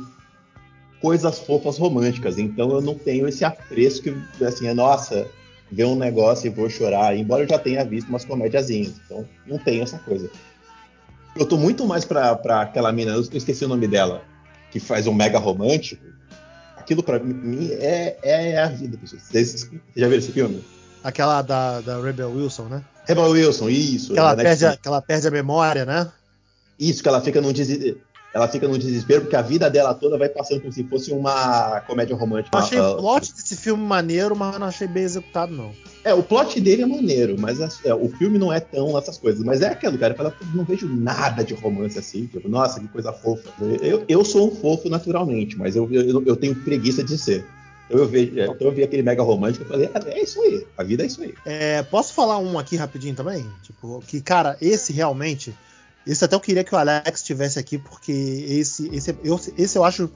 coisas 1.00 1.38
fofas 1.38 1.78
românticas. 1.78 2.38
Então 2.38 2.70
eu 2.70 2.80
não 2.80 2.94
tenho 2.94 3.28
esse 3.28 3.44
apreço 3.44 4.02
que, 4.02 4.44
assim, 4.44 4.66
é 4.66 4.74
nossa, 4.74 5.28
ver 5.70 5.84
um 5.84 5.94
negócio 5.94 6.46
e 6.46 6.50
vou 6.50 6.68
chorar. 6.68 7.16
Embora 7.16 7.44
eu 7.44 7.48
já 7.48 7.58
tenha 7.58 7.84
visto 7.84 8.08
umas 8.08 8.24
comédiazinhas. 8.24 8.94
Então 9.04 9.26
não 9.46 9.58
tenho 9.58 9.82
essa 9.82 9.98
coisa. 9.98 10.30
Eu 11.36 11.46
tô 11.46 11.56
muito 11.56 11.86
mais 11.86 12.04
pra, 12.04 12.34
pra 12.34 12.62
aquela 12.62 12.92
mina, 12.92 13.12
eu 13.12 13.20
esqueci 13.20 13.64
o 13.64 13.68
nome 13.68 13.86
dela, 13.86 14.22
que 14.70 14.80
faz 14.80 15.06
um 15.06 15.14
mega 15.14 15.38
romântico. 15.38 16.04
Aquilo 16.76 17.02
pra 17.02 17.18
mim 17.20 17.70
é, 17.72 18.16
é 18.22 18.58
a 18.58 18.66
vida, 18.66 18.98
pessoal. 18.98 19.22
Vocês, 19.22 19.50
vocês 19.52 19.80
já 19.94 20.08
viram 20.08 20.18
esse 20.18 20.32
filme? 20.32 20.64
Aquela 21.04 21.40
da, 21.40 21.80
da 21.80 22.00
Rebel 22.00 22.30
Wilson, 22.30 22.64
né? 22.64 22.84
Rebel 23.06 23.30
Wilson, 23.30 23.68
isso. 23.68 24.12
Que 24.12 24.18
ela, 24.18 24.34
perde 24.34 24.66
a, 24.66 24.76
que 24.76 24.88
ela 24.88 25.00
perde 25.00 25.28
a 25.28 25.30
memória, 25.30 25.84
né? 25.84 26.10
Isso, 26.78 27.02
que 27.02 27.08
ela 27.08 27.20
fica 27.20 27.40
num. 27.40 27.52
Ela 28.32 28.46
fica 28.46 28.68
num 28.68 28.78
desespero 28.78 29.22
porque 29.22 29.34
a 29.36 29.42
vida 29.42 29.68
dela 29.68 29.92
toda 29.92 30.16
vai 30.16 30.28
passando 30.28 30.60
como 30.60 30.72
se 30.72 30.84
fosse 30.84 31.10
uma 31.12 31.80
comédia 31.82 32.14
romântica. 32.14 32.56
Eu 32.56 32.60
achei 32.62 32.78
o 32.80 32.96
plot 32.96 33.34
desse 33.34 33.56
filme 33.56 33.82
maneiro, 33.84 34.36
mas 34.36 34.58
não 34.58 34.66
achei 34.68 34.86
bem 34.86 35.02
executado, 35.02 35.52
não. 35.52 35.72
É, 36.04 36.14
o 36.14 36.22
plot 36.22 36.60
dele 36.60 36.82
é 36.82 36.86
maneiro, 36.86 37.36
mas 37.38 37.60
as- 37.60 37.84
é, 37.84 37.92
o 37.94 38.08
filme 38.08 38.38
não 38.38 38.52
é 38.52 38.60
tão 38.60 38.96
essas 38.96 39.18
coisas. 39.18 39.44
Mas 39.44 39.60
é 39.60 39.68
aquilo, 39.68 39.98
cara. 39.98 40.14
Eu 40.18 40.32
não 40.54 40.64
vejo 40.64 40.88
nada 40.88 41.42
de 41.42 41.54
romance 41.54 41.98
assim. 41.98 42.26
Tipo, 42.26 42.48
nossa, 42.48 42.80
que 42.80 42.88
coisa 42.88 43.12
fofa. 43.12 43.50
Eu, 43.82 44.04
eu 44.08 44.24
sou 44.24 44.50
um 44.50 44.54
fofo 44.56 44.88
naturalmente, 44.88 45.58
mas 45.58 45.74
eu, 45.76 45.86
eu, 45.92 46.24
eu 46.24 46.36
tenho 46.36 46.54
preguiça 46.54 47.02
de 47.04 47.18
ser. 47.18 47.44
Então 47.86 47.98
eu, 48.00 48.06
vejo, 48.08 48.38
é, 48.38 48.46
então 48.46 48.68
eu 48.68 48.72
vi 48.72 48.84
aquele 48.84 49.02
mega 49.02 49.22
romântico 49.22 49.64
e 49.64 49.68
falei, 49.68 49.90
ah, 49.92 50.00
é 50.06 50.22
isso 50.22 50.40
aí. 50.40 50.64
A 50.78 50.84
vida 50.84 51.02
é 51.02 51.06
isso 51.06 51.20
aí. 51.20 51.34
É, 51.44 51.82
posso 51.82 52.14
falar 52.14 52.38
um 52.38 52.56
aqui 52.58 52.76
rapidinho 52.76 53.14
também? 53.16 53.44
Tipo, 53.62 54.00
que, 54.06 54.20
cara, 54.20 54.56
esse 54.62 54.92
realmente. 54.92 55.52
Esse 56.06 56.24
até 56.24 56.34
eu 56.34 56.40
queria 56.40 56.64
que 56.64 56.74
o 56.74 56.78
Alex 56.78 57.20
estivesse 57.20 57.58
aqui, 57.58 57.78
porque 57.78 58.12
esse, 58.12 58.88
esse, 58.94 59.14
eu, 59.22 59.38
esse 59.56 59.76
eu 59.76 59.84
acho 59.84 60.10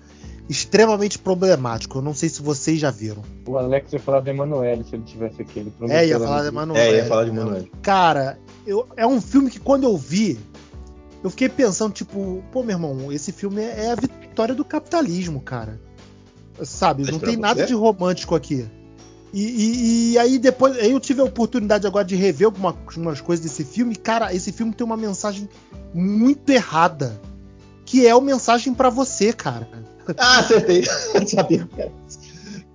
extremamente 0.48 1.18
problemático. 1.18 1.98
Eu 1.98 2.02
não 2.02 2.14
sei 2.14 2.28
se 2.28 2.42
vocês 2.42 2.78
já 2.78 2.90
viram. 2.90 3.22
o 3.46 3.56
Alex 3.58 3.92
ia 3.92 4.00
falar 4.00 4.20
do 4.20 4.28
Emanuele 4.28 4.84
se 4.84 4.94
ele 4.96 5.04
tivesse 5.04 5.42
aqui. 5.42 5.60
Ele 5.60 5.70
prometeu 5.70 6.00
É, 6.00 6.06
ia 6.06 6.18
falar 6.18 6.42
de. 6.42 6.48
Emanuel. 6.48 6.82
É, 6.82 6.96
ia 6.96 7.04
falar 7.06 7.24
de 7.24 7.32
Manuel. 7.32 7.68
Cara, 7.82 8.38
eu, 8.66 8.86
é 8.96 9.06
um 9.06 9.20
filme 9.20 9.50
que 9.50 9.60
quando 9.60 9.84
eu 9.84 9.96
vi, 9.96 10.38
eu 11.22 11.30
fiquei 11.30 11.48
pensando, 11.48 11.92
tipo, 11.92 12.42
pô, 12.50 12.62
meu 12.62 12.76
irmão, 12.76 13.12
esse 13.12 13.32
filme 13.32 13.62
é, 13.62 13.86
é 13.86 13.92
a 13.92 13.94
vitória 13.94 14.54
do 14.54 14.64
capitalismo, 14.64 15.40
cara. 15.40 15.80
Sabe, 16.62 17.02
Mas 17.02 17.12
não 17.12 17.18
tem 17.18 17.36
nada 17.36 17.60
você? 17.62 17.66
de 17.66 17.74
romântico 17.74 18.34
aqui. 18.34 18.66
E, 19.36 19.42
e- 19.42 20.12
e 20.12 20.18
aí 20.18 20.38
depois, 20.38 20.78
aí 20.78 20.92
eu 20.92 21.00
tive 21.00 21.20
a 21.20 21.24
oportunidade 21.24 21.84
agora 21.86 22.04
de 22.04 22.14
rever 22.14 22.46
algumas 22.46 22.74
umas 22.96 23.20
coisas 23.20 23.44
desse 23.44 23.64
filme. 23.64 23.96
Cara, 23.96 24.32
esse 24.32 24.52
filme 24.52 24.72
tem 24.72 24.86
uma 24.86 24.96
mensagem 24.96 25.48
muito 25.92 26.48
errada. 26.50 27.20
Que 27.84 28.06
é 28.06 28.14
uma 28.14 28.24
mensagem 28.24 28.72
pra 28.72 28.88
você, 28.90 29.32
cara. 29.32 29.68
Ah, 30.16 30.38
acertei. 30.38 30.84
Eu 31.14 31.26
sabia. 31.26 31.68
cara. 31.76 31.92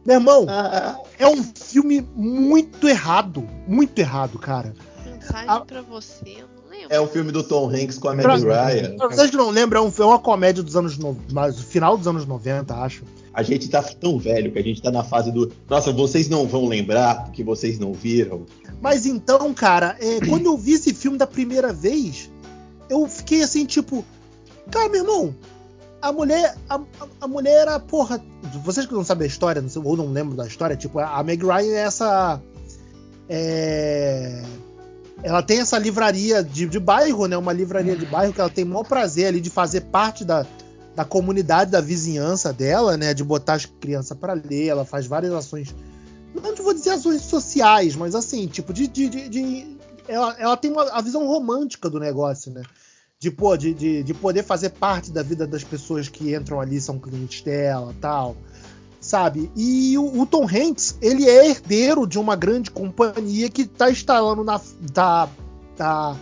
Meu 0.05 0.15
irmão, 0.17 0.45
Ah, 0.49 0.97
é 1.17 1.27
um 1.27 1.43
filme 1.43 2.05
muito 2.15 2.87
errado. 2.87 3.47
Muito 3.67 3.97
errado, 3.99 4.37
cara. 4.37 4.73
Mensagem 5.05 5.45
Ah. 5.47 5.61
pra 5.61 5.81
você, 5.81 6.23
eu 6.39 6.47
não 6.55 6.69
lembro. 6.69 6.87
é 6.89 6.99
o 6.99 7.07
filme 7.07 7.31
do 7.31 7.41
Tom 7.43 7.69
Hanks 7.69 7.97
com 7.97 8.09
a 8.09 8.15
Meg 8.15 8.27
Ryan. 8.27 8.97
Pra 8.97 9.07
vocês 9.07 9.29
que 9.29 9.37
não 9.37 9.49
lembram, 9.49 9.85
é, 9.85 9.87
um- 9.87 9.93
é 10.03 10.05
uma 10.05 10.19
comédia 10.19 10.61
dos 10.63 10.75
anos 10.75 10.97
no, 10.97 11.15
final 11.53 11.97
dos 11.97 12.07
anos 12.07 12.25
90, 12.25 12.75
acho. 12.75 13.03
A 13.33 13.43
gente 13.43 13.69
tá 13.69 13.81
tão 13.83 14.17
velho 14.17 14.51
que 14.51 14.59
a 14.59 14.63
gente 14.63 14.81
tá 14.81 14.91
na 14.91 15.03
fase 15.03 15.31
do. 15.31 15.51
Nossa, 15.69 15.91
vocês 15.91 16.27
não 16.27 16.47
vão 16.47 16.65
lembrar 16.65 17.25
porque 17.25 17.43
vocês 17.43 17.77
não 17.77 17.93
viram. 17.93 18.45
Mas 18.81 19.05
então, 19.05 19.53
cara, 19.53 19.95
é, 19.99 20.19
quando 20.27 20.45
eu 20.47 20.57
vi 20.57 20.73
esse 20.73 20.93
filme 20.93 21.17
da 21.17 21.27
primeira 21.27 21.71
vez, 21.71 22.29
eu 22.89 23.07
fiquei 23.07 23.43
assim, 23.43 23.65
tipo, 23.65 24.03
cara, 24.71 24.89
meu 24.89 25.01
irmão, 25.01 25.35
a 26.01 26.11
mulher, 26.11 26.55
a, 26.69 26.79
a- 27.21 27.27
mulher 27.27 27.61
era, 27.61 27.79
porra, 27.79 28.19
vocês 28.63 28.85
que 28.85 28.93
não 28.93 29.03
sabem 29.03 29.25
a 29.25 29.27
história, 29.27 29.61
não 29.61 29.69
sei, 29.69 29.81
ou 29.83 29.95
não 29.95 30.07
lembram 30.11 30.35
da 30.35 30.47
história, 30.47 30.75
tipo, 30.75 30.97
a 30.99 31.21
Meg 31.23 31.43
Ryan 31.45 31.73
é 31.75 31.81
essa, 31.81 32.41
é, 33.29 34.41
ela 35.21 35.43
tem 35.43 35.59
essa 35.59 35.77
livraria 35.77 36.43
de, 36.43 36.65
de 36.65 36.79
bairro, 36.79 37.27
né, 37.27 37.37
uma 37.37 37.53
livraria 37.53 37.95
de 37.95 38.05
bairro 38.05 38.33
que 38.33 38.39
ela 38.41 38.49
tem 38.49 38.63
o 38.63 38.67
maior 38.67 38.83
prazer 38.85 39.27
ali 39.27 39.41
de 39.41 39.49
fazer 39.49 39.81
parte 39.81 40.23
da, 40.25 40.45
da 40.99 41.05
comunidade, 41.05 41.71
da 41.71 41.79
vizinhança 41.79 42.51
dela, 42.51 42.97
né, 42.97 43.13
de 43.13 43.23
botar 43.23 43.53
as 43.53 43.65
crianças 43.65 44.17
para 44.17 44.33
ler, 44.33 44.67
ela 44.67 44.83
faz 44.83 45.07
várias 45.07 45.31
ações 45.31 45.73
não 46.35 46.53
vou 46.53 46.73
dizer 46.73 46.89
ações 46.89 47.21
sociais, 47.21 47.95
mas 47.95 48.13
assim, 48.13 48.47
tipo, 48.47 48.73
de. 48.73 48.85
de, 48.85 49.07
de- 49.09 49.29
de- 49.29 49.77
ela, 50.09 50.35
ela 50.37 50.57
tem 50.57 50.69
uma, 50.71 50.83
a 50.91 51.01
visão 51.01 51.25
romântica 51.25 51.89
do 51.89 51.99
negócio, 51.99 52.51
né? 52.51 52.63
De, 53.17 53.31
pô, 53.31 53.55
de, 53.55 53.73
de, 53.73 54.03
de 54.03 54.13
poder 54.13 54.43
fazer 54.43 54.71
parte 54.71 55.09
da 55.11 55.23
vida 55.23 55.47
das 55.47 55.63
pessoas 55.63 56.09
que 56.09 56.35
entram 56.35 56.59
ali, 56.59 56.81
são 56.81 56.99
clientes 56.99 57.41
dela 57.41 57.95
tal. 58.01 58.35
Sabe? 58.99 59.49
E 59.55 59.97
o, 59.97 60.21
o 60.21 60.25
Tom 60.25 60.43
Hanks, 60.45 60.97
ele 61.01 61.27
é 61.29 61.49
herdeiro 61.49 62.05
de 62.05 62.19
uma 62.19 62.35
grande 62.35 62.69
companhia 62.71 63.49
que 63.49 63.65
tá 63.65 63.89
instalando 63.89 64.43
na. 64.43 64.59
tá, 64.93 65.29
tá 65.77 66.15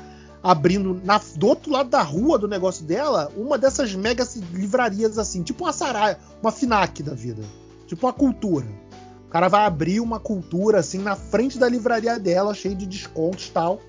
abrindo 0.48 1.02
na, 1.04 1.20
do 1.36 1.48
outro 1.48 1.72
lado 1.72 1.90
da 1.90 2.02
rua 2.02 2.40
do 2.40 2.48
negócio 2.48 2.86
dela 2.86 3.30
uma 3.36 3.58
dessas 3.58 3.94
mega 3.94 4.26
livrarias 4.54 5.18
assim, 5.20 5.44
tipo 5.44 5.66
uma 5.66 5.74
Saraya, 5.74 6.18
uma 6.42 6.52
Finac 6.52 7.04
da 7.04 7.14
vida. 7.14 7.44
Tipo 7.86 8.06
uma 8.06 8.14
cultura. 8.14 8.66
O 9.28 9.30
cara 9.30 9.50
vai 9.50 9.66
abrir 9.66 10.00
uma 10.00 10.20
cultura 10.20 10.80
assim 10.80 11.00
na 11.00 11.16
frente 11.18 11.58
da 11.58 11.68
livraria 11.68 12.18
dela, 12.18 12.54
cheio 12.54 12.76
de 12.76 12.86
descontos 12.86 13.50
tal. 13.50 13.82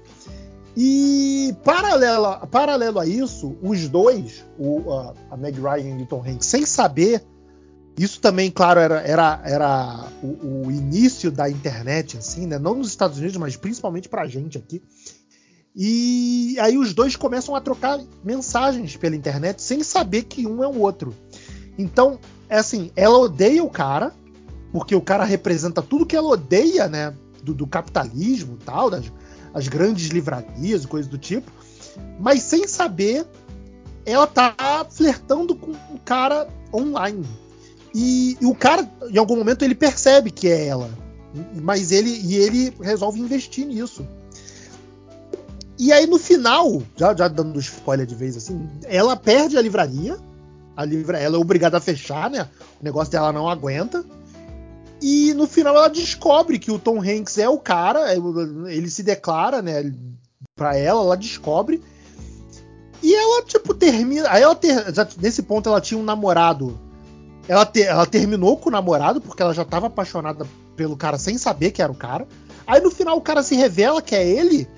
E 0.77 1.55
paralela, 1.65 2.47
paralelo 2.47 2.99
a 2.99 3.07
isso, 3.07 3.57
os 3.63 3.89
dois, 3.89 4.45
o, 4.59 4.93
a, 4.93 5.15
a 5.31 5.37
Meg 5.37 5.61
Ryan 5.61 5.99
e 5.99 6.03
o 6.03 6.07
Tom 6.07 6.25
Hanks, 6.25 6.47
sem 6.47 6.67
saber, 6.67 7.25
isso 7.99 8.21
também, 8.21 8.49
claro, 8.49 8.79
era, 8.79 9.01
era, 9.01 9.43
era 9.45 10.09
o, 10.23 10.67
o 10.67 10.71
início 10.71 11.33
da 11.33 11.51
internet, 11.51 12.17
assim, 12.17 12.47
né? 12.47 12.57
Não 12.57 12.75
nos 12.75 12.89
Estados 12.89 13.19
Unidos, 13.19 13.37
mas 13.37 13.57
principalmente 13.57 14.09
pra 14.09 14.27
gente 14.29 14.57
aqui. 14.57 14.81
E 15.81 16.57
aí 16.59 16.77
os 16.77 16.93
dois 16.93 17.15
começam 17.15 17.55
a 17.55 17.61
trocar 17.61 18.01
mensagens 18.25 18.97
pela 18.97 19.15
internet 19.15 19.63
sem 19.63 19.85
saber 19.85 20.25
que 20.25 20.45
um 20.45 20.65
é 20.65 20.67
o 20.67 20.81
outro. 20.81 21.15
Então, 21.79 22.19
é 22.49 22.59
assim, 22.59 22.91
ela 22.97 23.17
odeia 23.17 23.63
o 23.63 23.71
cara, 23.71 24.13
porque 24.73 24.93
o 24.93 25.01
cara 25.01 25.23
representa 25.23 25.81
tudo 25.81 26.05
que 26.05 26.17
ela 26.17 26.31
odeia, 26.31 26.89
né? 26.89 27.15
Do, 27.45 27.55
do 27.55 27.65
capitalismo 27.65 28.59
e 28.61 28.65
tal, 28.65 28.91
das 28.91 29.05
as 29.55 29.69
grandes 29.69 30.09
livrarias 30.09 30.85
e 30.85 30.87
coisas 30.89 31.11
do 31.11 31.17
tipo. 31.17 31.51
Mas 32.19 32.43
sem 32.43 32.67
saber, 32.67 33.25
ela 34.05 34.27
tá 34.27 34.55
flertando 34.91 35.55
com 35.55 35.71
um 35.71 35.99
cara 36.05 36.49
online. 36.73 37.25
E, 37.95 38.37
e 38.41 38.47
o 38.47 38.55
cara, 38.55 38.89
em 39.11 39.17
algum 39.17 39.37
momento, 39.37 39.65
ele 39.65 39.75
percebe 39.75 40.31
que 40.31 40.49
é 40.49 40.67
ela. 40.67 40.91
Mas 41.63 41.93
ele 41.93 42.11
e 42.11 42.37
ele 42.37 42.73
resolve 42.81 43.21
investir 43.21 43.67
nisso. 43.67 44.07
E 45.79 45.93
aí 45.93 46.07
no 46.07 46.19
final, 46.19 46.83
já, 46.97 47.15
já 47.15 47.29
dando 47.29 47.59
spoiler 47.61 48.05
de 48.05 48.15
vez 48.15 48.37
assim, 48.37 48.69
ela 48.85 49.17
perde 49.17 49.57
a 49.57 49.63
livraria. 49.63 50.19
A 50.77 50.85
livra, 50.85 51.19
ela 51.19 51.37
é 51.37 51.39
obrigada 51.39 51.77
a 51.77 51.81
fechar, 51.81 52.31
né? 52.31 52.49
O 52.81 52.85
negócio 52.85 53.11
dela 53.11 53.33
não 53.33 53.49
aguenta. 53.49 54.05
E 55.01 55.33
no 55.35 55.47
final 55.47 55.77
ela 55.77 55.89
descobre 55.89 56.59
que 56.59 56.71
o 56.71 56.79
Tom 56.79 57.01
Hanks 57.01 57.39
é 57.39 57.49
o 57.49 57.59
cara, 57.59 58.13
ele 58.15 58.91
se 58.91 59.03
declara, 59.03 59.63
né, 59.63 59.93
pra 60.57 60.77
ela, 60.77 61.03
ela 61.03 61.17
descobre. 61.17 61.83
E 63.01 63.15
ela, 63.15 63.45
tipo, 63.45 63.75
termina. 63.75 64.29
Aí 64.29 64.43
ela 64.43 64.57
ter, 64.57 64.93
já, 64.93 65.07
nesse 65.21 65.43
ponto 65.43 65.69
ela 65.69 65.81
tinha 65.81 65.99
um 65.99 66.05
namorado. 66.05 66.79
Ela, 67.47 67.65
te, 67.65 67.83
ela 67.83 68.05
terminou 68.05 68.57
com 68.57 68.69
o 68.69 68.73
namorado, 68.73 69.21
porque 69.21 69.41
ela 69.41 69.55
já 69.55 69.65
tava 69.65 69.87
apaixonada 69.87 70.45
pelo 70.77 70.97
cara 70.97 71.17
sem 71.17 71.39
saber 71.39 71.71
que 71.71 71.81
era 71.81 71.93
o 71.93 71.97
cara. 71.97 72.27
Aí 72.67 72.81
no 72.81 72.91
final 72.91 73.17
o 73.17 73.23
cara 73.23 73.43
se 73.43 73.55
revela 73.55 74.03
que 74.03 74.15
é 74.15 74.29
ele. 74.29 74.69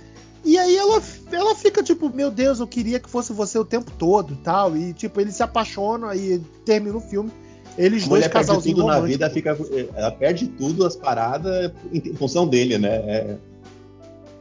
E 0.45 0.59
aí 0.59 0.77
ela, 0.77 1.03
ela 1.31 1.55
fica 1.55 1.83
tipo, 1.83 2.09
meu 2.09 2.31
Deus, 2.31 2.61
eu 2.61 2.67
queria 2.67 2.99
que 2.99 3.09
fosse 3.11 3.33
você 3.33 3.59
o 3.59 3.65
tempo 3.65 3.91
todo 3.93 4.33
e 4.35 4.37
tal. 4.37 4.77
E 4.77 4.93
tipo, 4.93 5.21
ele 5.21 5.33
se 5.33 5.43
apaixona 5.43 6.15
e 6.15 6.39
termina 6.65 6.97
o 6.97 7.01
filme. 7.01 7.31
Eles 7.79 8.05
A 8.05 8.09
dois 8.09 8.27
mulher 8.27 8.47
perde 8.47 8.63
tudo 8.63 8.87
na 8.87 9.01
vida, 9.01 9.31
fica, 9.31 9.57
ela 9.95 10.11
perde 10.11 10.49
tudo, 10.49 10.85
as 10.85 10.97
paradas, 10.97 11.73
em 11.93 12.15
função 12.15 12.47
dele, 12.47 12.79
né? 12.79 12.97
É, 12.97 13.37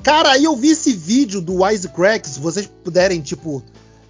Cara, 0.03 0.31
aí 0.31 0.45
eu 0.45 0.55
vi 0.55 0.69
esse 0.69 0.93
vídeo 0.93 1.41
do 1.41 1.61
Wisecrack, 1.63 2.27
se 2.27 2.39
vocês 2.39 2.65
puderem, 2.65 3.21
tipo, 3.21 3.61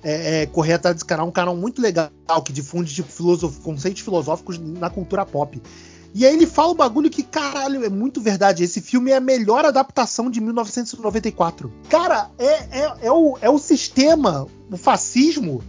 é, 0.04 0.42
é, 0.42 0.46
correr 0.46 0.74
atrás 0.74 0.96
desse 0.96 1.06
canal, 1.06 1.28
um 1.28 1.32
canal 1.32 1.56
muito 1.56 1.82
legal 1.82 2.12
que 2.46 2.54
difunde 2.54 2.94
tipo, 2.94 3.12
filosof... 3.12 3.60
conceitos 3.62 4.02
filosóficos 4.02 4.60
na 4.60 4.90
cultura 4.90 5.26
pop. 5.26 5.62
E 6.14 6.26
aí 6.26 6.34
ele 6.34 6.48
fala 6.48 6.72
um 6.72 6.76
bagulho 6.76 7.10
que, 7.10 7.22
caralho, 7.24 7.84
é 7.86 7.90
muito 7.90 8.20
verdade. 8.20 8.64
Esse 8.64 8.82
filme 8.82 9.12
é 9.12 9.18
a 9.18 9.20
melhor 9.22 9.64
adaptação 9.66 10.30
de 10.30 10.42
1994. 10.42 11.72
Cara, 11.90 12.30
é, 12.38 12.46
é, 12.80 12.94
é, 13.04 13.12
o, 13.12 13.38
é 13.42 13.50
o 13.50 13.60
sistema, 13.60 14.48
o 14.72 14.76
fascismo, 14.78 15.62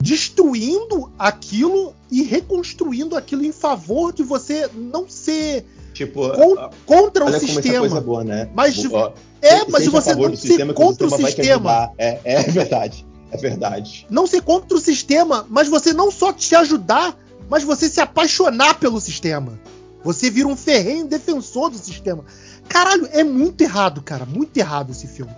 destruindo 0.00 1.10
aquilo 1.18 1.94
e 2.10 2.22
reconstruindo 2.22 3.16
aquilo 3.16 3.44
em 3.44 3.52
favor 3.52 4.12
de 4.12 4.22
você 4.22 4.68
não 4.74 5.08
ser 5.08 5.64
Tipo, 5.92 6.30
con- 6.30 6.70
contra 6.86 7.24
o 7.24 7.28
essa 7.28 7.40
sistema. 7.40 7.80
coisa 7.80 7.98
é 7.98 8.00
boa, 8.00 8.24
né? 8.24 8.48
Mas, 8.54 8.74
Tipo, 8.76 8.96
ó, 8.96 9.12
é, 9.42 9.58
se- 9.58 9.70
mas 9.70 9.84
seja 9.84 9.96
a 9.96 10.00
você 10.00 10.14
não 10.14 10.30
ser 10.30 10.36
sistema, 10.48 10.72
contra 10.72 11.06
o 11.06 11.10
sistema. 11.10 11.54
ajudar. 11.54 11.92
É, 11.98 12.20
é 12.24 12.42
verdade. 12.50 13.06
É 13.32 13.36
verdade. 13.36 14.06
Não 14.10 14.26
ser 14.26 14.40
contra 14.42 14.76
o 14.76 14.80
sistema, 14.80 15.46
mas 15.48 15.68
você 15.68 15.92
não 15.92 16.10
só 16.10 16.32
te 16.32 16.54
ajudar, 16.54 17.16
mas 17.48 17.62
você 17.62 17.88
se 17.88 18.00
apaixonar 18.00 18.78
pelo 18.80 19.00
sistema. 19.00 19.58
Você 20.02 20.30
vira 20.30 20.48
um 20.48 20.56
ferrenho 20.56 21.06
defensor 21.06 21.70
do 21.70 21.76
sistema. 21.76 22.24
Caralho, 22.68 23.06
é 23.12 23.22
muito 23.24 23.60
errado, 23.62 24.02
cara. 24.02 24.24
Muito 24.24 24.56
errado 24.56 24.90
esse 24.90 25.06
filme. 25.06 25.32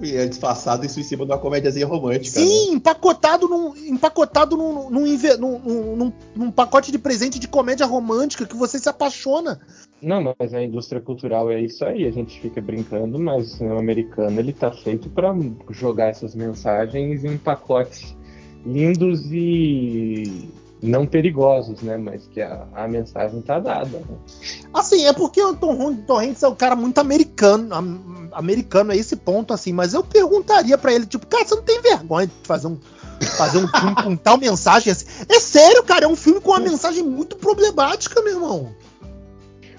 E 0.00 0.16
é 0.16 0.26
disfarçado 0.26 0.84
isso 0.84 0.98
em 0.98 1.02
cima 1.04 1.24
de 1.24 1.30
uma 1.30 1.38
comédiazinha 1.38 1.86
romântica. 1.86 2.40
né? 2.40 2.44
Sim, 2.46 2.72
empacotado 2.72 3.46
num, 3.48 3.76
empacotado 3.76 4.56
num, 4.56 4.90
num- 4.90 5.06
num- 5.38 5.96
num- 5.96 6.12
num 6.34 6.50
pacote 6.50 6.90
de 6.90 6.98
presente 6.98 7.38
de 7.38 7.46
comédia 7.46 7.86
romântica 7.86 8.44
que 8.44 8.56
você 8.56 8.80
se 8.80 8.88
apaixona. 8.88 9.60
Não, 10.00 10.34
mas 10.36 10.52
a 10.52 10.60
indústria 10.62 11.00
cultural 11.00 11.50
é 11.52 11.60
isso 11.60 11.84
aí. 11.84 12.04
A 12.04 12.10
gente 12.10 12.40
fica 12.40 12.60
brincando, 12.60 13.16
mas 13.18 13.52
o 13.52 13.56
cinema 13.56 13.78
americano 13.78 14.40
ele 14.40 14.52
tá 14.52 14.72
feito 14.72 15.08
para 15.08 15.32
jogar 15.70 16.06
essas 16.06 16.34
mensagens 16.34 17.24
em 17.24 17.38
pacotes 17.38 18.16
lindos 18.66 19.24
e 19.30 20.48
não 20.82 21.06
perigosos, 21.06 21.80
né? 21.82 21.96
Mas 21.96 22.26
que 22.26 22.40
a, 22.42 22.66
a 22.74 22.88
mensagem 22.88 23.40
tá 23.40 23.58
dada. 23.60 23.98
né? 23.98 24.16
Assim, 24.74 25.04
é 25.06 25.12
porque 25.12 25.40
o 25.42 25.54
Tom, 25.54 25.94
Hanks 26.18 26.42
é 26.42 26.48
um 26.48 26.54
cara 26.54 26.74
muito 26.74 26.98
americano, 26.98 27.74
am- 27.74 28.28
americano 28.32 28.90
a 28.92 28.96
esse 28.96 29.16
ponto, 29.16 29.54
assim, 29.54 29.72
mas 29.72 29.94
eu 29.94 30.02
perguntaria 30.02 30.76
pra 30.76 30.92
ele, 30.92 31.06
tipo, 31.06 31.26
cara, 31.26 31.44
você 31.46 31.54
não 31.54 31.62
tem 31.62 31.80
vergonha 31.80 32.26
de 32.26 32.32
fazer 32.42 32.66
um, 32.66 32.78
fazer 33.36 33.58
um 33.58 33.68
filme 33.68 33.94
com 33.94 34.16
tal 34.16 34.36
mensagem 34.38 34.90
assim? 34.92 35.06
É 35.28 35.38
sério, 35.38 35.82
cara, 35.84 36.04
é 36.06 36.08
um 36.08 36.16
filme 36.16 36.40
com 36.40 36.50
uma 36.50 36.60
mensagem 36.60 37.02
muito 37.02 37.36
problemática, 37.36 38.20
meu 38.22 38.32
irmão. 38.34 38.74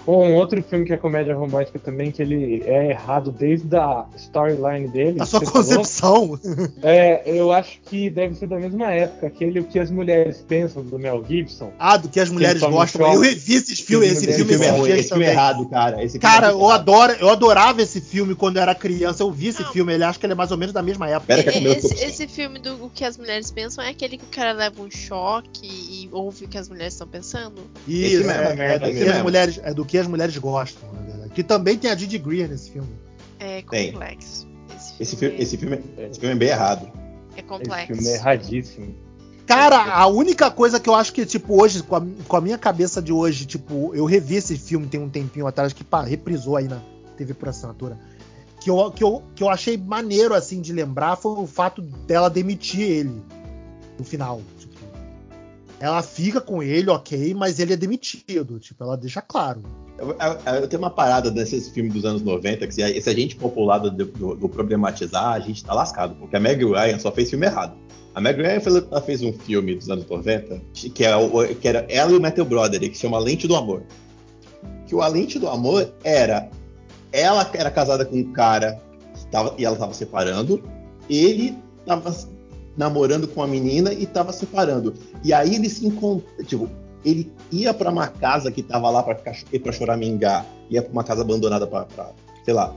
Ou 0.05 0.23
um 0.25 0.35
outro 0.35 0.61
filme 0.63 0.85
que 0.85 0.93
é 0.93 0.97
comédia 0.97 1.35
romântica 1.35 1.79
também, 1.79 2.11
que 2.11 2.21
ele 2.21 2.61
é 2.65 2.89
errado 2.89 3.31
desde 3.31 3.75
a 3.75 4.05
storyline 4.17 4.87
dele. 4.89 5.21
A 5.21 5.25
sua 5.25 5.39
que 5.39 5.45
você 5.45 5.75
falou. 5.91 6.27
concepção. 6.37 6.39
É, 6.81 7.23
eu 7.25 7.51
acho 7.51 7.79
que 7.85 8.09
deve 8.09 8.35
ser 8.35 8.47
da 8.47 8.57
mesma 8.59 8.91
época, 8.91 9.27
aquele 9.27 9.59
O 9.61 9.63
que 9.63 9.79
as 9.79 9.89
mulheres 9.89 10.43
pensam 10.47 10.83
do 10.83 10.99
Mel 10.99 11.23
Gibson. 11.27 11.71
Ah, 11.79 11.95
do 11.97 12.09
que 12.09 12.19
as 12.19 12.29
mulheres 12.29 12.61
um 12.63 12.71
gostam. 12.71 13.01
choque. 13.05 13.15
Eu 13.15 13.21
revi 13.21 13.53
esses 13.55 13.79
filmes, 13.79 14.11
esse 14.11 14.29
Esse 14.29 14.43
filme 14.43 14.53
Esse 14.53 14.63
filme 14.73 14.91
é 14.91 14.99
esse 14.99 15.09
filme 15.09 15.25
é 15.25 15.29
errado, 15.31 15.65
cara. 15.69 16.03
Esse 16.03 16.19
filme 16.19 16.33
Cara, 16.33 16.47
é 16.47 16.51
eu, 16.51 16.69
adoro, 16.69 17.13
eu 17.19 17.29
adorava 17.29 17.81
esse 17.81 18.01
filme 18.01 18.35
quando 18.35 18.57
eu 18.57 18.63
era 18.63 18.75
criança. 18.75 19.23
Eu 19.23 19.31
vi 19.31 19.47
esse 19.47 19.61
Não. 19.63 19.71
filme, 19.71 19.93
ele 19.93 20.03
acho 20.03 20.19
que 20.19 20.25
ele 20.25 20.33
é 20.33 20.35
mais 20.35 20.51
ou 20.51 20.57
menos 20.57 20.73
da 20.73 20.81
mesma 20.81 21.09
época. 21.09 21.41
Que 21.43 21.49
Esse, 21.67 22.03
esse 22.03 22.27
filme 22.27 22.59
do 22.59 22.73
O 22.83 22.89
que 22.89 23.05
as 23.05 23.17
mulheres 23.17 23.49
pensam 23.51 23.83
é 23.83 23.89
aquele 23.89 24.17
que 24.17 24.25
o 24.25 24.27
cara 24.27 24.51
leva 24.51 24.81
um 24.81 24.91
choque 24.91 25.61
e 25.63 26.09
ouve 26.11 26.45
o 26.45 26.47
que 26.47 26.57
as 26.57 26.67
mulheres 26.67 26.93
estão 26.93 27.07
pensando? 27.07 27.61
Isso, 27.87 28.17
mesmo, 28.17 28.31
é, 28.31 28.51
é 28.51 28.55
merda 28.55 28.85
do 28.87 28.91
que 28.93 28.99
mesmo. 28.99 29.13
as 29.13 29.21
mulheres, 29.23 29.59
é 29.63 29.73
do 29.73 29.85
que 29.85 29.92
as 29.97 30.07
mulheres 30.07 30.37
gostam, 30.37 30.91
na 30.93 31.01
verdade. 31.01 31.29
Que 31.31 31.43
também 31.43 31.77
tem 31.77 31.89
a 31.91 31.95
Didi 31.95 32.17
Greer 32.17 32.49
nesse 32.49 32.71
filme. 32.71 32.89
É 33.39 33.61
Tem. 33.61 33.91
complexo. 33.91 34.47
Esse 34.99 35.15
filme, 35.15 35.35
esse, 35.37 35.57
filme, 35.57 35.83
esse 35.97 36.19
filme 36.19 36.35
é 36.35 36.37
bem 36.37 36.49
errado. 36.49 36.91
é 37.35 37.39
Esse 37.39 37.43
complexo. 37.47 37.93
filme 37.93 38.07
é 38.07 38.13
erradíssimo. 38.15 38.95
Cara, 39.45 39.93
a 39.93 40.07
única 40.07 40.49
coisa 40.49 40.79
que 40.79 40.89
eu 40.89 40.95
acho 40.95 41.11
que, 41.11 41.25
tipo, 41.25 41.61
hoje, 41.61 41.83
com 41.83 41.95
a, 41.97 42.01
com 42.27 42.37
a 42.37 42.41
minha 42.41 42.57
cabeça 42.57 43.01
de 43.01 43.11
hoje, 43.11 43.45
tipo, 43.45 43.93
eu 43.93 44.05
revi 44.05 44.35
esse 44.35 44.57
filme 44.57 44.87
tem 44.87 44.99
um 44.99 45.09
tempinho 45.09 45.45
atrás, 45.45 45.73
que 45.73 45.83
pá, 45.83 46.01
reprisou 46.01 46.55
aí 46.55 46.67
na 46.67 46.81
TV 47.17 47.33
por 47.33 47.49
assinatura. 47.49 47.99
Que 48.61 48.69
eu, 48.69 48.91
que, 48.91 49.03
eu, 49.03 49.21
que 49.35 49.43
eu 49.43 49.49
achei 49.49 49.75
maneiro, 49.77 50.33
assim, 50.33 50.61
de 50.61 50.71
lembrar 50.71 51.17
foi 51.17 51.33
o 51.33 51.45
fato 51.45 51.81
dela 51.81 52.29
demitir 52.29 52.81
ele 52.81 53.21
no 53.99 54.05
final. 54.05 54.41
Tipo, 54.57 54.73
ela 55.79 56.01
fica 56.01 56.39
com 56.39 56.63
ele, 56.63 56.89
ok, 56.89 57.33
mas 57.33 57.59
ele 57.59 57.73
é 57.73 57.77
demitido. 57.77 58.59
Tipo, 58.59 58.85
ela 58.85 58.95
deixa 58.95 59.21
claro. 59.21 59.61
Eu, 59.97 60.15
tenho 60.67 60.81
uma 60.81 60.89
parada 60.89 61.29
desses 61.29 61.69
filmes 61.69 61.93
dos 61.93 62.03
anos 62.05 62.21
90 62.21 62.65
que 62.67 62.73
se 62.73 62.81
a, 62.83 63.01
se 63.01 63.09
gente 63.13 63.35
lado 63.63 63.91
do, 63.91 64.05
do- 64.05 64.35
do 64.35 64.49
problematizar, 64.49 65.33
a 65.33 65.39
gente 65.39 65.63
tá 65.63 65.73
lascado, 65.73 66.15
porque 66.15 66.35
a 66.35 66.39
Meg 66.39 66.63
Ryan 66.65 66.97
só 66.99 67.11
fez 67.11 67.29
filme 67.29 67.45
errado. 67.45 67.77
A 68.15 68.19
Meg 68.21 68.41
Ryan 68.41 68.59
fez, 68.59 68.75
ela 68.75 69.01
fez 69.01 69.21
um 69.21 69.31
filme 69.33 69.75
dos 69.75 69.89
anos 69.89 70.05
90 70.07 70.61
que, 70.73 71.03
é 71.05 71.53
que 71.59 71.67
era 71.67 71.85
ela 71.89 72.11
e 72.11 72.15
o 72.15 72.21
Matthew 72.21 72.45
Broderick, 72.45 72.89
que 72.89 72.97
chama 72.97 73.17
A 73.17 73.19
Lente 73.19 73.47
do 73.47 73.55
Amor. 73.55 73.83
Que 74.87 74.95
o 74.95 75.01
A 75.01 75.07
Lente 75.07 75.37
do 75.39 75.47
Amor 75.47 75.91
era 76.03 76.49
ela 77.11 77.49
era 77.53 77.69
casada 77.69 78.03
com 78.03 78.15
um 78.17 78.33
cara 78.33 78.81
tava, 79.31 79.53
e 79.57 79.63
ela 79.65 79.75
tava 79.75 79.93
separando, 79.93 80.63
ele 81.09 81.55
tava 81.85 82.15
namorando 82.75 83.27
com 83.27 83.41
uma 83.41 83.47
menina 83.47 83.93
e 83.93 84.05
tava 84.07 84.33
separando. 84.33 84.95
E 85.23 85.31
aí 85.31 85.53
eles 85.55 85.73
se 85.73 85.85
encontram, 85.85 86.27
tipo, 86.45 86.67
ele 87.05 87.31
ia 87.51 87.73
pra 87.73 87.91
uma 87.91 88.07
casa 88.07 88.51
que 88.51 88.63
tava 88.63 88.89
lá 88.89 89.03
pra, 89.03 89.15
ficar, 89.15 89.35
pra 89.61 89.71
choramingar, 89.71 90.45
ia 90.69 90.81
pra 90.81 90.91
uma 90.91 91.03
casa 91.03 91.21
abandonada 91.21 91.67
pra, 91.67 91.85
pra, 91.85 92.11
sei 92.43 92.53
lá, 92.53 92.73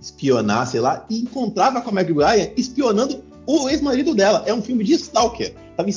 espionar, 0.00 0.66
sei 0.66 0.80
lá, 0.80 1.04
e 1.10 1.20
encontrava 1.20 1.80
com 1.80 1.90
a 1.90 1.92
Meg 1.92 2.12
Ryan 2.12 2.50
espionando 2.56 3.22
o 3.46 3.68
ex-marido 3.68 4.14
dela. 4.14 4.44
É 4.46 4.54
um 4.54 4.62
filme 4.62 4.84
de 4.84 4.94
stalker. 4.94 5.54
Tava 5.76 5.88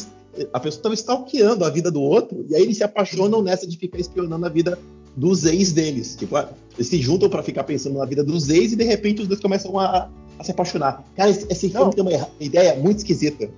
a 0.53 0.59
pessoa 0.59 0.84
tava 0.84 0.95
stalkeando 0.95 1.66
a 1.66 1.70
vida 1.70 1.91
do 1.91 2.01
outro, 2.01 2.45
e 2.49 2.55
aí 2.55 2.64
eles 2.64 2.78
se 2.78 2.84
apaixonam 2.84 3.41
nessa 3.41 3.68
de 3.68 3.78
ficar 3.78 3.99
espionando 3.99 4.45
a 4.45 4.49
vida 4.49 4.80
dos 5.16 5.45
ex 5.45 5.74
deles. 5.74 6.16
Tipo, 6.16 6.38
ah, 6.38 6.49
eles 6.76 6.88
se 6.88 7.01
juntam 7.01 7.30
pra 7.30 7.43
ficar 7.43 7.64
pensando 7.64 7.97
na 7.97 8.05
vida 8.05 8.24
dos 8.24 8.49
ex 8.49 8.72
e 8.72 8.76
de 8.76 8.84
repente 8.84 9.22
os 9.22 9.28
dois 9.28 9.39
começam 9.39 9.78
a, 9.78 10.09
a 10.39 10.43
se 10.43 10.51
apaixonar. 10.51 11.03
Cara, 11.16 11.30
esse, 11.30 11.45
esse 11.49 11.70
filme 11.70 11.93
tem 11.93 12.03
uma 12.03 12.30
ideia 12.39 12.76
muito 12.76 12.99
esquisita. 12.99 13.49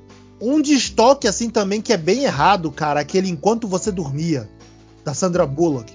Um 0.43 0.61
destoque, 0.61 1.25
assim, 1.25 1.49
também, 1.49 1.81
que 1.81 1.93
é 1.93 1.97
bem 1.97 2.25
errado, 2.25 2.69
cara, 2.69 2.99
aquele 2.99 3.29
Enquanto 3.29 3.65
Você 3.65 3.91
Dormia, 3.91 4.49
da 5.03 5.13
Sandra 5.13 5.45
Bullock. 5.45 5.93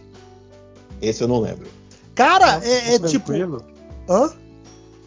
Esse 1.02 1.22
eu 1.22 1.28
não 1.28 1.40
lembro. 1.40 1.66
Cara, 2.14 2.54
Nossa, 2.54 2.66
é, 2.66 2.94
é 2.94 2.98
que 2.98 3.08
tipo. 3.08 3.26
tranquilo. 3.26 3.64
Hã? 4.08 4.30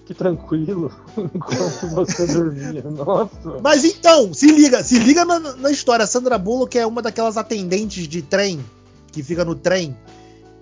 Que 0.05 0.13
tranquilo 0.13 0.91
enquanto 1.17 1.87
você 1.87 2.27
dormia. 2.27 2.83
Nossa. 2.83 3.59
Mas 3.63 3.83
então, 3.83 4.31
se 4.33 4.51
liga, 4.51 4.83
se 4.83 4.99
liga 4.99 5.25
na, 5.25 5.39
na 5.39 5.71
história. 5.71 6.03
A 6.03 6.07
Sandra 6.07 6.37
Bullock 6.37 6.77
é 6.77 6.85
uma 6.85 7.01
daquelas 7.01 7.35
atendentes 7.35 8.07
de 8.07 8.21
trem 8.21 8.63
que 9.11 9.23
fica 9.23 9.43
no 9.43 9.55
trem. 9.55 9.97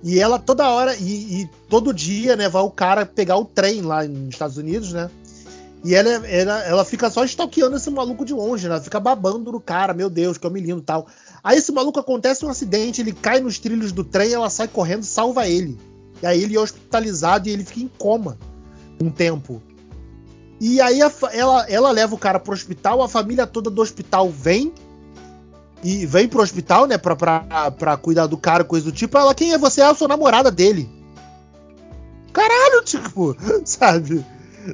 E 0.01 0.19
ela 0.19 0.39
toda 0.39 0.69
hora, 0.69 0.95
e, 0.95 1.41
e 1.41 1.49
todo 1.67 1.93
dia, 1.93 2.35
né, 2.35 2.47
vai 2.47 2.61
o 2.61 2.71
cara 2.71 3.05
pegar 3.05 3.35
o 3.37 3.43
trem 3.43 3.81
lá 3.81 4.03
nos 4.05 4.29
Estados 4.29 4.55
Unidos, 4.55 4.93
né? 4.93 5.09
E 5.83 5.95
ela, 5.95 6.09
ela, 6.27 6.63
ela 6.63 6.85
fica 6.85 7.09
só 7.09 7.23
stalkeando 7.23 7.77
esse 7.77 7.89
maluco 7.89 8.25
de 8.25 8.33
longe, 8.33 8.67
né? 8.67 8.73
Ela 8.73 8.83
fica 8.83 8.99
babando 8.99 9.51
no 9.51 9.61
cara, 9.61 9.93
meu 9.93 10.09
Deus, 10.09 10.37
que 10.37 10.45
homem 10.45 10.61
lindo 10.61 10.81
tal. 10.81 11.07
Aí 11.43 11.57
esse 11.57 11.71
maluco 11.71 11.99
acontece 11.99 12.45
um 12.45 12.49
acidente, 12.49 13.01
ele 13.01 13.13
cai 13.13 13.39
nos 13.39 13.59
trilhos 13.59 13.91
do 13.91 14.03
trem, 14.03 14.33
ela 14.33 14.49
sai 14.49 14.67
correndo 14.67 15.03
salva 15.03 15.47
ele. 15.47 15.79
E 16.21 16.25
aí 16.25 16.43
ele 16.43 16.55
é 16.55 16.59
hospitalizado 16.59 17.47
e 17.47 17.51
ele 17.51 17.63
fica 17.63 17.79
em 17.79 17.91
coma 17.97 18.37
um 19.01 19.09
tempo. 19.09 19.61
E 20.59 20.81
aí 20.81 21.01
a 21.01 21.09
ela, 21.31 21.65
ela 21.69 21.91
leva 21.91 22.13
o 22.13 22.17
cara 22.17 22.39
pro 22.39 22.53
hospital, 22.53 23.01
a 23.01 23.07
família 23.07 23.47
toda 23.47 23.69
do 23.69 23.81
hospital 23.81 24.29
vem. 24.29 24.73
E 25.81 26.05
vem 26.05 26.27
pro 26.27 26.41
hospital, 26.41 26.85
né, 26.85 26.97
pra, 26.97 27.15
pra, 27.15 27.71
pra 27.71 27.95
cuidar 27.95 28.27
do 28.27 28.37
cara, 28.37 28.65
coisa 28.65 28.87
do 28.87 28.91
tipo. 28.91 29.17
Ela, 29.17 29.33
quem 29.33 29.53
é 29.53 29.57
você? 29.57 29.81
Ah, 29.81 29.89
eu 29.89 29.95
sou 29.95 30.09
namorada 30.09 30.51
dele. 30.51 30.89
Caralho, 32.33 32.83
tipo, 32.83 33.33
sabe? 33.63 34.25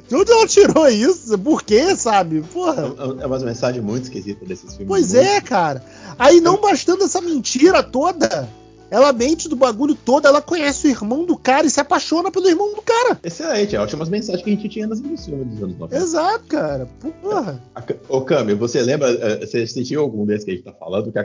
De 0.08 0.14
onde 0.14 0.30
ela 0.32 0.46
tirou 0.46 0.88
isso? 0.88 1.38
Por 1.38 1.62
quê, 1.62 1.94
sabe? 1.96 2.42
Porra. 2.52 2.94
É 3.18 3.22
é 3.22 3.26
uma 3.26 3.38
mensagem 3.38 3.80
muito 3.80 4.04
esquisita 4.04 4.44
desses 4.44 4.70
filmes. 4.76 4.88
Pois 4.88 5.12
Muito- 5.14 5.26
é, 5.26 5.40
cara. 5.40 5.82
Aí 6.18 6.40
não 6.40 6.60
bastando 6.60 7.04
essa 7.04 7.20
mentira 7.20 7.82
toda, 7.82 8.48
ela 8.90 9.12
mente 9.12 9.48
do 9.48 9.56
bagulho 9.56 9.94
todo, 9.94 10.26
ela 10.26 10.40
conhece 10.40 10.86
o 10.86 10.90
irmão 10.90 11.24
do 11.24 11.36
cara 11.36 11.66
e 11.66 11.70
se 11.70 11.80
apaixona 11.80 12.30
pelo 12.30 12.48
irmão 12.48 12.72
do 12.74 12.82
cara. 12.82 13.18
Excelente, 13.22 13.74
é 13.76 13.80
ótimas 13.80 14.08
mensagens 14.08 14.42
que 14.44 14.50
a 14.50 14.54
gente 14.54 14.68
tinha 14.68 14.86
nos 14.86 15.00
filmes 15.00 15.24
dos 15.26 15.62
anos 15.62 15.78
90. 15.78 15.96
Exato, 15.96 16.44
cara. 16.46 16.88
Porra. 17.22 17.60
Ô, 18.08 18.20
Cami, 18.22 18.54
você 18.54 18.82
lembra, 18.82 19.10
eh, 19.10 19.46
você 19.46 19.58
assistiu 19.62 20.00
algum 20.00 20.24
desses 20.24 20.44
que 20.44 20.50
a 20.52 20.54
gente 20.54 20.64
tá 20.64 20.72
falando? 20.72 21.10
Que 21.12 21.18
a, 21.18 21.24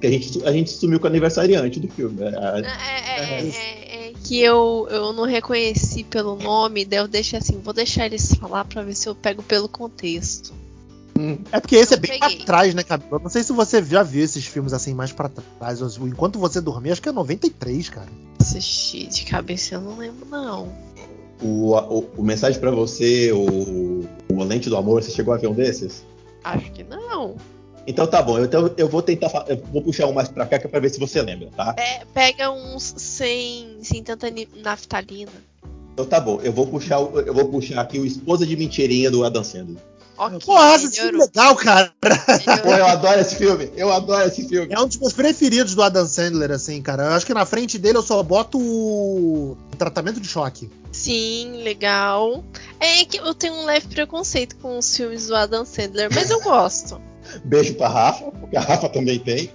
que 0.00 0.06
a, 0.06 0.10
gente, 0.10 0.44
a 0.46 0.52
gente 0.52 0.70
sumiu 0.70 0.98
com 0.98 1.04
o 1.06 1.08
aniversariante 1.10 1.78
do 1.78 1.88
filme. 1.88 2.18
né? 2.20 2.28
A- 2.36 2.58
É, 2.58 3.20
é- 3.20 3.40
é- 3.40 3.48
é- 3.48 4.01
é 4.01 4.01
que 4.32 4.40
eu, 4.40 4.88
eu 4.90 5.12
não 5.12 5.24
reconheci 5.24 6.04
pelo 6.04 6.36
nome, 6.36 6.86
daí 6.86 7.00
eu 7.00 7.06
deixei 7.06 7.38
assim, 7.38 7.60
vou 7.60 7.74
deixar 7.74 8.06
eles 8.06 8.32
falar 8.32 8.64
pra 8.64 8.82
ver 8.82 8.94
se 8.94 9.06
eu 9.06 9.14
pego 9.14 9.42
pelo 9.42 9.68
contexto. 9.68 10.54
É 11.52 11.60
porque 11.60 11.76
esse 11.76 11.92
é 11.92 11.98
bem 11.98 12.18
peguei. 12.18 12.36
pra 12.38 12.46
trás, 12.46 12.74
né, 12.74 12.82
Camila? 12.82 13.20
Não 13.22 13.28
sei 13.28 13.42
se 13.42 13.52
você 13.52 13.84
já 13.84 14.02
viu 14.02 14.24
esses 14.24 14.46
filmes 14.46 14.72
assim 14.72 14.94
mais 14.94 15.12
pra 15.12 15.28
trás. 15.28 15.80
Enquanto 15.98 16.38
Você 16.38 16.62
Dormia, 16.62 16.92
acho 16.92 17.02
que 17.02 17.10
é 17.10 17.12
93, 17.12 17.90
cara. 17.90 18.08
Assisti 18.40 19.06
de 19.06 19.26
cabeça, 19.26 19.74
eu 19.74 19.82
não 19.82 19.98
lembro, 19.98 20.26
não. 20.26 20.72
o, 21.42 21.76
o, 21.76 22.10
o 22.16 22.22
Mensagem 22.22 22.58
pra 22.58 22.70
Você, 22.70 23.30
o, 23.32 24.08
o 24.30 24.44
Lente 24.44 24.70
do 24.70 24.78
Amor, 24.78 25.02
você 25.02 25.10
chegou 25.10 25.34
a 25.34 25.36
ver 25.36 25.48
um 25.48 25.54
desses? 25.54 26.02
Acho 26.42 26.72
que 26.72 26.82
não. 26.82 27.36
Então 27.86 28.06
tá 28.06 28.22
bom, 28.22 28.38
então 28.42 28.72
eu 28.76 28.88
vou 28.88 29.02
tentar. 29.02 29.44
Eu 29.48 29.56
vou 29.72 29.82
puxar 29.82 30.06
um 30.06 30.12
mais 30.12 30.28
pra 30.28 30.46
cá 30.46 30.58
que 30.58 30.66
é 30.66 30.70
pra 30.70 30.78
ver 30.80 30.90
se 30.90 31.00
você 31.00 31.20
lembra, 31.20 31.48
tá? 31.56 31.74
É, 31.76 32.04
pega 32.14 32.50
uns 32.50 32.94
sem, 32.96 33.78
sem 33.82 34.02
tanta 34.02 34.28
naftalina. 34.62 35.32
Então 35.92 36.06
tá 36.06 36.20
bom, 36.20 36.40
eu 36.42 36.52
vou 36.52 36.66
puxar, 36.66 37.00
o- 37.00 37.20
eu 37.20 37.34
vou 37.34 37.46
puxar 37.48 37.80
aqui 37.80 37.98
o 37.98 38.06
Esposa 38.06 38.46
de 38.46 38.56
Mentirinha 38.56 39.10
do 39.10 39.24
Adam 39.24 39.44
Sandler. 39.44 39.82
Ok, 40.16 40.38
Porra, 40.44 40.76
esse 40.76 40.92
filme 40.92 41.18
é 41.18 41.22
legal, 41.24 41.56
cara. 41.56 41.92
Pô, 42.62 42.70
eu 42.72 42.86
adoro 42.86 43.20
esse 43.20 43.34
filme, 43.34 43.70
eu 43.76 43.90
adoro 43.92 44.28
esse 44.28 44.46
filme. 44.46 44.72
É 44.72 44.78
um 44.78 44.86
dos 44.86 44.96
meus 44.98 45.12
preferidos 45.12 45.74
do 45.74 45.82
Adam 45.82 46.06
Sandler, 46.06 46.50
assim, 46.52 46.80
cara. 46.80 47.04
Eu 47.04 47.10
acho 47.12 47.26
que 47.26 47.34
na 47.34 47.44
frente 47.44 47.78
dele 47.78 47.98
eu 47.98 48.02
só 48.02 48.22
boto 48.22 48.58
o 48.58 49.56
tratamento 49.76 50.20
de 50.20 50.28
choque. 50.28 50.70
Sim, 50.92 51.62
legal. 51.62 52.44
É 52.78 53.04
que 53.04 53.16
eu 53.18 53.34
tenho 53.34 53.54
um 53.54 53.64
leve 53.64 53.88
preconceito 53.88 54.56
com 54.56 54.78
os 54.78 54.96
filmes 54.96 55.26
do 55.26 55.34
Adam 55.34 55.64
Sandler, 55.64 56.08
mas 56.14 56.30
eu 56.30 56.40
gosto. 56.40 57.00
Beijo 57.44 57.74
pra 57.74 57.88
Rafa, 57.88 58.30
porque 58.32 58.56
a 58.56 58.60
Rafa 58.60 58.88
também 58.88 59.18
tem. 59.18 59.50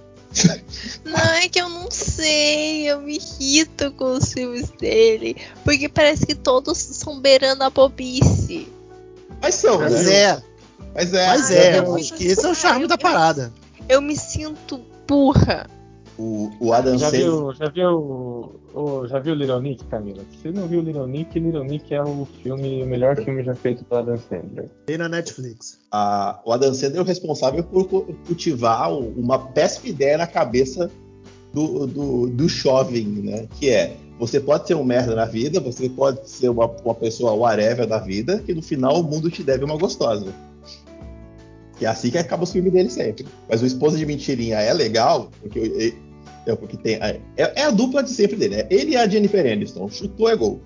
Não, 1.04 1.18
é 1.34 1.48
que 1.48 1.58
eu 1.60 1.68
não 1.70 1.90
sei, 1.90 2.90
eu 2.90 3.00
me 3.00 3.16
irrito 3.16 3.90
com 3.92 4.12
os 4.12 4.30
filmes 4.32 4.68
dele, 4.72 5.36
porque 5.64 5.88
parece 5.88 6.26
que 6.26 6.34
todos 6.34 6.76
são 6.76 7.18
beirando 7.18 7.64
a 7.64 7.70
bobice. 7.70 8.68
Mas 9.40 9.54
são, 9.54 9.78
Mas 9.80 10.04
né? 10.04 10.14
é, 10.14 10.42
Mas 10.94 11.14
é. 11.14 11.26
mas 11.28 11.50
é. 11.50 11.78
eu- 11.78 11.94
Acho 11.96 12.14
que 12.14 12.24
esse 12.26 12.44
é 12.44 12.48
o 12.50 12.54
charme 12.54 12.86
da 12.86 12.98
parada. 12.98 13.52
Eu 13.88 14.02
me 14.02 14.16
sinto 14.16 14.82
burra. 15.06 15.66
O, 16.18 16.50
o 16.60 16.72
Adam 16.72 16.98
Já 16.98 17.10
Sandler. 17.10 17.30
viu, 17.30 17.52
já 17.54 17.68
viu, 17.68 17.90
o, 18.74 19.06
já 19.06 19.20
viu 19.20 19.34
Little 19.34 19.60
Nick, 19.60 19.84
Camila? 19.84 20.18
Se 20.32 20.38
você 20.42 20.50
não 20.50 20.66
viu 20.66 20.80
Little 20.80 21.06
Nick, 21.06 21.38
Little 21.38 21.62
Nick 21.64 21.94
é 21.94 22.02
o 22.02 22.26
filme, 22.42 22.82
o 22.82 22.86
melhor 22.86 23.16
filme 23.16 23.42
já 23.44 23.54
feito 23.54 23.84
do 23.88 23.94
Adam 23.96 24.16
Sandler. 24.18 24.68
Tem 24.86 24.98
na 24.98 25.08
Netflix. 25.08 25.78
a- 25.92 26.40
o 26.44 26.52
Adam 26.52 26.74
Sandler 26.74 26.98
é 26.98 27.02
o 27.02 27.06
responsável 27.06 27.62
por 27.62 27.86
cu- 27.88 28.14
cultivar 28.26 28.92
uma 28.92 29.38
péssima 29.38 29.88
ideia 29.90 30.18
na 30.18 30.26
cabeça 30.26 30.90
do, 31.54 31.86
do, 31.86 32.26
do 32.28 32.48
jovem, 32.48 33.06
né? 33.06 33.46
Que 33.58 33.70
é, 33.70 33.96
você 34.18 34.40
pode 34.40 34.66
ser 34.66 34.74
um 34.74 34.82
merda 34.84 35.14
na 35.14 35.24
vida, 35.24 35.60
você 35.60 35.88
pode 35.88 36.28
ser 36.28 36.48
uma, 36.48 36.66
uma 36.66 36.94
pessoa 36.96 37.32
whatever 37.32 37.86
da 37.86 37.98
vida, 37.98 38.38
que 38.44 38.52
no 38.52 38.60
final 38.62 38.98
o 39.00 39.04
mundo 39.04 39.30
te 39.30 39.44
deve 39.44 39.64
uma 39.64 39.76
gostosa. 39.78 40.34
E 41.80 41.84
é 41.86 41.88
assim 41.88 42.10
que 42.10 42.18
acaba 42.18 42.42
o 42.42 42.46
filme 42.46 42.70
dele 42.72 42.90
sempre. 42.90 43.24
Mas 43.48 43.62
o 43.62 43.66
Esposa 43.66 43.96
de 43.96 44.04
Mentirinha 44.04 44.56
é 44.58 44.72
legal, 44.72 45.30
porque, 45.40 45.94
é, 46.50 46.56
porque 46.56 46.76
tem, 46.76 46.94
é, 46.96 47.20
é 47.36 47.62
a 47.64 47.70
dupla 47.70 48.02
de 48.02 48.10
sempre 48.10 48.36
dele, 48.36 48.56
né? 48.56 48.66
Ele 48.70 48.92
e 48.92 48.96
a 48.96 49.08
Jennifer 49.08 49.44
Aniston. 49.50 49.88
Chutou 49.90 50.28
é 50.28 50.36
gol. 50.36 50.60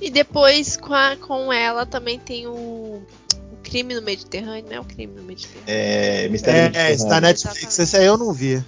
E 0.00 0.10
depois 0.10 0.76
com, 0.76 0.92
a- 0.94 1.16
com 1.16 1.52
ela 1.52 1.84
também 1.86 2.18
tem 2.18 2.46
o, 2.46 2.52
o 2.52 3.56
crime 3.62 3.94
no 3.94 4.02
Mediterrâneo, 4.02 4.64
não 4.68 4.76
é 4.76 4.80
o 4.80 4.84
crime 4.84 5.14
no 5.14 5.22
Mediterrâneo. 5.22 5.64
É, 5.66 6.28
Mistério 6.28 6.58
É, 6.58 6.62
Mediterrâneo. 6.64 6.94
esse 6.94 7.08
da 7.08 7.20
Netflix. 7.20 7.56
Exatamente. 7.56 7.82
Esse 7.82 7.96
aí 7.96 8.06
eu 8.06 8.16
não 8.18 8.32
vi. 8.32 8.64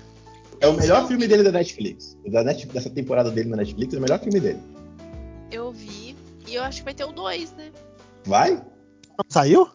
É 0.60 0.68
o 0.68 0.74
melhor 0.74 1.08
filme 1.08 1.26
dele 1.26 1.42
da 1.42 1.52
Netflix. 1.52 2.18
O 2.24 2.30
Da 2.30 2.44
Net, 2.44 2.66
dessa 2.66 2.90
temporada 2.90 3.30
dele 3.30 3.48
na 3.48 3.56
Netflix 3.56 3.94
é 3.94 3.96
o 3.96 4.00
melhor 4.00 4.20
filme 4.20 4.38
dele. 4.40 4.58
Eu 5.50 5.72
vi. 5.72 6.14
E 6.46 6.54
eu 6.54 6.62
acho 6.62 6.78
que 6.80 6.84
vai 6.84 6.92
ter 6.94 7.04
o 7.04 7.12
2, 7.12 7.52
né? 7.52 7.70
Vai? 8.26 8.56
Não 8.56 9.24
saiu? 9.28 9.68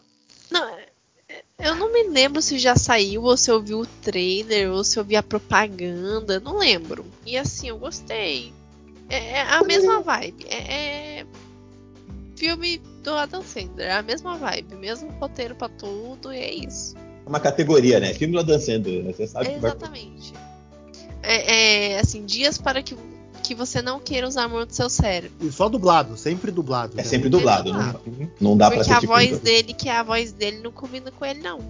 É- 1.58 1.68
eu 1.68 1.74
não 1.74 1.92
me 1.92 2.04
lembro 2.04 2.40
se 2.42 2.58
já 2.58 2.76
saiu, 2.76 3.22
ou 3.22 3.36
se 3.36 3.50
eu 3.50 3.62
vi 3.62 3.74
o 3.74 3.86
trailer, 4.02 4.70
ou 4.70 4.84
se 4.84 4.98
eu 4.98 5.04
vi 5.04 5.16
a 5.16 5.22
propaganda, 5.22 6.40
não 6.40 6.58
lembro. 6.58 7.04
E 7.24 7.36
assim, 7.36 7.68
eu 7.68 7.78
gostei. 7.78 8.52
É, 9.08 9.38
é 9.38 9.42
a 9.42 9.62
mesma 9.62 10.00
vibe. 10.00 10.46
É, 10.48 11.20
é 11.20 11.26
filme 12.36 12.78
do 13.02 13.14
Adam 13.14 13.42
Sandler, 13.42 13.88
é 13.88 13.92
a 13.92 14.02
mesma 14.02 14.36
vibe, 14.36 14.74
mesmo 14.76 15.10
roteiro 15.12 15.54
pra 15.54 15.68
tudo, 15.68 16.32
e 16.32 16.36
é 16.36 16.54
isso. 16.54 16.94
É 17.24 17.28
uma 17.28 17.40
categoria, 17.40 17.98
né? 17.98 18.12
Filme 18.12 18.34
do 18.34 18.40
Adam 18.40 18.60
Sandler, 18.60 19.02
né? 19.04 19.12
Você 19.12 19.26
sabe 19.26 19.46
que 19.46 19.58
vai... 19.58 19.70
Exatamente. 19.70 20.34
É, 21.22 21.92
é, 21.94 21.98
assim, 21.98 22.24
dias 22.24 22.58
para 22.58 22.82
que, 22.82 22.96
que 23.46 23.54
você 23.54 23.80
não 23.80 24.00
queira 24.00 24.26
usar 24.26 24.48
muito 24.48 24.74
seu 24.74 24.90
cérebro. 24.90 25.36
E 25.40 25.52
só 25.52 25.68
dublado, 25.68 26.16
sempre 26.16 26.50
dublado. 26.50 26.94
É 26.94 26.96
né? 26.98 27.02
sempre 27.04 27.28
dublado. 27.28 27.72
Não, 27.72 27.78
dublado. 27.92 28.30
não 28.40 28.56
dá 28.56 28.66
pra 28.68 28.78
Porque 28.78 28.90
a 28.90 28.96
assistir 28.96 29.06
voz 29.06 29.26
filme. 29.28 29.42
dele, 29.44 29.74
que 29.74 29.88
é 29.88 29.96
a 29.96 30.02
voz 30.02 30.32
dele, 30.32 30.60
não 30.62 30.72
combina 30.72 31.10
com 31.12 31.24
ele, 31.24 31.40
não. 31.40 31.60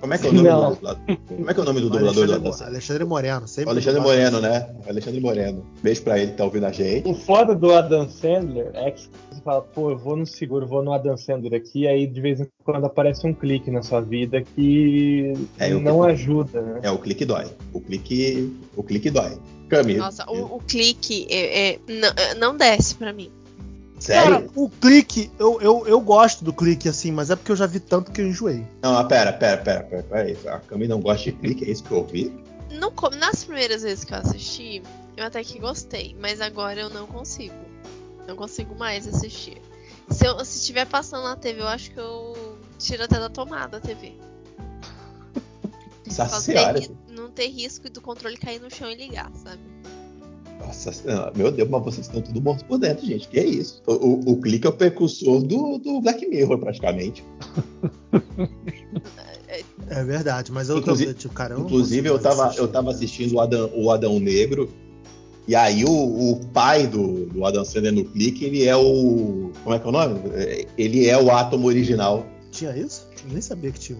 Como 0.00 0.12
é 0.12 0.18
que 0.18 0.26
é 0.26 0.30
o 0.30 0.32
nome 0.34 0.48
Não. 0.48 0.60
do 0.68 0.74
dublador? 0.74 1.00
Como 1.26 1.50
é 1.50 1.54
que 1.54 1.60
é 1.60 1.62
o 1.62 1.66
nome 1.66 1.80
do 1.80 1.88
dublador 1.90 2.26
do 2.26 2.34
Alexandre? 2.34 2.66
Alexandre 2.66 3.04
Moreno. 3.06 3.48
Sempre 3.48 3.68
O 3.68 3.70
Alexandre. 3.70 4.00
Moreno, 4.02 4.40
né? 4.42 4.68
O 4.86 4.90
Alexandre 4.90 5.20
Moreno. 5.20 5.66
Beijo 5.82 6.02
pra 6.02 6.18
ele 6.18 6.32
que 6.32 6.36
tá 6.36 6.44
ouvindo 6.44 6.66
a 6.66 6.70
gente. 6.72 7.08
O 7.08 7.14
foda 7.14 7.54
do 7.54 7.72
Adam 7.72 8.06
Sandler 8.08 8.70
é 8.74 8.90
que 8.90 9.08
você 9.30 9.40
fala, 9.42 9.62
pô, 9.62 9.90
eu 9.90 9.96
vou 9.96 10.14
no 10.14 10.26
seguro, 10.26 10.66
vou 10.66 10.84
no 10.84 10.92
Adam 10.92 11.16
Sandler 11.16 11.54
aqui, 11.54 11.88
aí 11.88 12.06
de 12.06 12.20
vez 12.20 12.40
em 12.40 12.46
quando 12.62 12.84
aparece 12.84 13.26
um 13.26 13.32
clique 13.32 13.70
na 13.70 13.82
sua 13.82 14.02
vida 14.02 14.42
que 14.42 15.32
É, 15.58 15.70
não 15.70 16.02
ajuda, 16.02 16.60
né? 16.60 16.80
É, 16.82 16.90
o 16.90 16.98
clique 16.98 17.24
dói. 17.24 17.46
O 17.72 17.80
clique, 17.80 18.54
o 18.76 18.82
clique 18.82 19.10
dói. 19.10 19.38
Cami, 19.68 19.94
Nossa, 19.94 20.24
o, 20.30 20.56
o 20.56 20.60
clique 20.60 21.26
é, 21.30 21.70
é, 21.70 21.78
não, 21.88 22.08
é, 22.08 22.34
não 22.34 22.56
desce 22.56 22.94
pra 22.94 23.12
mim. 23.12 23.30
sério? 23.98 24.40
Cara, 24.40 24.50
o 24.54 24.68
clique, 24.68 25.30
eu, 25.38 25.60
eu, 25.60 25.86
eu 25.86 26.00
gosto 26.00 26.44
do 26.44 26.52
clique, 26.52 26.88
assim, 26.88 27.10
mas 27.10 27.30
é 27.30 27.36
porque 27.36 27.52
eu 27.52 27.56
já 27.56 27.66
vi 27.66 27.80
tanto 27.80 28.12
que 28.12 28.20
eu 28.20 28.26
enjoei. 28.26 28.64
Não, 28.82 28.92
mas 28.94 29.06
pera, 29.08 29.32
pera, 29.32 29.56
pera, 29.58 29.82
pera, 29.82 30.02
pera 30.02 30.22
aí. 30.22 30.36
A 30.46 30.58
Cami 30.60 30.86
não 30.86 31.00
gosta 31.00 31.24
de 31.24 31.32
clique, 31.32 31.64
é 31.64 31.70
isso 31.70 31.84
que 31.84 31.90
eu 31.90 31.98
ouvi? 31.98 32.32
No 32.70 32.92
nas 33.18 33.44
primeiras 33.44 33.82
vezes 33.82 34.04
que 34.04 34.12
eu 34.12 34.18
assisti, 34.18 34.82
eu 35.16 35.24
até 35.24 35.42
que 35.42 35.58
gostei, 35.58 36.16
mas 36.20 36.40
agora 36.40 36.80
eu 36.80 36.90
não 36.90 37.06
consigo. 37.06 37.54
Não 38.26 38.36
consigo 38.36 38.74
mais 38.74 39.06
assistir. 39.06 39.60
Se, 40.10 40.26
eu, 40.26 40.44
se 40.44 40.58
estiver 40.58 40.86
passando 40.86 41.24
na 41.24 41.36
TV, 41.36 41.60
eu 41.60 41.68
acho 41.68 41.90
que 41.90 41.98
eu 41.98 42.58
tiro 42.78 43.02
até 43.02 43.18
da 43.18 43.28
tomada 43.28 43.78
a 43.78 43.80
TV. 43.80 44.12
Nossa 46.06 46.40
senhora. 46.40 46.80
ter 46.80 46.90
não 47.10 47.30
ter 47.30 47.48
risco 47.48 47.88
do 47.90 48.00
controle 48.00 48.36
cair 48.36 48.60
no 48.60 48.70
chão 48.74 48.90
e 48.90 48.94
ligar, 48.94 49.30
sabe? 49.42 49.60
Nossa 50.60 50.90
senhora. 50.92 51.32
Meu 51.36 51.50
Deus, 51.52 51.68
mas 51.68 51.84
vocês 51.84 52.06
estão 52.06 52.20
tudo 52.22 52.40
mortos 52.40 52.62
por 52.64 52.78
dentro, 52.78 53.06
gente. 53.06 53.28
Que 53.28 53.38
é 53.38 53.44
isso? 53.44 53.82
O, 53.86 53.92
o, 53.92 54.32
o 54.32 54.40
clique 54.40 54.66
é 54.66 54.70
o 54.70 54.72
precursor 54.72 55.42
do, 55.42 55.78
do 55.78 56.00
Black 56.00 56.26
Mirror, 56.26 56.58
praticamente. 56.58 57.22
É 59.88 60.02
verdade, 60.04 60.50
mas 60.50 60.68
eu 60.68 60.78
Inclusive- 60.78 61.12
tô, 61.14 61.18
tipo, 61.20 61.34
cara, 61.34 61.54
eu 61.54 61.60
Inclusive, 61.60 62.08
eu 62.08 62.18
tava, 62.18 62.44
assistir. 62.46 62.60
eu 62.60 62.68
tava 62.68 62.90
assistindo 62.90 63.34
o 63.34 63.40
Adão, 63.40 63.70
o 63.74 63.90
Adão 63.90 64.18
Negro. 64.18 64.68
E 65.46 65.54
aí 65.54 65.84
o, 65.84 65.90
o 66.32 66.40
pai 66.46 66.88
do, 66.88 67.26
do 67.26 67.44
Adam 67.44 67.64
Sandler 67.64 67.92
no 67.92 68.04
clique, 68.04 68.44
ele 68.44 68.64
é 68.64 68.74
o. 68.76 69.52
Como 69.62 69.74
é 69.76 69.78
que 69.78 69.86
é 69.86 69.88
o 69.88 69.92
nome? 69.92 70.20
É, 70.34 70.66
Ele 70.76 71.06
é 71.06 71.16
o 71.22 71.30
átomo 71.30 71.68
original. 71.68 72.26
Tinha 72.50 72.76
isso? 72.76 73.06
Eu 73.24 73.32
nem 73.32 73.40
sabia 73.40 73.70
que 73.70 73.78
tinha. 73.78 73.98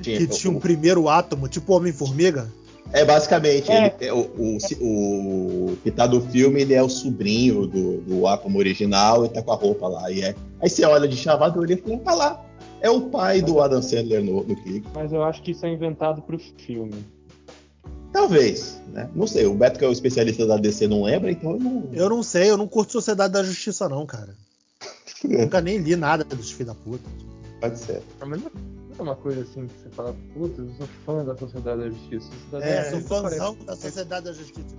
Tinha- 0.00 0.18
Que 0.18 0.26
tinha 0.26 0.52
um 0.52 0.56
o- 0.56 0.60
primeiro 0.60 1.08
átomo, 1.08 1.48
tipo 1.48 1.72
Homem-Formiga. 1.74 2.50
É 2.92 3.04
basicamente, 3.04 3.70
É. 3.70 3.94
ele 4.00 4.10
o, 4.12 4.58
o, 4.80 5.66
o 5.72 5.76
que 5.82 5.90
tá 5.90 6.06
do 6.06 6.20
filme, 6.20 6.60
ele 6.60 6.74
é 6.74 6.82
o 6.82 6.88
sobrinho 6.90 7.66
do, 7.66 8.02
do 8.02 8.26
átomo 8.26 8.58
original 8.58 9.24
e 9.24 9.28
tá 9.30 9.40
com 9.42 9.52
a 9.52 9.54
roupa 9.56 9.88
lá. 9.88 10.10
E 10.10 10.20
é, 10.22 10.34
aí 10.60 10.68
você 10.68 10.84
olha 10.84 11.08
de 11.08 11.16
chavado, 11.16 11.64
e 11.64 11.76
falei, 11.76 11.98
tá 11.98 12.14
lá. 12.14 12.44
É 12.82 12.90
o 12.90 13.02
pai 13.02 13.40
do 13.40 13.60
Adam 13.60 13.80
Sandler 13.80 14.22
no, 14.22 14.42
no 14.42 14.56
clique. 14.56 14.86
Mas 14.92 15.12
eu 15.12 15.22
acho 15.22 15.40
que 15.42 15.52
isso 15.52 15.64
é 15.64 15.72
inventado 15.72 16.20
pro 16.20 16.38
filme. 16.38 17.04
Talvez, 18.12 18.78
né? 18.92 19.08
Não 19.14 19.26
sei, 19.26 19.46
o 19.46 19.54
Beto, 19.54 19.78
que 19.78 19.84
é 19.84 19.88
o 19.88 19.92
especialista 19.92 20.44
da 20.46 20.56
DC, 20.58 20.86
não 20.86 21.04
lembra, 21.04 21.30
então 21.30 21.52
eu 21.52 21.58
não. 21.58 21.88
Eu 21.92 22.08
não 22.10 22.22
sei, 22.22 22.50
eu 22.50 22.56
não 22.58 22.68
curto 22.68 22.92
Sociedade 22.92 23.32
da 23.32 23.42
Justiça, 23.42 23.88
não, 23.88 24.04
cara. 24.04 24.34
Nunca 25.24 25.60
nem 25.62 25.78
li 25.78 25.96
nada 25.96 26.24
dos 26.24 26.50
filhos 26.50 26.74
da 26.74 26.74
puta. 26.74 27.08
Pode 27.60 27.78
ser. 27.78 28.02
É 29.02 29.04
uma 29.04 29.16
coisa 29.16 29.40
assim 29.42 29.66
que 29.66 29.74
você 29.80 29.88
fala, 29.90 30.14
putz, 30.32 30.56
eu 30.60 30.70
sou 30.78 30.86
fã 31.04 31.24
da 31.24 31.36
Sociedade 31.36 31.80
da 31.80 31.88
Justiça. 31.90 32.28
Sociedade 32.30 32.64
É, 32.64 32.76
da 32.76 32.82
sou 32.84 33.00
Justiça 33.00 33.20
fãzão 33.22 33.54
parece- 33.56 33.66
da 33.66 33.76
Sociedade 33.76 34.24
da 34.26 34.32
Justiça. 34.32 34.76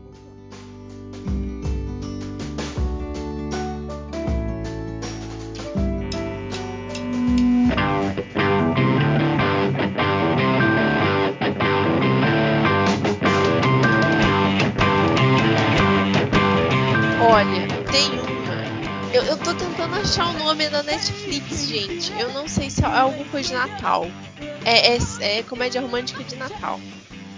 Olha, 17.22 17.68
tem 17.92 18.10
uma. 18.20 19.14
Eu, 19.14 19.24
eu 19.24 19.38
tô 19.38 19.54
tentando 19.54 19.96
achar 19.96 20.30
o 20.30 20.34
nome 20.40 20.68
da 20.70 20.84
Netflix, 20.84 21.33
gente. 21.50 22.12
Eu 22.20 22.32
não 22.34 22.48
sei 22.48 22.70
se 22.70 22.84
é 22.84 22.88
alguma 22.88 23.26
coisa 23.26 23.50
de 23.50 23.56
Natal. 23.56 24.06
É, 24.66 24.96
é, 24.96 25.00
é 25.40 25.44
comédia 25.44 25.82
romântica 25.82 26.24
de 26.24 26.36
Natal. 26.36 26.80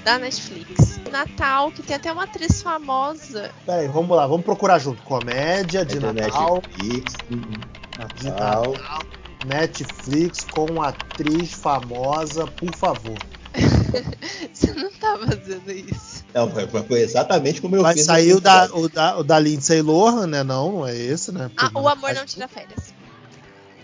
Da 0.03 0.19
Netflix. 0.19 0.99
Natal, 1.11 1.71
que 1.71 1.81
tem 1.81 1.95
até 1.95 2.11
uma 2.11 2.23
atriz 2.25 2.61
famosa. 2.61 3.51
Peraí, 3.65 3.87
vamos 3.87 4.15
lá, 4.15 4.27
vamos 4.27 4.45
procurar 4.45 4.77
junto. 4.79 5.01
Comédia 5.03 5.83
de 5.83 5.97
É 5.97 5.99
Natal. 5.99 6.61
Netflix, 6.77 7.13
De 7.27 8.25
Natal. 8.29 8.71
Natal. 8.73 9.03
Netflix 9.45 10.43
com 10.43 10.81
atriz 10.81 11.53
famosa, 11.53 12.45
por 12.47 12.73
favor. 12.75 13.17
Você 14.53 14.73
não 14.73 14.91
tá 14.91 15.17
fazendo 15.17 15.71
isso. 15.71 16.25
Não, 16.33 16.51
foi, 16.51 17.01
exatamente 17.01 17.61
como 17.61 17.75
eu 17.75 17.81
Vai 17.81 17.93
fiz. 17.93 18.05
no 18.07 18.35
o 18.37 18.41
da, 18.41 18.65
o, 18.73 18.89
da, 18.89 19.17
o 19.19 19.23
da 19.23 19.39
Lindsay 19.39 19.81
Lohan, 19.81 20.27
né? 20.27 20.43
Não, 20.43 20.71
não 20.71 20.87
é 20.87 20.95
esse, 20.95 21.31
né? 21.31 21.49
Ah, 21.55 21.63
Porque- 21.69 21.79
o 21.79 21.87
amor 21.87 22.13
não 22.13 22.25
tira 22.25 22.47
férias. 22.47 22.93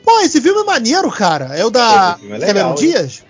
Pô, 0.04 0.20
esse 0.22 0.42
filme 0.42 0.62
é 0.62 0.64
maneiro, 0.64 1.12
cara. 1.12 1.56
É 1.58 1.66
o 1.66 1.70
da 1.70 2.18
é 2.20 2.22
Cameron 2.22 2.38
legal, 2.38 2.70
hein? 2.72 2.76
Dias? 2.76 3.24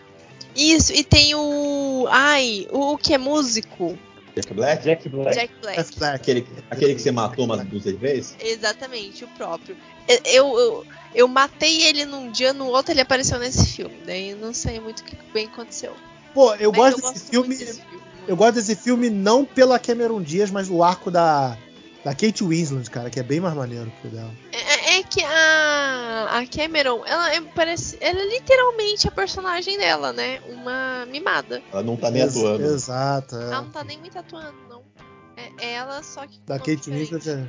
Isso, 0.56 0.94
e 0.94 1.04
tem 1.04 1.34
o. 1.36 2.08
Ai, 2.10 2.68
o 2.72 2.98
que 2.98 3.14
é 3.14 3.18
músico? 3.18 3.98
Jack 4.36 4.54
Black? 4.54 4.84
Jack 4.84 5.10
Black. 5.10 5.36
Jack 5.36 5.54
Black. 5.62 5.78
Jack 5.78 6.00
Black. 6.00 6.16
Aquele, 6.16 6.48
aquele 6.70 6.96
que 6.96 7.02
você 7.02 7.12
matou 7.12 7.46
umas 7.46 7.66
duas 7.66 7.84
vezes? 7.84 8.36
Exatamente, 8.40 9.26
o 9.26 9.28
próprio. 9.30 9.76
Eu, 10.08 10.58
eu, 10.58 10.86
eu 11.14 11.28
matei 11.28 11.84
ele 11.84 12.06
num 12.06 12.32
dia, 12.32 12.54
no 12.54 12.68
outro 12.68 12.94
ele 12.94 13.02
apareceu 13.02 13.40
nesse 13.40 13.66
filme. 13.66 13.96
Daí 14.06 14.32
eu 14.32 14.38
não 14.38 14.54
sei 14.54 14.80
muito 14.80 15.00
o 15.00 15.04
que 15.04 15.18
bem 15.34 15.48
aconteceu. 15.48 15.94
Pô, 16.34 16.56
eu 16.56 16.72
Mas 16.72 16.94
gosto 16.96 17.06
eu 17.06 17.14
desse 17.14 17.30
filme. 17.30 17.56
desse 17.56 17.82
filme, 17.82 17.92
muito. 17.92 18.04
Eu 18.28 18.36
gosto 18.36 18.56
desse 18.56 18.76
filme 18.76 19.10
não 19.10 19.44
pela 19.44 19.78
Cameron 19.80 20.22
Diaz, 20.22 20.50
mas 20.50 20.70
o 20.70 20.82
arco 20.82 21.12
da, 21.12 21.58
da 22.04 22.12
Kate 22.12 22.44
Winslet, 22.44 22.90
cara, 22.90 23.10
que 23.10 23.20
é 23.20 23.24
bem 23.24 23.40
mais 23.40 23.54
maneiro 23.56 23.92
que 24.02 24.08
o 24.08 24.12
dela. 24.12 24.32
É, 24.54 24.71
é 25.02 25.04
que 25.04 25.24
a, 25.24 26.28
a 26.40 26.48
Cameron, 26.48 27.04
ela 27.06 27.34
é, 27.34 27.42
parece, 27.42 27.98
ela 28.00 28.20
é 28.20 28.26
literalmente 28.30 29.08
a 29.08 29.12
personagem 29.12 29.78
dela, 29.78 30.14
né? 30.14 30.40
Uma 30.48 31.06
mimada. 31.08 31.62
Ela 31.72 31.84
não 31.84 31.98
tá 31.98 32.10
nem 32.10 32.22
Ex- 32.22 32.36
atuando. 32.38 32.64
Exato. 32.64 33.36
é. 33.36 33.44
Ela 33.44 33.62
não 33.62 33.70
tá 33.72 33.84
nem 33.84 33.98
muito 34.00 34.18
atuando, 34.18 34.56
não. 34.70 34.82
É 35.60 35.74
ela, 35.74 36.02
só 36.04 36.26
que. 36.28 36.40
Da 36.46 36.58
Kate. 36.60 36.90
Winslet 36.90 37.30
é. 37.30 37.48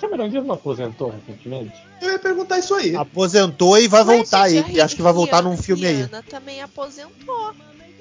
Cameron 0.00 0.28
Diaz 0.30 0.44
não 0.46 0.54
aposentou 0.54 1.10
recentemente? 1.10 1.74
Eu 2.00 2.12
ia 2.12 2.18
perguntar 2.18 2.58
isso 2.58 2.74
aí. 2.74 2.96
aposentou 2.96 3.76
e 3.78 3.86
vai 3.86 4.00
Ué, 4.02 4.16
voltar 4.16 4.48
gente, 4.48 4.66
aí. 4.70 4.76
E 4.76 4.80
acho 4.80 4.96
que 4.96 5.02
vai 5.02 5.12
voltar 5.12 5.38
Rihanna- 5.40 5.50
num 5.56 5.62
filme 5.62 5.86
aí. 5.86 5.94
Rihanna 5.96 6.22
também 6.22 6.62
aposentou. 6.62 7.54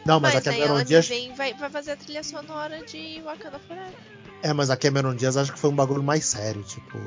Não, 0.05 0.19
mas, 0.19 0.33
Mas, 0.33 0.47
a 0.47 0.51
Cameron 0.51 0.83
Diaz. 0.83 1.07
vem 1.07 1.33
vai, 1.33 1.53
vai 1.53 1.69
fazer 1.69 1.91
a 1.91 1.95
trilha 1.95 2.23
sonora 2.23 2.81
de 2.83 3.21
Wakanda 3.23 3.59
Forever. 3.59 3.93
É, 4.41 4.53
mas 4.53 4.69
a 4.69 4.77
Cameron 4.77 5.13
Diaz 5.13 5.35
acho 5.35 5.51
que 5.53 5.59
foi 5.59 5.69
um 5.69 5.75
bagulho 5.75 6.01
mais 6.01 6.25
sério, 6.25 6.63
tipo. 6.63 6.97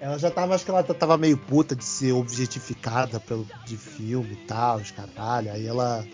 Ela 0.00 0.18
já 0.18 0.30
tava, 0.30 0.54
acho 0.54 0.64
que 0.64 0.70
ela 0.70 0.82
tava 0.82 1.16
meio 1.16 1.38
puta 1.38 1.76
de 1.76 1.84
ser 1.84 2.12
objetificada 2.12 3.20
pelo 3.20 3.46
de 3.64 3.76
filme 3.76 4.32
e 4.32 4.46
tal, 4.46 4.78
os 4.78 4.90
caralho. 4.90 5.52
Aí 5.52 5.64
ela. 5.66 6.04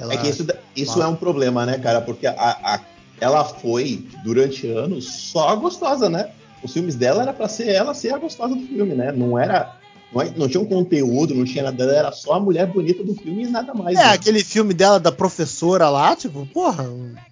ela 0.00 0.14
É 0.14 0.16
que 0.16 0.28
isso, 0.28 0.44
isso 0.74 1.00
é 1.00 1.06
um 1.06 1.14
problema, 1.14 1.64
né, 1.64 1.78
cara? 1.78 2.00
Porque 2.00 2.26
a, 2.26 2.32
a- 2.36 2.80
ela 3.20 3.44
foi, 3.44 4.08
durante 4.24 4.66
anos, 4.66 5.06
só 5.06 5.50
a 5.50 5.54
gostosa, 5.54 6.08
né? 6.10 6.32
Os 6.62 6.72
filmes 6.72 6.96
dela 6.96 7.22
era 7.22 7.32
pra 7.32 7.48
ser 7.48 7.68
ela 7.68 7.94
ser 7.94 8.12
a 8.12 8.18
gostosa 8.18 8.54
do 8.54 8.66
filme, 8.66 8.94
né? 8.94 9.12
Não 9.12 9.38
era. 9.38 9.78
Não, 10.12 10.20
é- 10.22 10.32
não 10.36 10.48
tinha 10.48 10.60
um 10.60 10.66
conteúdo, 10.66 11.34
não 11.34 11.44
tinha 11.44 11.64
nada, 11.64 11.84
era 11.84 12.10
só 12.12 12.34
a 12.34 12.40
mulher 12.40 12.66
bonita 12.66 13.02
do 13.04 13.14
filme 13.14 13.44
e 13.44 13.48
nada 13.48 13.72
mais. 13.72 13.96
É, 13.96 14.02
né? 14.02 14.12
aquele 14.12 14.42
filme 14.42 14.74
dela 14.74 14.98
da 14.98 15.12
professora 15.12 15.88
lá, 15.88 16.16
tipo, 16.16 16.46
porra. 16.46 16.88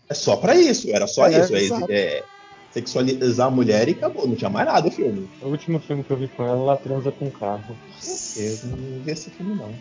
É 0.08 0.14
só 0.14 0.36
pra 0.36 0.54
isso, 0.54 0.88
era 0.90 1.06
só 1.06 1.26
É, 1.26 1.40
isso. 1.42 1.74
É, 1.88 1.94
é 1.94 2.24
sexualizar 2.72 3.48
a 3.48 3.50
mulher 3.50 3.88
e 3.88 3.92
acabou, 3.92 4.26
não 4.28 4.36
tinha 4.36 4.50
mais 4.50 4.66
nada 4.66 4.86
o 4.86 4.90
filme. 4.90 5.28
O 5.42 5.48
último 5.48 5.80
filme 5.80 6.04
que 6.04 6.10
eu 6.10 6.16
vi 6.16 6.28
com 6.28 6.44
ela, 6.44 6.60
ela 6.60 6.76
transa 6.76 7.10
com 7.10 7.26
um 7.26 7.30
carro. 7.30 7.76
Eu 8.36 8.58
não 8.64 9.02
vi 9.04 9.10
esse 9.10 9.30
filme, 9.30 9.54
não. 9.54 9.72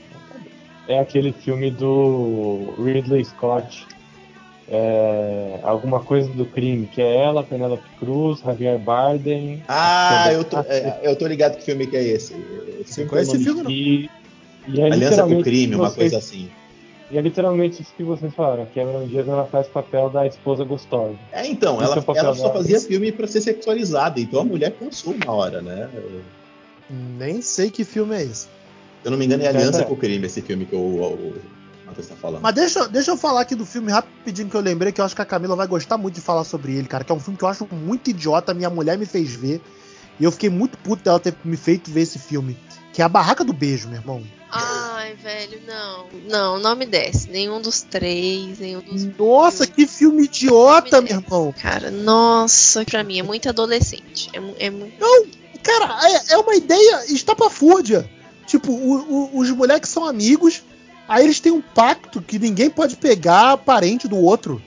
É 0.88 1.00
aquele 1.00 1.34
filme 1.34 1.70
do 1.70 2.74
Ridley 2.80 3.26
Scott. 3.26 3.86
É, 4.70 5.60
alguma 5.64 6.02
coisa 6.02 6.30
do 6.30 6.46
crime, 6.46 6.88
que 6.88 7.02
é 7.02 7.24
ela, 7.24 7.42
Penélope 7.44 7.88
Cruz, 8.00 8.42
Javier 8.42 8.78
Bardem. 8.78 9.64
Ah, 9.68 10.30
eu 10.34 10.44
tô, 10.44 10.60
é, 10.60 11.00
eu 11.04 11.16
tô 11.16 11.26
ligado 11.26 11.56
que 11.58 11.64
filme 11.64 11.88
que 11.88 11.96
é 11.96 12.04
esse. 12.04 12.34
Esse 12.82 12.96
filme 12.96 13.10
conhece 13.10 13.36
esse 13.36 13.44
filme, 13.46 13.74
E, 13.74 14.10
e 14.68 14.82
é 14.82 14.92
Aliança 14.92 15.24
com 15.24 15.40
o 15.40 15.44
crime, 15.44 15.76
uma 15.76 15.86
vocês- 15.90 16.12
coisa 16.12 16.18
assim. 16.18 16.50
E 17.10 17.18
é 17.18 17.22
literalmente 17.22 17.82
isso 17.82 17.94
que 17.96 18.04
vocês 18.04 18.34
falaram. 18.36 18.64
A 18.64 18.66
Cameron 18.66 19.08
Diaz 19.08 19.26
ela 19.26 19.46
faz 19.46 19.66
papel 19.68 20.10
da 20.10 20.28
esposa 20.28 20.66
gostosa. 20.66 21.16
É, 21.32 21.48
então, 21.48 21.82
ela, 21.82 21.96
é 21.96 22.18
ela 22.20 22.36
só 22.36 22.52
fazia 22.52 22.82
filme 22.82 23.14
pra 23.14 23.26
ser 23.28 23.40
sexualizada, 23.40 24.20
então 24.20 24.42
a 24.42 24.44
mulher 24.44 24.72
cansou 24.78 25.14
uma 25.14 25.32
hora, 25.32 25.62
né? 25.62 25.90
Nem 26.90 27.42
sei 27.42 27.70
que 27.70 27.86
filme 27.86 28.16
é 28.18 28.24
esse. 28.24 28.42
Se 28.44 28.50
eu 29.06 29.12
não 29.12 29.18
me 29.18 29.24
engano, 29.26 29.44
é 29.44 29.48
Aliança 29.48 29.84
É. 29.84 29.86
com 29.86 29.94
o 29.94 29.98
Crime, 29.98 30.26
esse 30.26 30.42
filme 30.42 30.66
que 30.66 30.76
o, 30.76 30.80
o 30.80 31.36
Matheus 31.88 32.08
tá 32.08 32.16
falando. 32.16 32.42
Mas 32.42 32.54
deixa, 32.56 32.88
deixa 32.88 33.12
eu 33.12 33.18
falar 33.18 33.42
aqui 33.42 33.56
do 33.56 33.66
filme 33.66 33.92
rapidinho 33.92 34.50
que 34.50 34.56
eu 34.56 34.62
lembrei, 34.62 34.92
que 34.92 35.02
eu 35.02 35.06
acho 35.06 35.16
que 35.16 35.22
a 35.22 35.26
Camila 35.26 35.56
vai 35.56 35.68
gostar 35.68 35.98
muito 35.98 36.16
de 36.16 36.22
falar 36.22 36.44
sobre 36.44 36.76
ele, 36.76 36.88
cara. 36.88 37.04
Que 37.04 37.12
é 37.12 37.16
um 37.16 37.20
filme 37.20 37.38
que 37.38 37.44
eu 37.44 37.48
acho 37.50 37.68
muito 37.72 38.10
idiota, 38.10 38.54
minha 38.54 38.70
mulher 38.70 38.98
me 38.98 39.06
fez 39.06 39.32
ver. 39.34 39.62
E 40.20 40.24
eu 40.24 40.32
fiquei 40.32 40.50
muito 40.50 40.78
puto 40.80 41.04
dela 41.04 41.20
ter 41.20 41.34
me 41.44 41.56
feito 41.58 41.90
ver 41.92 42.02
esse 42.02 42.20
filme. 42.20 42.58
Que 42.92 43.02
é 43.02 43.06
A 43.06 43.10
Barraca 43.10 43.44
do 43.44 43.54
Beijo, 43.54 43.88
meu 43.88 43.98
irmão. 44.00 44.24
Ai, 44.50 45.14
velho, 45.16 45.62
não. 45.68 46.06
Não, 46.28 46.60
não 46.60 46.76
me 46.76 46.86
desce. 46.86 47.30
Nenhum 47.30 47.62
dos 47.62 47.82
três, 47.84 48.58
nenhum 48.60 48.82
dos. 48.82 49.04
Nossa, 49.18 49.68
que 49.68 49.86
filme 49.86 50.24
idiota, 50.24 51.02
meu 51.02 51.18
irmão. 51.18 51.54
Cara, 51.62 51.92
nossa, 51.92 52.84
pra 52.86 53.04
mim 53.04 53.20
é 53.20 53.24
muito 53.24 53.48
adolescente. 53.50 54.30
É, 54.34 54.66
é 54.66 54.70
muito. 54.72 54.98
Cara, 55.62 56.00
é, 56.10 56.34
é 56.34 56.38
uma 56.38 56.56
ideia 56.56 57.06
estapafúrdia. 57.14 58.10
Tipo, 58.48 58.72
o- 58.72 59.34
o- 59.36 59.40
os 59.40 59.50
moleques 59.52 59.90
são 59.92 60.06
amigos, 60.06 60.64
aí 61.08 61.24
eles 61.26 61.40
têm 61.40 61.52
um 61.52 61.62
pacto 61.62 62.22
que 62.22 62.38
ninguém 62.40 62.70
pode 62.70 62.96
pegar 62.96 63.58
parente 63.58 64.08
do 64.08 64.18
outro. 64.18 64.62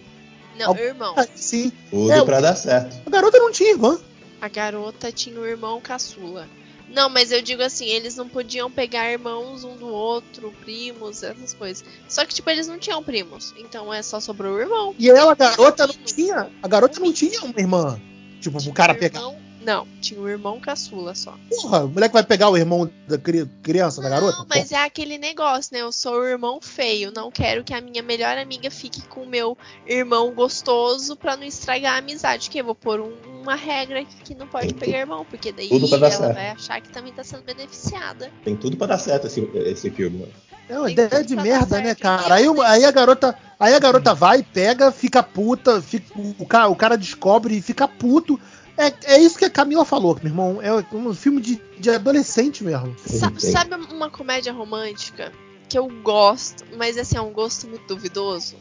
Não, 0.58 0.68
Al- 0.68 0.76
irmão. 0.76 1.14
Sim. 1.34 1.72
Tudo 1.90 2.12
É, 2.12 2.24
pra 2.24 2.40
dar 2.40 2.54
certo. 2.56 2.96
A 3.06 3.10
garota 3.10 3.38
não 3.38 3.50
tinha 3.50 3.70
irmã. 3.70 3.98
A 4.40 4.48
garota 4.48 5.10
tinha 5.12 5.38
o 5.38 5.46
irmão 5.46 5.80
caçula. 5.80 6.46
Não, 6.92 7.08
mas 7.08 7.30
eu 7.30 7.40
digo 7.40 7.62
assim, 7.62 7.86
eles 7.86 8.16
não 8.16 8.28
podiam 8.28 8.68
pegar 8.70 9.10
irmãos 9.12 9.62
um 9.62 9.76
do 9.76 9.86
outro, 9.86 10.52
primos, 10.60 11.22
essas 11.22 11.54
coisas. 11.54 11.84
Só 12.08 12.24
que, 12.26 12.34
tipo, 12.34 12.50
eles 12.50 12.66
não 12.66 12.78
tinham 12.78 13.02
primos. 13.02 13.54
Então 13.56 13.94
é 13.94 14.02
só 14.02 14.18
sobrou 14.18 14.56
o 14.56 14.60
irmão. 14.60 14.94
E 14.98 15.08
ela, 15.08 15.32
a 15.32 15.34
garota, 15.36 15.86
não 15.86 15.94
tinha. 16.04 16.50
A 16.60 16.66
garota 16.66 16.98
não 16.98 17.12
tinha 17.12 17.42
uma 17.42 17.58
irmã. 17.60 18.00
Tipo, 18.40 18.58
o 18.58 18.72
cara 18.72 18.94
pegar. 18.94 19.20
Não, 19.60 19.86
tinha 20.00 20.18
o 20.20 20.28
irmão 20.28 20.58
caçula 20.58 21.14
só. 21.14 21.34
Porra, 21.50 21.84
o 21.84 21.88
moleque 21.88 22.12
vai 22.14 22.22
pegar 22.22 22.48
o 22.48 22.56
irmão 22.56 22.90
da 23.06 23.18
cri- 23.18 23.48
criança, 23.62 24.00
da 24.00 24.08
garota? 24.08 24.38
Não, 24.38 24.46
mas 24.48 24.72
é 24.72 24.82
aquele 24.82 25.18
negócio, 25.18 25.74
né? 25.74 25.82
Eu 25.82 25.92
sou 25.92 26.20
o 26.20 26.24
irmão 26.24 26.60
feio. 26.62 27.12
Não 27.14 27.30
quero 27.30 27.62
que 27.62 27.74
a 27.74 27.80
minha 27.80 28.02
melhor 28.02 28.38
amiga 28.38 28.70
fique 28.70 29.02
com 29.02 29.22
o 29.22 29.26
meu 29.28 29.56
irmão 29.86 30.32
gostoso 30.32 31.14
pra 31.14 31.36
não 31.36 31.44
estragar 31.44 31.94
a 31.94 31.98
amizade. 31.98 32.48
Que 32.48 32.58
eu 32.60 32.64
vou 32.64 32.74
pôr 32.74 33.00
um- 33.00 33.12
uma 33.42 33.54
regra 33.54 34.00
aqui 34.00 34.14
que 34.24 34.34
não 34.34 34.46
pode 34.46 34.68
Tem 34.68 34.78
pegar 34.78 34.98
irmão. 35.00 35.26
Porque 35.28 35.52
daí 35.52 35.68
ela 35.70 36.10
certo. 36.10 36.34
vai 36.34 36.48
achar 36.50 36.80
que 36.80 36.88
também 36.88 37.12
tá 37.12 37.22
sendo 37.22 37.42
beneficiada. 37.42 38.30
Tem 38.44 38.56
tudo 38.56 38.76
pra 38.76 38.86
dar 38.86 38.98
certo 38.98 39.26
esse, 39.26 39.40
esse 39.54 39.90
filme. 39.90 40.26
É 40.68 40.78
uma 40.78 40.84
Tem 40.86 40.92
ideia 40.94 41.24
de 41.24 41.34
merda, 41.36 41.80
né, 41.80 41.94
cara? 41.94 42.34
Aí, 42.36 42.46
aí 42.64 42.84
a 42.84 42.90
garota, 42.92 43.36
aí 43.58 43.74
a 43.74 43.78
garota 43.78 44.14
vai, 44.14 44.42
pega, 44.42 44.92
fica 44.92 45.20
puta, 45.22 45.82
fica- 45.82 46.14
o, 46.38 46.46
cara, 46.46 46.68
o 46.68 46.76
cara 46.76 46.96
descobre 46.96 47.56
e 47.56 47.60
fica 47.60 47.86
puto. 47.88 48.38
É, 48.80 49.14
é 49.14 49.18
isso 49.18 49.38
que 49.38 49.44
a 49.44 49.50
Camila 49.50 49.84
falou, 49.84 50.14
meu 50.22 50.30
irmão. 50.30 50.60
É 50.62 50.72
um 50.94 51.14
filme 51.14 51.40
de, 51.40 51.60
de 51.78 51.90
adolescente 51.90 52.64
mesmo. 52.64 52.94
Sa- 53.06 53.32
sabe 53.38 53.74
uma 53.92 54.08
comédia 54.10 54.52
romântica 54.52 55.32
que 55.68 55.78
eu 55.78 55.86
gosto, 56.02 56.64
mas 56.76 56.96
assim, 56.96 57.16
é 57.16 57.20
um 57.20 57.30
gosto 57.32 57.68
muito 57.68 57.86
duvidoso? 57.86 58.56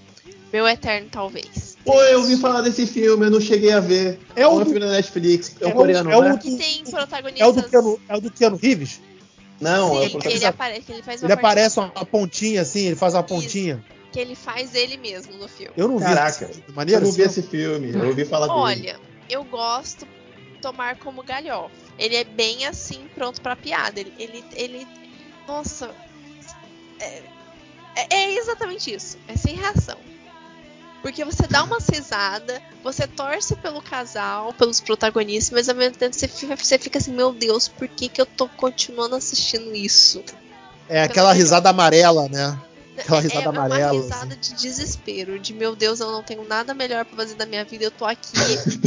Meu 0.52 0.68
Eterno, 0.68 1.08
talvez. 1.12 1.78
Pô, 1.86 2.02
eu 2.04 2.20
ouvi 2.20 2.36
falar 2.38 2.62
desse 2.62 2.86
filme, 2.88 3.26
eu 3.28 3.32
não 3.32 3.40
cheguei 3.40 3.72
a 3.72 3.80
ver. 3.80 4.20
É 4.36 4.46
o 4.48 4.56
um 4.56 4.60
do- 4.60 4.66
filme 4.66 4.80
na 4.80 4.92
Netflix. 4.92 5.56
É, 5.62 5.66
é 5.66 5.68
o 5.68 5.74
coreano, 5.74 6.12
é 6.12 6.18
o 6.18 6.22
né? 6.24 6.38
Que 6.38 6.58
tem 6.58 6.80
É 6.80 6.82
o 6.82 6.84
do 6.86 6.92
protagonistas. 6.92 7.70
Keanu, 7.70 8.00
é 8.10 8.16
o 8.18 8.22
do 8.22 8.32
Keanu 8.32 8.58
Reeves? 8.58 9.00
Não, 9.62 9.90
é 9.90 9.92
o 9.92 9.94
que 9.94 9.98
ele 10.06 10.10
protagonista. 10.12 10.50
aparece, 10.50 10.92
ele 10.92 11.04
faz 11.04 11.22
uma 11.22 11.26
Ele 11.28 11.34
aparece 11.34 11.80
uma, 11.80 11.90
pontinha 12.06 12.62
assim, 12.62 12.86
ele 12.88 12.96
faz 12.96 13.14
uma 13.14 13.24
pontinha. 13.24 13.84
Que 14.12 14.20
ele 14.20 14.34
faz 14.36 14.74
ele 14.74 14.98
mesmo 14.98 15.34
no 15.38 15.48
filme. 15.48 15.74
Eu 15.78 15.88
não 15.88 15.98
vi. 16.00 16.06
Caraca, 16.06 16.46
esse 16.46 16.54
filme. 16.54 16.64
Eu 16.68 16.74
Maneiro 16.74 17.06
não 17.06 17.12
vi 17.12 17.22
esse 17.22 17.40
esse 17.42 17.50
filme, 17.50 17.94
eu 17.94 18.08
ouvi 18.08 18.26
falar 18.26 18.48
dele. 18.48 18.60
Olha, 18.60 19.00
eu 19.30 19.44
gosto 19.44 20.08
tomar 20.62 20.96
como 20.98 21.24
galhofa. 21.24 21.76
Ele 21.98 22.16
é 22.16 22.24
bem 22.24 22.66
assim, 22.66 23.08
pronto 23.16 23.42
pra 23.42 23.56
piada. 23.56 24.00
Ele, 24.00 24.14
ele, 24.18 24.44
ele- 24.54 24.88
nossa, 25.48 25.96
é, 27.00 27.24
é- 27.96 28.08
é 28.16 28.36
exatamente 28.38 28.94
isso. 28.94 29.18
É 29.28 29.36
sem 29.38 29.56
reação. 29.56 30.00
Porque 31.02 31.24
você 31.24 31.48
dá 31.48 31.64
uma 31.64 31.78
risada, 31.92 32.62
você 32.84 33.08
torce 33.08 33.56
pelo 33.56 33.82
casal, 33.82 34.54
pelos 34.54 34.82
protagonistas, 34.82 35.52
mas 35.52 35.70
ao 35.70 35.76
mesmo 35.76 35.96
tempo 35.98 36.14
você 36.14 36.28
fica, 36.28 36.56
você 36.58 36.78
fica 36.78 37.00
assim, 37.00 37.14
meu 37.14 37.32
Deus, 37.32 37.70
por 37.70 37.88
que, 37.88 38.10
que 38.10 38.20
eu 38.22 38.26
tô 38.26 38.50
continuando 38.50 39.16
assistindo 39.16 39.74
isso? 39.74 40.22
É 40.90 41.02
aquela 41.04 41.32
risada 41.32 41.70
amarela, 41.70 42.28
né? 42.30 42.60
Aquela 43.02 43.20
É- 43.20 43.22
risada 43.22 43.41
é 43.45 43.47
amarela, 43.47 43.93
uma 43.93 44.02
risada 44.02 44.36
de 44.36 44.54
desespero, 44.56 45.39
de 45.39 45.54
meu 45.54 45.76
Deus, 45.76 46.00
eu 46.00 46.12
não 46.12 46.24
tenho 46.24 46.47
nada 46.47 46.74
melhor 46.74 47.06
pra 47.06 47.16
fazer 47.18 47.36
da 47.36 47.45
minha 47.45 47.64
vida, 47.66 47.84
eu 47.86 47.91
tô 47.91 48.06
aqui, 48.06 48.32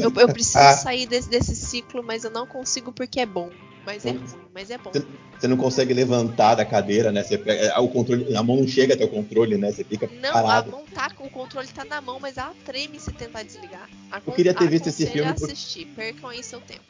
eu, 0.00 0.12
eu 0.20 0.28
preciso 0.28 0.58
Ah. 0.62 0.76
sair 0.76 1.06
desse, 1.06 1.28
desse 1.28 1.54
ciclo, 1.56 2.02
mas 2.02 2.24
eu 2.24 2.30
não 2.30 2.46
consigo 2.46 2.92
porque 2.92 3.20
é 3.20 3.26
bom. 3.26 3.50
Mas 3.84 4.06
é 4.06 4.10
ruim, 4.12 4.22
mas 4.54 4.70
é 4.70 4.78
bom. 4.78 4.92
Você 5.40 5.48
não 5.48 5.56
consegue 5.56 5.92
levantar 5.92 6.54
da 6.54 6.64
cadeira, 6.64 7.10
né? 7.10 7.24
Você 7.24 7.36
pega, 7.36 7.80
o 7.80 7.88
controle, 7.88 8.36
a 8.36 8.40
mão 8.40 8.54
não 8.58 8.68
chega 8.68 8.94
até 8.94 9.04
o 9.04 9.08
controle, 9.08 9.56
né? 9.58 9.72
Você 9.72 9.82
fica 9.82 10.08
Não, 10.20 10.30
a 10.30 10.32
parado. 10.34 10.70
mão 10.70 10.84
tá 10.94 11.10
com 11.10 11.26
o 11.26 11.30
controle 11.30 11.66
tá 11.66 11.84
na 11.84 12.00
mão, 12.00 12.20
mas 12.20 12.36
ela 12.38 12.54
treme 12.64 13.00
se 13.00 13.10
tentar 13.10 13.42
desligar. 13.42 13.90
Acon- 14.08 14.30
queria 14.30 14.54
ter 14.54 14.68
visto 14.68 14.86
esse 14.88 15.04
filme 15.04 15.28
a 15.28 15.34
por- 15.34 15.46
assistir, 15.50 15.86
percam 15.96 16.30
aí 16.30 16.44
seu 16.44 16.60
tempo. 16.60 16.80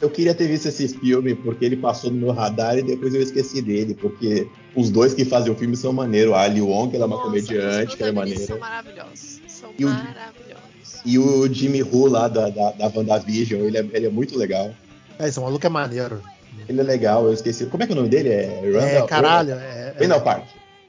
Eu 0.00 0.08
queria 0.08 0.32
ter 0.34 0.46
visto 0.46 0.66
esse 0.66 0.86
filme 0.88 1.34
porque 1.34 1.64
ele 1.64 1.76
passou 1.76 2.10
no 2.10 2.16
meu 2.18 2.30
radar 2.32 2.78
e 2.78 2.82
depois 2.82 3.12
eu 3.14 3.20
esqueci 3.22 3.60
dele, 3.60 3.94
porque 3.94 4.46
os 4.76 4.90
dois 4.90 5.12
que 5.12 5.24
fazem 5.24 5.50
o 5.52 5.56
filme 5.56 5.76
são 5.76 5.92
maneiros. 5.92 6.34
A 6.34 6.42
Ali 6.42 6.60
Wong, 6.60 6.94
ela 6.94 7.04
é 7.04 7.06
uma 7.06 7.16
Nossa, 7.16 7.26
comediante, 7.28 7.96
que 7.96 8.02
é 8.04 8.06
protagonistas 8.12 8.46
São 8.46 8.58
maneira. 8.58 8.82
maravilhosos. 8.84 9.40
São 9.48 9.70
E 9.76 9.84
o- 9.84 9.88
maravilhosos. 9.88 11.00
E 11.04 11.18
o 11.18 11.52
Jimmy 11.52 11.82
Woo 11.82 12.06
lá 12.06 12.28
da, 12.28 12.48
da, 12.48 12.70
da 12.72 12.86
WandaVision, 12.94 13.60
ele 13.62 13.76
é, 13.78 13.86
ele 13.92 14.06
é 14.06 14.10
muito 14.10 14.38
legal. 14.38 14.72
É, 15.18 15.26
esse 15.28 15.40
maluco 15.40 15.66
é 15.66 15.68
maneiro. 15.68 16.22
Ele 16.68 16.80
é 16.80 16.84
legal, 16.84 17.26
eu 17.26 17.32
esqueci. 17.32 17.66
Como 17.66 17.82
é 17.82 17.86
que 17.86 17.92
é 17.92 17.94
o 17.94 17.96
nome 17.96 18.08
dele? 18.08 18.28
É 18.28 18.60
Randall, 18.64 18.82
É, 18.86 19.02
caralho. 19.06 19.52
É, 19.54 19.94
é, 19.96 20.02
Randall 20.02 20.20
Park. 20.20 20.44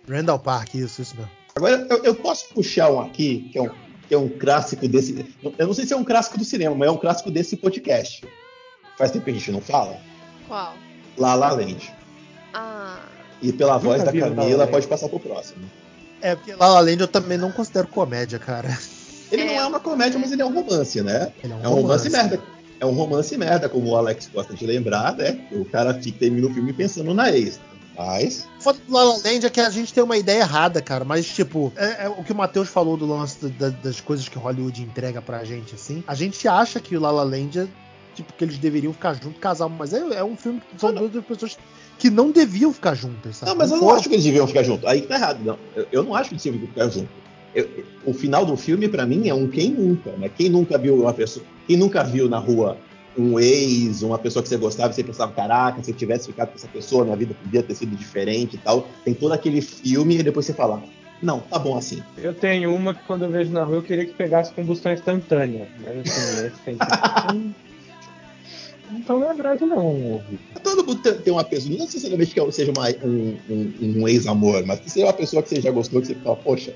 Randall 0.08 0.40
Park, 0.40 0.76
isso, 0.76 1.02
isso 1.02 1.16
mesmo. 1.16 1.32
Agora, 1.56 1.88
eu, 1.90 2.04
eu 2.04 2.16
posso 2.16 2.50
puxar 2.54 2.92
um 2.92 3.00
aqui, 3.00 3.50
que 3.52 3.58
é 3.58 3.62
um, 3.62 3.70
que 4.08 4.14
é 4.14 4.18
um 4.18 4.30
clássico 4.30 4.88
desse. 4.88 5.26
Eu 5.58 5.66
não 5.68 5.74
sei 5.74 5.86
se 5.86 5.94
é 5.94 5.98
um 5.98 6.04
clássico 6.04 6.38
do 6.38 6.44
cinema, 6.46 6.76
mas 6.76 6.88
é 6.88 6.92
um 6.92 6.98
clássico 6.98 7.32
desse 7.32 7.56
podcast. 7.58 8.24
Faz 9.00 9.12
tempo 9.12 9.24
que 9.26 9.32
a 9.32 9.34
gente 9.34 9.52
não 9.52 9.62
fala. 9.62 9.98
Qual? 10.48 10.74
La 11.18 11.34
La 11.34 11.52
Land. 11.54 11.92
Ah. 12.54 13.00
E 13.42 13.54
pela 13.54 13.78
voz 13.78 14.04
da 14.04 14.12
Camila, 14.12 14.68
pode 14.68 14.86
passar 14.88 15.08
pro 15.08 15.20
próximo. 15.22 15.64
É, 16.22 16.36
porque 16.36 16.54
La 16.54 16.68
La 16.68 16.82
Land 16.82 17.00
eu 17.00 17.08
também 17.08 17.38
não 17.38 17.50
considero 17.52 17.88
comédia, 17.88 18.38
cara. 18.38 18.78
Ele 19.32 19.44
É. 19.44 19.46
não 19.46 19.54
é 19.54 19.66
uma 19.68 19.80
comédia, 19.80 20.20
mas 20.20 20.32
ele 20.34 20.42
é 20.42 20.46
um 20.46 20.54
romance, 20.54 21.02
né? 21.02 21.32
Ele 21.42 21.54
É 21.54 21.68
um 21.70 21.76
romance 21.76 22.10
merda. 22.10 22.42
É 22.82 22.86
um 22.86 22.92
romance 22.92 23.38
merda, 23.38 23.70
como 23.70 23.90
o 23.92 23.96
Alex 23.96 24.30
gosta 24.34 24.54
de 24.54 24.66
lembrar, 24.66 25.16
né? 25.16 25.40
O 25.52 25.64
cara 25.64 25.94
fica, 25.94 26.20
termina 26.20 26.48
o 26.48 26.54
filme 26.54 26.74
pensando 26.74 27.14
na 27.14 27.32
ex. 27.32 27.58
Mas. 27.98 28.48
O 28.60 28.64
foda 28.64 28.80
do 28.86 28.94
La 28.94 29.04
La 29.04 29.14
Land 29.18 29.46
é 29.46 29.50
que 29.50 29.60
a 29.62 29.70
gente 29.70 29.94
tem 29.94 30.04
uma 30.04 30.18
ideia 30.18 30.40
errada, 30.42 30.82
cara. 30.82 31.06
Mas, 31.06 31.26
tipo, 31.26 31.72
é, 31.78 32.06
é 32.06 32.10
o 32.10 32.24
que 32.24 32.32
o 32.32 32.36
Matheus 32.36 32.68
falou 32.70 32.98
do 32.98 33.06
lance 33.06 33.46
da- 33.50 33.70
das 33.70 34.02
coisas 34.02 34.28
que 34.28 34.38
Hollywood 34.38 34.82
entrega 34.82 35.22
pra 35.22 35.44
gente, 35.46 35.76
assim. 35.76 36.04
A 36.08 36.16
gente 36.16 36.48
acha 36.48 36.80
que 36.82 36.98
o 36.98 37.00
La 37.00 37.12
La 37.12 37.24
Land 37.24 37.60
é, 37.60 37.68
tipo, 38.20 38.34
que 38.34 38.44
eles 38.44 38.58
deveriam 38.58 38.92
ficar 38.94 39.14
juntos, 39.14 39.40
casar. 39.40 39.70
Mas 39.70 39.94
é, 39.94 40.00
é 40.18 40.24
um 40.24 40.36
filme 40.36 40.60
que 40.60 40.80
são 40.80 40.94
duas 40.94 41.26
pessoas 41.26 41.58
que 41.98 42.10
não 42.10 42.32
deviam 42.32 42.74
ficar 42.74 42.94
juntas, 42.96 43.38
sabe? 43.38 43.52
Não, 43.52 43.58
mas 43.58 43.72
eu 43.72 43.78
não 43.78 43.84
foram. 43.84 43.98
acho 43.98 44.10
que 44.10 44.16
eles 44.16 44.26
deviam 44.26 44.48
ficar 44.48 44.64
juntos. 44.64 44.86
Aí 44.86 45.02
que 45.02 45.08
tá 45.08 45.16
errado. 45.16 45.44
Não. 45.44 45.58
Eu, 45.76 45.88
eu 45.92 46.04
não 46.04 46.14
acho 46.16 46.30
que 46.30 46.36
eles 46.36 46.44
deviam 46.44 46.68
ficar 46.68 46.90
juntos. 46.90 47.10
Eu- 47.56 47.70
o 48.06 48.14
final 48.14 48.46
do 48.46 48.56
filme, 48.56 48.88
pra 48.88 49.06
mim, 49.06 49.28
é 49.28 49.34
um 49.34 49.48
quem 49.48 49.72
nunca, 49.72 50.12
né? 50.14 50.30
Quem 50.30 50.50
nunca 50.50 50.78
viu 50.78 51.02
uma 51.02 51.14
pessoa. 51.14 51.46
Quem 51.68 51.78
nunca 51.78 52.04
viu 52.04 52.30
na 52.30 52.38
rua 52.40 52.78
um 53.18 53.40
ex, 53.40 54.02
uma 54.02 54.18
pessoa 54.18 54.42
que 54.44 54.50
você 54.50 54.56
gostava 54.58 54.92
e 54.92 54.96
você 54.96 55.04
pensava, 55.04 55.32
caraca, 55.34 55.82
se 55.84 55.92
eu 55.92 55.96
tivesse 55.96 56.28
ficado 56.28 56.50
com 56.50 56.56
essa 56.56 56.68
pessoa, 56.68 57.04
minha 57.04 57.18
vida 57.18 57.34
podia 57.44 57.62
ter 57.64 57.76
sido 57.76 57.96
diferente 57.96 58.56
e 58.56 58.60
tal. 58.60 58.88
Tem 59.04 59.14
todo 59.14 59.34
aquele 59.34 59.62
filme 59.62 60.20
e 60.20 60.24
depois 60.24 60.46
você 60.46 60.54
fala, 60.54 60.82
não, 61.22 61.42
tá 61.42 61.60
bom 61.60 61.76
assim. 61.78 62.02
Eu 62.18 62.34
tenho 62.34 62.74
uma 62.74 62.94
que 62.94 63.04
quando 63.06 63.26
eu 63.26 63.30
vejo 63.30 63.52
na 63.52 63.64
rua 63.64 63.78
eu 63.78 63.84
queria 63.84 64.06
que 64.06 64.14
pegasse 64.14 64.54
combustão 64.54 64.94
instantânea. 64.94 65.68
Mas 65.84 65.98
assim, 66.10 66.46
esse 66.48 66.56
tem 66.64 66.78
que. 66.78 67.36
Hum, 67.36 67.52
Não 68.90 69.02
tão 69.02 69.20
lembrado 69.20 69.66
não. 69.66 70.22
Todo 70.64 70.84
mundo 70.86 71.02
tem, 71.02 71.14
tem 71.14 71.34
uma 71.34 71.44
pessoa, 71.44 71.72
não 71.78 71.86
necessariamente 71.86 72.34
que 72.34 72.52
seja 72.52 72.72
uma- 72.72 72.90
um, 73.04 73.38
um- 73.50 73.74
um 74.02 74.08
ex-amor, 74.08 74.66
mas 74.66 74.80
que 74.80 74.90
seja 74.90 75.06
uma 75.06 75.14
pessoa 75.14 75.44
que 75.44 75.50
você 75.50 75.62
já 75.62 75.70
gostou, 75.72 76.02
que 76.02 76.08
você 76.08 76.16
fala, 76.16 76.36
poxa, 76.36 76.74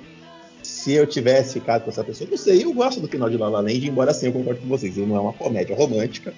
se 0.61 0.93
eu 0.93 1.07
tivesse 1.07 1.53
ficado 1.53 1.83
com 1.83 1.89
essa 1.89 2.03
pessoa, 2.03 2.29
não 2.29 2.37
sei, 2.37 2.63
eu 2.63 2.71
gosto 2.73 2.99
do 3.01 3.07
final 3.07 3.29
de 3.29 3.37
La 3.37 3.49
La 3.49 3.59
Land, 3.61 3.87
embora 3.87 4.11
assim 4.11 4.27
eu 4.27 4.33
concordo 4.33 4.61
com 4.61 4.67
vocês, 4.67 4.95
ele 4.97 5.07
não 5.07 5.15
é 5.17 5.19
uma 5.19 5.33
comédia 5.33 5.75
romântica, 5.75 6.33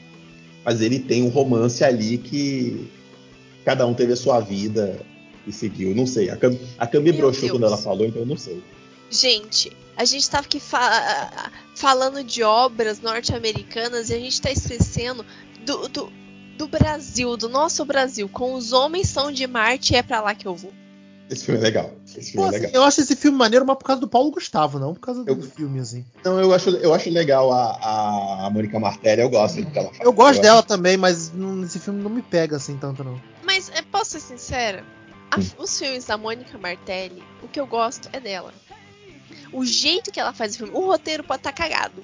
mas 0.63 0.82
ele 0.82 0.99
tem 0.99 1.21
um 1.23 1.30
romance 1.30 1.84
ali 1.84 2.17
que 2.17 2.88
cada 3.65 3.86
um 3.86 3.93
teve 3.93 4.13
a 4.13 4.15
sua 4.15 4.39
vida 4.39 4.99
e 5.45 5.51
seguiu, 5.51 5.93
não 5.93 6.07
sei, 6.07 6.30
a 6.30 6.38
Cami, 6.38 6.59
a 6.78 6.88
Cami 6.88 7.11
broxou 7.11 7.49
quando 7.49 7.65
ela 7.65 7.78
falou, 7.78 8.05
então 8.07 8.21
eu 8.21 8.26
não 8.26 8.38
sei. 8.38 8.63
Gente, 9.11 9.71
a 9.95 10.03
gente 10.05 10.28
tava 10.28 10.45
aqui 10.47 10.59
fa- 10.59 11.51
falando 11.76 12.23
de 12.23 12.41
obras 12.41 12.99
norte-americanas 13.01 14.09
e 14.09 14.13
a 14.15 14.19
gente 14.19 14.41
tá 14.41 14.51
esquecendo 14.51 15.23
do, 15.66 15.88
do, 15.89 16.11
do 16.57 16.68
Brasil, 16.68 17.36
do 17.38 17.49
nosso 17.49 17.84
Brasil. 17.86 18.30
Com 18.30 18.53
os 18.53 18.72
homens 18.74 19.09
são 19.09 19.32
de 19.32 19.45
Marte 19.47 19.93
e 19.93 19.97
é 19.97 20.03
pra 20.03 20.22
lá 20.22 20.34
que 20.36 20.47
eu 20.47 20.55
vou. 20.55 20.72
Esse 21.28 21.43
filme 21.45 21.59
é 21.59 21.63
legal, 21.63 21.91
esse 22.05 22.34
Pô, 22.34 22.43
filme 22.43 22.45
é 22.45 22.49
assim, 22.49 22.59
legal. 22.68 22.72
eu 22.82 22.84
acho 22.88 23.01
esse 23.01 23.16
filme 23.16 23.36
maneiro, 23.36 23.66
mas 23.66 23.76
por 23.80 23.84
causa 23.86 23.99
do 23.99 24.07
Paulo 24.07 24.30
Gustavo, 24.30 24.78
não 24.78 24.93
por 24.93 24.99
causa 24.99 25.24
do 25.24 25.32
Eu- 25.32 25.41
filme, 25.41 25.80
assim. 25.80 26.05
Então 26.20 26.39
eu 26.39 26.53
acho, 26.53 26.70
eu 26.70 26.93
acho 26.93 27.09
legal 27.09 27.51
a, 27.51 28.45
a 28.45 28.49
Mônica 28.51 28.80
Martelli, 28.80 29.22
eu 29.24 29.30
gosto 29.30 29.59
do 29.59 29.72
que 29.72 29.80
ela 29.80 29.88
faz. 29.88 30.01
Eu 30.01 30.13
gosto 30.13 30.34
acho- 30.34 30.41
dela 30.43 30.61
também, 30.61 30.97
mas 30.97 31.32
não- 31.32 31.63
esse 31.63 31.80
filme 31.80 32.03
não 32.03 32.11
me 32.11 32.22
pega 32.22 32.57
assim 32.57 32.78
tanto, 32.78 33.03
não. 33.03 33.20
Mas 33.43 33.70
é, 33.70 33.82
posso 33.82 34.11
ser 34.11 34.20
sincera? 34.20 34.86
A- 35.32 35.39
Hum. 35.39 35.43
os 35.57 35.80
filmes 35.80 36.05
da 36.05 36.16
Mônica 36.16 36.55
Martelli, 36.59 37.24
o 37.41 37.47
que 37.47 37.59
eu 37.59 37.66
gosto 37.66 38.07
é 38.13 38.20
dela. 38.20 38.53
O 39.51 39.66
jeito 39.66 40.11
que 40.11 40.20
ela 40.20 40.32
faz 40.32 40.53
o 40.53 40.57
filme, 40.59 40.74
o 40.76 40.86
roteiro 40.86 41.24
pode 41.24 41.39
estar 41.39 41.53
cagado. 41.53 42.03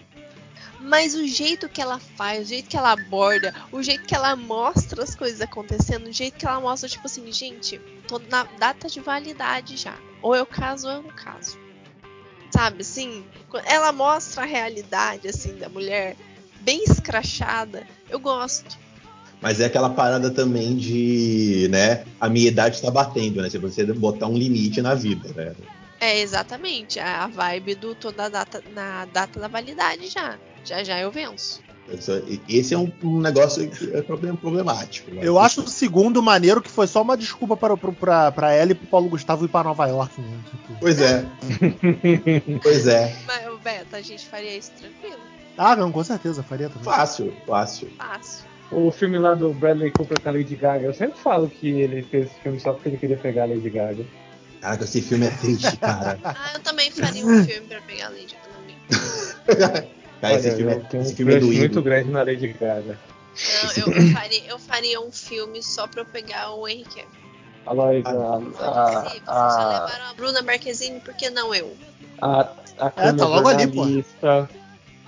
Mas 0.81 1.13
o 1.13 1.27
jeito 1.27 1.69
que 1.69 1.79
ela 1.79 1.99
faz, 1.99 2.47
o 2.47 2.49
jeito 2.49 2.67
que 2.67 2.75
ela 2.75 2.91
aborda, 2.91 3.53
o 3.71 3.83
jeito 3.83 4.03
que 4.03 4.15
ela 4.15 4.35
mostra 4.35 5.03
as 5.03 5.15
coisas 5.15 5.39
acontecendo, 5.39 6.07
o 6.07 6.11
jeito 6.11 6.37
que 6.37 6.45
ela 6.45 6.59
mostra, 6.59 6.89
tipo 6.89 7.05
assim, 7.05 7.31
gente, 7.31 7.79
tô 8.07 8.19
na 8.29 8.43
data 8.57 8.87
de 8.87 8.99
validade 8.99 9.77
já. 9.77 9.95
Ou 10.23 10.35
eu 10.35 10.45
caso 10.45 10.87
ou 10.87 10.93
eu 10.93 11.03
não 11.03 11.11
caso. 11.11 11.57
Sabe, 12.51 12.81
assim, 12.81 13.23
ela 13.65 13.91
mostra 13.91 14.41
a 14.41 14.45
realidade, 14.45 15.27
assim, 15.27 15.55
da 15.55 15.69
mulher 15.69 16.17
bem 16.61 16.83
escrachada, 16.83 17.85
eu 18.09 18.19
gosto. 18.19 18.77
Mas 19.39 19.59
é 19.59 19.65
aquela 19.65 19.89
parada 19.89 20.29
também 20.31 20.75
de, 20.75 21.67
né, 21.69 22.05
a 22.19 22.27
minha 22.27 22.47
idade 22.47 22.81
tá 22.81 22.91
batendo, 22.91 23.41
né? 23.41 23.49
Se 23.49 23.57
você 23.57 23.83
botar 23.85 24.27
um 24.27 24.37
limite 24.37 24.81
na 24.81 24.93
vida, 24.93 25.29
né? 25.33 25.55
É 25.99 26.19
exatamente 26.19 26.99
a 26.99 27.23
a 27.23 27.27
vibe 27.27 27.75
do 27.75 27.93
toda 27.95 28.25
a 28.25 28.29
data 28.29 28.63
na 28.73 29.05
data 29.05 29.39
da 29.39 29.47
validade 29.47 30.07
já. 30.07 30.37
Já 30.65 30.83
já 30.83 30.99
eu 30.99 31.11
venço. 31.11 31.61
Esse 32.47 32.73
é 32.73 32.77
um, 32.77 32.89
um 33.03 33.19
negócio 33.19 33.67
que 33.69 33.93
é 33.93 34.01
problem- 34.01 34.35
problemático. 34.35 35.11
né? 35.13 35.19
Eu 35.23 35.37
acho 35.37 35.61
o 35.61 35.67
segundo 35.67 36.21
maneiro 36.21 36.61
que 36.61 36.69
foi 36.71 36.87
só 36.87 37.01
uma 37.01 37.17
desculpa 37.17 37.57
para, 37.57 37.75
pra, 37.75 38.31
pra 38.31 38.53
ela 38.53 38.71
e 38.71 38.75
pro 38.75 38.87
Paulo 38.87 39.09
Gustavo 39.09 39.43
ir 39.43 39.49
pra 39.49 39.63
Nova 39.63 39.87
York, 39.87 40.21
né? 40.21 40.39
Tipo, 40.49 40.79
Pois 40.79 41.01
é. 41.01 41.25
pois 42.63 42.87
é. 42.87 43.13
Mas, 43.27 43.59
Beto, 43.61 43.95
a 43.95 44.01
gente 44.01 44.25
faria 44.25 44.55
isso 44.57 44.71
tranquilo. 44.79 45.19
Ah, 45.57 45.75
não, 45.75 45.91
com 45.91 46.03
certeza, 46.03 46.41
faria 46.41 46.69
também. 46.69 46.83
Fácil, 46.85 47.33
fácil. 47.45 47.89
Fácil. 47.97 48.45
O 48.71 48.89
filme 48.89 49.17
lá 49.17 49.33
do 49.33 49.53
Bradley 49.53 49.91
Cooper 49.91 50.17
com 50.21 50.29
a 50.29 50.31
Lady 50.31 50.55
Gaga, 50.55 50.85
eu 50.85 50.93
sempre 50.93 51.19
falo 51.19 51.49
que 51.49 51.67
ele 51.69 52.03
fez 52.03 52.27
esse 52.27 52.39
filme 52.39 52.57
só 52.59 52.71
porque 52.71 52.87
ele 52.87 52.97
queria 52.97 53.17
pegar 53.17 53.43
a 53.43 53.47
Lady 53.47 53.69
Gaga. 53.69 54.05
Caraca, 54.61 54.83
esse 54.85 55.01
filme 55.01 55.25
é 55.25 55.31
triste, 55.31 55.75
cara. 55.77 56.17
Ah, 56.23 56.51
eu 56.53 56.61
também 56.61 56.89
faria 56.89 57.25
um 57.25 57.43
filme 57.43 57.67
pra 57.67 57.81
pegar 57.81 58.05
a 58.05 58.09
Lady 58.09 58.35
também. 58.53 59.87
Cara, 60.21 60.35
esse 60.35 60.47
Olha, 60.47 60.57
filme, 60.57 60.71
eu 60.73 60.77
é, 60.77 60.79
tenho 60.81 61.03
esse 61.03 61.13
um 61.13 61.15
filme 61.15 61.33
é 61.33 61.39
doído. 61.39 61.57
muito 61.59 61.81
grande 61.81 62.11
na 62.11 62.19
Lady 62.23 62.47
Gaga. 62.53 62.99
Não, 63.63 63.71
eu, 63.71 63.91
eu 63.91 64.07
faria, 64.13 64.43
eu 64.47 64.59
faria 64.59 65.01
um 65.01 65.11
filme 65.11 65.63
só 65.63 65.87
pra 65.87 66.01
eu 66.01 66.05
pegar 66.05 66.53
o 66.53 66.67
Henry 66.67 66.83
Cavill. 66.85 67.21
A 67.65 67.73
Lois, 67.73 68.05
Ah, 68.05 68.09
a, 68.09 68.39
Foda-se, 68.39 68.95
a, 68.95 69.01
vocês 69.01 69.25
já 69.25 69.67
levaram 69.69 70.05
a 70.09 70.13
Bruna 70.15 70.41
Marquezine, 70.41 70.99
por 70.99 71.13
que 71.15 71.29
não 71.29 71.53
eu? 71.53 71.75
a, 72.21 72.41
a 72.79 72.91
É, 72.97 73.13
tá 73.13 73.27
logo 73.27 73.47
ali, 73.47 73.67
pô. 73.67 73.73
jornalista. 73.83 74.49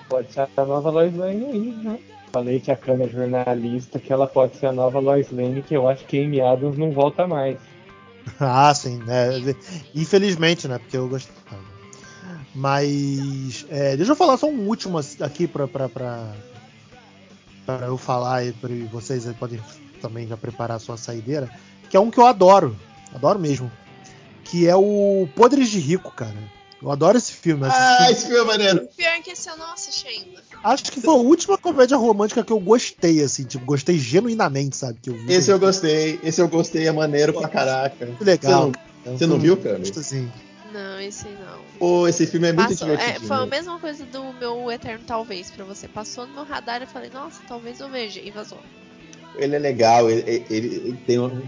Pode 0.10 0.32
ser 0.32 0.48
a 0.58 0.66
nova 0.66 0.90
Lois 0.90 1.16
Lane 1.16 1.46
aí, 1.46 1.72
né? 1.84 2.00
Falei 2.32 2.60
que 2.60 2.72
a 2.72 2.74
é 2.74 3.08
jornalista, 3.08 4.00
que 4.00 4.12
ela 4.12 4.26
pode 4.28 4.58
ser 4.58 4.68
a 4.68 4.72
nova 4.72 5.00
Lois 5.00 5.32
Lane, 5.32 5.62
que 5.62 5.76
eu 5.76 5.88
acho 5.88 6.06
que 6.06 6.24
Amy 6.24 6.42
Adams 6.42 6.78
não 6.78 6.92
volta 6.92 7.28
mais. 7.28 7.58
Ah, 8.40 8.74
sim, 8.74 8.98
né? 9.04 9.30
Infelizmente, 9.94 10.68
né? 10.68 10.80
Porque 10.80 10.98
eu 10.98 11.08
gostava. 11.08 11.73
Mas. 12.54 13.66
é, 13.70 13.96
deixa 13.98 14.12
eu 14.12 14.16
falar 14.16 14.38
só 14.38 14.48
um 14.48 14.68
último 14.68 15.00
aqui 15.20 15.48
pra, 15.48 15.68
pra, 15.68 15.90
pra, 15.90 16.34
pra 17.66 17.88
eu 17.88 17.98
falar 17.98 18.46
e 18.46 18.52
pra 18.54 18.70
vocês 18.92 19.28
aí 19.28 19.34
podem 19.34 19.60
também 20.02 20.28
já 20.28 20.38
preparar 20.38 20.78
a 20.78 20.80
sua 20.80 20.98
saideira. 20.98 21.50
Que 21.90 21.98
é 21.98 22.00
um 22.00 22.12
que 22.12 22.20
eu 22.20 22.26
adoro. 22.26 22.76
Adoro 23.14 23.40
mesmo. 23.40 23.72
Que 24.44 24.68
é 24.68 24.76
o 24.76 25.28
Podres 25.36 25.70
de 25.70 25.80
Rico, 25.80 26.12
cara. 26.12 26.36
Eu 26.82 26.92
adoro 26.92 27.18
esse 27.18 27.32
filme. 27.32 27.66
Ah, 27.66 28.06
que, 28.06 28.12
esse 28.12 28.28
filme 28.28 28.42
é 28.42 28.44
maneiro. 28.44 28.90
Pior 28.98 29.22
que 29.24 29.32
esse 29.32 29.50
eu 29.50 29.56
não 29.56 29.72
assisti 29.72 30.06
ainda. 30.06 30.42
acho 30.66 30.84
que 30.92 31.00
foi 31.00 31.14
a 31.14 31.18
última 31.18 31.58
comédia 31.58 31.96
romântica 31.96 32.44
que 32.44 32.52
eu 32.52 32.60
gostei, 32.60 33.24
assim, 33.24 33.46
tipo, 33.46 33.64
gostei 33.64 33.98
genuinamente, 33.98 34.76
sabe? 34.76 35.00
Que 35.02 35.10
eu 35.10 35.14
vi. 35.14 35.32
Esse 35.32 35.50
eu 35.50 35.58
gostei. 35.58 36.20
Esse 36.22 36.42
eu 36.42 36.48
gostei, 36.50 36.86
é 36.86 36.92
maneiro 36.92 37.32
pra 37.34 37.48
caraca. 37.48 38.10
Legal. 38.20 38.72
Você 38.72 39.10
não, 39.10 39.18
você 39.18 39.28
não 39.28 39.40
viu, 39.40 39.56
cara? 39.56 39.80
Assim. 39.82 40.30
Não, 40.74 41.00
esse 41.00 41.26
não. 41.28 41.60
Pô, 41.78 42.08
esse 42.08 42.26
filme 42.26 42.48
é 42.48 42.54
muito 42.54 42.70
Passou- 42.70 42.90
é, 42.90 42.96
divertido. 42.98 43.28
foi 43.28 43.38
a 43.38 43.46
mesma 43.46 43.80
coisa 43.80 44.06
do 44.06 44.34
meu 44.34 44.72
Eterno 44.72 45.04
Talvez 45.06 45.52
pra 45.52 45.64
você. 45.66 45.88
Passou 45.88 46.26
no 46.26 46.34
meu 46.34 46.44
radar 46.44 46.82
e 46.82 46.86
eu 46.86 46.88
falei, 46.88 47.10
nossa, 47.14 47.42
talvez 47.48 47.80
eu 47.80 47.90
veja. 47.90 48.20
E 48.20 48.32
vazou. 48.32 48.60
Ele 49.36 49.56
é 49.56 49.60
legal, 49.60 50.10
ele, 50.10 50.44
ele- 50.50 50.76
ele 50.76 50.98
tem, 51.06 51.20
um, 51.20 51.42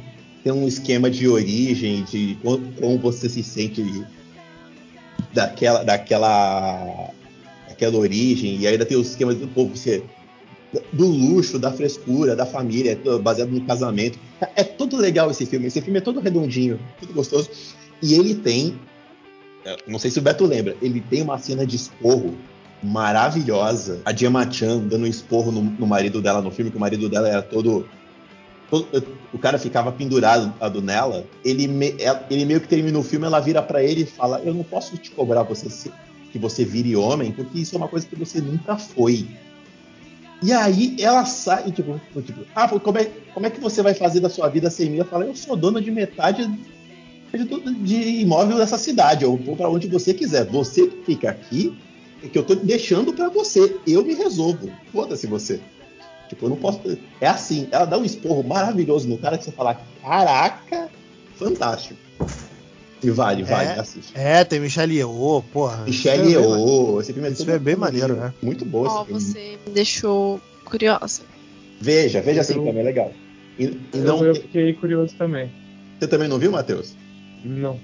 tem 0.44 0.54
um 0.54 0.68
esquema 0.68 1.10
de 1.10 1.28
origem, 1.28 2.04
de 2.04 2.38
como, 2.44 2.72
como 2.74 2.98
você 3.00 3.28
se 3.28 3.42
sente 3.44 3.82
daquela, 5.34 5.84
daquela, 5.84 7.10
daquela 7.68 7.98
origem, 7.98 8.58
e 8.60 8.68
ainda 8.68 8.86
tem 8.86 8.98
os 8.98 9.10
esquemas 9.10 9.36
do 9.38 9.48
povo 9.48 9.76
ser 9.76 10.04
do 10.92 11.06
luxo, 11.08 11.58
da 11.58 11.72
frescura, 11.72 12.36
da 12.36 12.46
família, 12.46 12.92
é 13.06 13.18
baseado 13.20 13.50
no 13.50 13.62
casamento. 13.62 14.20
É 14.56 14.64
todo 14.64 14.98
legal 14.98 15.32
esse 15.32 15.46
filme. 15.46 15.68
Esse 15.68 15.80
filme 15.82 16.00
é 16.00 16.02
todo 16.02 16.20
redondinho, 16.20 16.78
tudo 17.00 17.14
gostoso. 17.14 17.50
E 18.02 18.14
ele 18.14 18.36
tem, 18.36 18.78
é, 18.78 18.95
não 19.88 19.98
sei 20.00 20.12
se 20.12 20.20
o 20.20 20.22
Beto 20.22 20.46
lembra, 20.46 20.76
ele 20.82 21.02
tem 21.02 21.22
uma 21.22 21.38
cena 21.38 21.66
de 21.66 21.76
esporro 21.76 22.38
maravilhosa. 22.84 24.02
A 24.06 24.12
Diamachan 24.12 24.80
dando 24.80 25.04
um 25.04 25.08
esporro 25.08 25.52
no, 25.52 25.62
no 25.62 25.88
marido 25.88 26.22
dela 26.22 26.42
no 26.42 26.52
filme, 26.52 26.72
que 26.72 26.78
o 26.78 26.80
marido 26.80 27.10
dela 27.10 27.28
era 27.28 27.42
todo. 27.42 27.88
todo- 28.70 28.88
o 29.34 29.38
cara 29.38 29.58
ficava 29.58 29.92
pendurado 29.92 30.54
do 30.72 30.82
nela. 30.82 31.26
Ele, 31.44 31.68
me- 31.68 31.96
ela- 32.00 32.26
ele 32.30 32.46
meio 32.46 32.62
que 32.62 32.68
termina 32.68 32.98
o 32.98 33.04
filme, 33.04 33.26
ela 33.26 33.40
vira 33.40 33.62
pra 33.62 33.84
ele 33.84 34.02
e 34.02 34.06
fala: 34.06 34.40
Eu 34.44 34.54
não 34.54 34.64
posso 34.64 34.98
te 34.98 35.12
cobrar 35.12 35.44
você 35.44 35.70
se- 35.70 35.92
que 36.32 36.40
você 36.40 36.66
vire 36.66 36.96
homem, 36.96 37.32
porque 37.32 37.60
isso 37.60 37.76
é 37.76 37.78
uma 37.78 37.88
coisa 37.88 38.06
que 38.06 38.16
você 38.16 38.40
nunca 38.42 38.78
foi. 38.78 39.26
E 40.44 40.52
aí 40.52 40.96
ela 41.00 41.26
sai, 41.26 41.72
tipo, 41.72 42.00
tipo 42.22 42.42
ah, 42.54 42.68
como 42.68 42.98
é, 42.98 43.06
como 43.34 43.46
é 43.46 43.50
que 43.50 43.60
você 43.60 43.82
vai 43.82 43.94
fazer 43.94 44.20
da 44.20 44.30
sua 44.30 44.50
vida 44.50 44.70
sem 44.70 44.90
mim? 44.90 44.98
Ela 44.98 45.06
fala, 45.06 45.26
eu 45.26 45.36
sou 45.36 45.56
dona 45.56 45.82
de 45.82 45.90
metade 45.90 46.48
de, 47.38 47.74
de 47.84 47.96
imóvel 48.22 48.58
dessa 48.58 48.78
cidade, 48.78 49.26
ou 49.26 49.38
para 49.38 49.70
onde 49.70 49.88
você 49.88 50.14
quiser. 50.14 50.46
Você 50.46 50.90
fica 51.06 51.30
aqui, 51.30 51.76
que 52.32 52.38
eu 52.38 52.44
tô 52.44 52.56
deixando 52.56 53.14
para 53.14 53.30
você. 53.30 53.76
Eu 53.86 54.04
me 54.04 54.14
resolvo. 54.14 54.70
Foda-se 54.92 55.28
você. 55.28 55.60
Tipo, 56.30 56.46
eu 56.46 56.50
não 56.50 56.58
posso. 56.58 56.80
É 57.22 57.28
assim, 57.28 57.68
ela 57.72 57.86
dá 57.86 57.98
um 57.98 58.06
esporro 58.06 58.44
maravilhoso 58.44 59.08
no 59.08 59.18
cara 59.18 59.38
que 59.38 59.44
você 59.44 59.52
fala, 59.52 59.80
caraca, 60.02 60.90
fantástico. 61.36 62.00
E 63.04 63.10
vale, 63.12 63.44
vale, 63.44 63.70
É, 63.70 63.80
assiste. 63.80 64.12
É, 64.16 64.44
tem 64.44 64.60
Michelle 64.60 64.96
Yeoh, 64.96 65.44
porra. 65.54 65.84
Michelle 65.86 66.24
é 66.34 66.40
Yeoh, 66.40 67.00
esse 67.00 67.14
filme 67.14 67.28
é, 67.28 67.32
todo 67.32 67.52
é 67.52 67.60
bem 67.60 67.76
maneiro, 67.76 68.16
né? 68.16 68.34
Muito 68.42 68.66
bom 68.66 68.88
Ó, 68.88 69.02
esse 69.02 69.06
filme. 69.06 69.22
você 69.22 69.60
me 69.68 69.74
deixou 69.74 70.42
curiosa. 70.64 71.22
Veja, 71.80 72.22
veja 72.22 72.42
assim 72.42 72.56
também, 72.56 72.80
é 72.80 72.84
legal. 72.84 73.12
E, 73.60 73.66
e 73.66 73.80
Eu, 73.94 74.02
não, 74.04 74.26
eu 74.26 74.34
fiquei 74.34 74.74
curioso 74.74 75.14
também. 75.16 75.52
você 76.00 76.08
também 76.08 76.28
não 76.28 76.40
viu, 76.40 76.52
Matheus? 76.52 76.96
Não. 77.46 77.80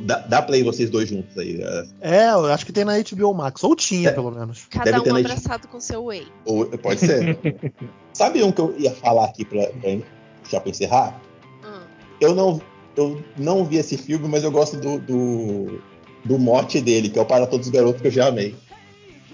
Dá, 0.00 0.18
dá 0.20 0.40
play 0.42 0.62
vocês 0.62 0.88
dois 0.88 1.08
juntos 1.08 1.36
aí. 1.36 1.60
é, 2.00 2.26
É, 2.26 2.30
eu 2.30 2.46
acho 2.46 2.64
que 2.64 2.72
tem 2.72 2.84
na 2.84 2.94
HBO 2.98 3.34
Max. 3.34 3.62
Ou 3.64 3.76
tinha, 3.76 4.08
É. 4.08 4.12
pelo 4.12 4.30
menos. 4.30 4.66
Cada 4.70 4.90
Deve 4.92 5.10
um 5.12 5.16
abraçado 5.16 5.68
com 5.68 5.80
seu 5.80 6.04
whey. 6.04 6.26
Ou, 6.44 6.66
pode 6.66 7.00
ser. 7.00 7.38
Sabe 8.14 8.42
um 8.42 8.52
que 8.52 8.60
eu 8.60 8.74
ia 8.78 8.90
falar 8.92 9.26
aqui 9.26 9.44
pra, 9.44 9.66
pra 9.66 9.98
já 10.48 10.60
pra 10.60 10.70
encerrar? 10.70 11.20
Hum. 11.64 11.80
Eu 12.20 12.34
não, 12.34 12.60
eu 12.96 13.22
não 13.36 13.64
vi 13.64 13.76
esse 13.76 13.96
filme, 13.98 14.28
mas 14.28 14.44
eu 14.44 14.50
gosto 14.50 14.76
do, 14.78 14.98
do, 14.98 15.82
do 16.24 16.38
mote 16.38 16.80
dele, 16.80 17.08
que 17.10 17.18
é 17.18 17.22
o 17.22 17.26
Para 17.26 17.46
Todos 17.46 17.66
os 17.66 17.72
Garotos 17.72 18.00
que 18.00 18.08
eu 18.08 18.12
já 18.12 18.28
amei. 18.28 18.54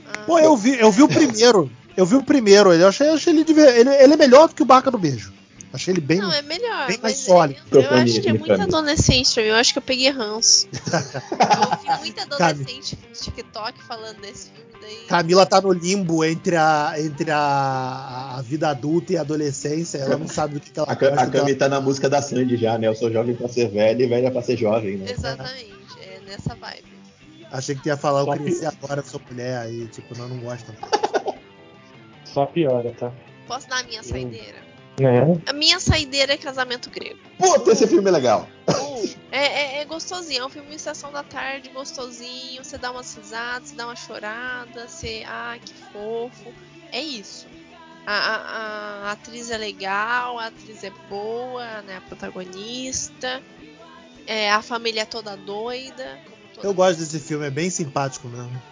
Ah, 0.07 0.25
Pô, 0.27 0.39
eu 0.39 0.57
vi, 0.57 0.79
eu 0.79 0.91
vi 0.91 1.03
o 1.03 1.09
primeiro. 1.09 1.71
Eu 1.97 2.07
vi 2.07 2.17
o 2.17 2.23
primeiro. 2.23 2.73
Eu 2.73 2.89
achei, 2.89 3.09
achei 3.09 3.33
ele, 3.33 3.45
ele. 3.49 3.91
Ele 3.91 4.15
é 4.15 4.17
melhor 4.17 4.49
do 4.49 4.55
que 4.55 4.63
o 4.63 4.67
Barca 4.67 4.91
do 4.91 4.99
Beijo. 4.99 5.33
Achei 5.73 5.93
ele 5.93 6.01
bem. 6.01 6.19
Não, 6.19 6.33
é 6.33 6.41
melhor. 6.43 6.87
bem 6.87 6.99
mais 6.99 7.15
mas 7.15 7.17
sólido. 7.19 7.61
Eu, 7.71 7.83
eu 7.83 7.91
acho 7.91 8.21
que 8.21 8.29
é 8.29 8.33
muito 8.33 8.53
adolescente 8.53 9.35
pra 9.35 9.43
mim. 9.43 9.49
Eu 9.51 9.55
acho 9.57 9.73
que 9.73 9.79
eu 9.79 9.83
peguei 9.83 10.11
ranço. 10.11 10.67
eu 10.73 11.71
ouvi 11.71 12.01
muito 12.01 12.21
adolescente 12.21 12.99
no 13.07 13.13
TikTok 13.15 13.83
falando 13.83 14.21
desse 14.21 14.51
filme. 14.51 14.69
Daí... 14.81 15.07
Camila 15.09 15.45
tá 15.45 15.61
no 15.61 15.73
limbo 15.73 16.25
entre 16.25 16.57
a, 16.57 16.95
entre 16.97 17.31
a, 17.31 18.37
a 18.39 18.43
vida 18.43 18.71
adulta 18.71 19.13
e 19.13 19.17
a 19.19 19.21
adolescência. 19.21 19.99
Ela 19.99 20.17
não 20.17 20.29
sabe 20.29 20.55
do 20.55 20.61
que, 20.61 20.71
que 20.71 20.79
ela 20.79 20.89
A, 20.89 20.93
a 20.93 20.95
do 20.95 20.99
que 20.99 21.05
ela- 21.05 21.27
Cami 21.27 21.55
tá 21.55 21.69
na 21.69 21.81
música 21.81 22.09
da 22.09 22.23
Sandy 22.23 22.57
já, 22.57 22.79
né? 22.79 22.87
Eu 22.87 22.95
sou 22.95 23.11
jovem 23.13 23.35
pra 23.35 23.49
ser 23.49 23.69
velho 23.69 24.03
e 24.03 24.07
velha 24.07 24.31
pra 24.31 24.41
ser 24.41 24.57
jovem, 24.57 24.97
né? 24.97 25.11
Exatamente, 25.11 25.75
é 26.01 26.21
nessa 26.27 26.55
vibe. 26.55 26.99
Achei 27.51 27.75
que 27.75 27.83
tu 27.83 27.89
ia 27.89 27.97
falar, 27.97 28.21
eu 28.21 28.25
Só 28.27 28.33
que- 28.37 28.43
cresci 28.45 28.67
agora, 28.67 29.03
sou 29.03 29.21
mulher, 29.31 29.59
aí, 29.59 29.87
tipo, 29.89 30.17
não, 30.17 30.29
não 30.29 30.39
gosta. 30.39 30.75
Só 32.25 32.47
piora, 32.47 32.93
tá? 32.93 33.13
Posso 33.47 33.69
dar 33.69 33.81
a 33.81 33.83
minha 33.83 34.03
saideira? 34.03 34.68
Né? 34.99 35.41
A 35.47 35.53
minha 35.53 35.79
saideira 35.81 36.33
é 36.35 36.37
casamento 36.37 36.91
grego. 36.91 37.19
Puta, 37.39 37.71
esse 37.73 37.87
filme 37.87 38.09
é 38.09 38.13
legal. 38.13 38.49
Uh, 38.69 39.09
é, 39.31 39.47
é, 39.47 39.81
é 39.81 39.85
gostosinho, 39.85 40.43
é 40.43 40.47
um 40.47 40.49
filme 40.51 40.71
de 40.71 40.81
sessão 40.81 41.13
da 41.13 41.23
tarde, 41.23 41.69
gostosinho. 41.71 42.65
Você 42.65 42.77
dá 42.79 42.91
umas 42.91 43.15
risadas, 43.15 43.69
você 43.71 43.77
dá 43.77 43.87
uma 43.87 43.97
chorada, 43.97 44.89
você. 44.89 45.23
Ah, 45.27 45.57
que 45.65 45.73
fofo. 45.93 46.53
É 46.93 47.01
isso. 47.01 47.47
A, 48.07 48.13
a- 48.13 49.09
a 49.09 49.13
atriz 49.13 49.51
é 49.51 49.59
legal, 49.59 50.39
a 50.39 50.47
atriz 50.47 50.83
é 50.83 50.91
boa, 51.09 51.83
né? 51.83 51.99
A 51.99 52.01
protagonista. 52.01 53.43
É, 54.27 54.51
a 54.51 54.61
família 54.63 55.03
é 55.03 55.07
toda 55.07 55.37
doida. 55.37 56.19
toda- 56.55 56.67
Eu 56.67 56.75
gosto 56.75 56.99
desse 56.99 57.21
filme, 57.21 57.47
é 57.47 57.51
bem 57.51 57.71
simpático 57.71 58.29
mesmo. 58.29 58.63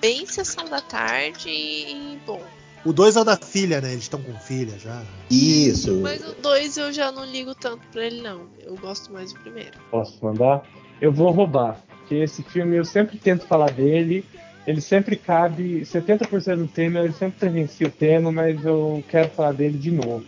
Bem 0.00 0.26
sessão 0.26 0.64
da 0.66 0.80
tarde 0.80 1.48
e, 1.48 2.14
e 2.14 2.20
bom. 2.24 2.42
O 2.84 2.92
2 2.92 3.16
é 3.16 3.20
o 3.20 3.24
da 3.24 3.36
filha, 3.36 3.80
né? 3.80 3.90
Eles 3.90 4.04
estão 4.04 4.22
com 4.22 4.32
filha 4.38 4.78
já. 4.78 5.02
Isso. 5.30 6.00
Mas 6.00 6.26
o 6.26 6.34
2 6.40 6.76
eu 6.76 6.92
já 6.92 7.10
não 7.10 7.24
ligo 7.24 7.54
tanto 7.54 7.86
pra 7.92 8.06
ele, 8.06 8.22
não. 8.22 8.46
Eu 8.64 8.76
gosto 8.76 9.12
mais 9.12 9.32
do 9.32 9.40
primeiro. 9.40 9.72
Posso 9.90 10.24
mandar? 10.24 10.62
Eu 11.00 11.12
vou 11.12 11.30
roubar. 11.30 11.80
Porque 12.00 12.14
esse 12.14 12.42
filme 12.42 12.76
eu 12.76 12.84
sempre 12.84 13.18
tento 13.18 13.46
falar 13.46 13.70
dele. 13.70 14.24
Ele 14.66 14.80
sempre 14.80 15.16
cabe. 15.16 15.80
70% 15.80 16.56
do 16.56 16.68
tema, 16.68 17.00
ele 17.00 17.12
sempre 17.12 17.38
presencia 17.38 17.86
o 17.86 17.90
tema, 17.90 18.30
mas 18.30 18.64
eu 18.64 19.02
quero 19.08 19.28
falar 19.30 19.52
dele 19.52 19.76
de 19.76 19.90
novo. 19.90 20.24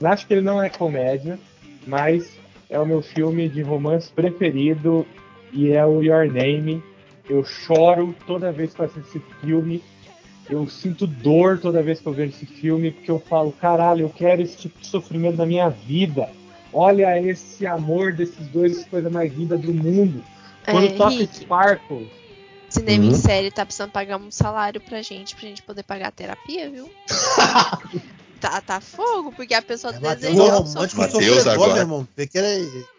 Eu 0.00 0.06
Acho 0.06 0.26
que 0.26 0.34
ele 0.34 0.42
não 0.42 0.62
é 0.62 0.68
comédia, 0.68 1.38
mas 1.86 2.38
é 2.70 2.78
o 2.78 2.86
meu 2.86 3.02
filme 3.02 3.48
de 3.48 3.62
romance 3.62 4.12
preferido 4.12 5.06
e 5.52 5.72
é 5.72 5.84
o 5.84 6.02
Your 6.02 6.30
Name. 6.30 6.82
Eu 7.28 7.44
choro 7.44 8.14
toda 8.26 8.52
vez 8.52 8.74
que 8.74 8.80
eu 8.80 8.86
assisto 8.86 9.18
esse 9.18 9.22
filme. 9.40 9.82
Eu 10.48 10.66
sinto 10.68 11.06
dor 11.06 11.58
toda 11.58 11.82
vez 11.82 12.00
que 12.00 12.06
eu 12.06 12.12
vejo 12.12 12.32
esse 12.34 12.46
filme, 12.46 12.90
porque 12.90 13.10
eu 13.10 13.18
falo, 13.20 13.52
caralho, 13.52 14.02
eu 14.06 14.10
quero 14.10 14.40
esse 14.42 14.56
tipo 14.56 14.78
de 14.80 14.86
sofrimento 14.86 15.36
na 15.36 15.44
minha 15.46 15.68
vida. 15.68 16.30
Olha 16.72 17.20
esse 17.20 17.66
amor 17.66 18.12
desses 18.12 18.46
dois, 18.48 18.84
coisa 18.86 19.10
mais 19.10 19.32
linda 19.34 19.56
do 19.58 19.72
mundo. 19.72 20.22
Quando 20.64 20.86
é, 20.86 20.90
toca 20.90 21.10
Rick, 21.10 21.36
Sparkle, 21.36 22.10
cinema 22.68 23.04
Uhum. 23.04 23.10
em 23.10 23.14
série 23.14 23.50
tá 23.50 23.64
precisando 23.64 23.90
pagar 23.90 24.18
um 24.18 24.30
salário 24.30 24.80
pra 24.80 25.00
gente, 25.02 25.34
pra 25.34 25.48
gente 25.48 25.62
poder 25.62 25.82
pagar 25.82 26.08
a 26.08 26.12
terapia, 26.12 26.70
viu? 26.70 26.90
tá, 28.40 28.60
tá 28.60 28.80
fogo, 28.80 29.32
porque 29.32 29.54
a 29.54 29.62
pessoa 29.62 29.94
É 29.94 29.98
Matheus 30.00 30.20
deseja 30.34 30.42
é 30.54 30.60
um 30.60 30.66
sofredor, 30.66 31.48
agora. 31.48 31.72
meu 31.72 31.82
irmão. 31.82 32.08
Que, 32.16 32.26
que, 32.26 32.40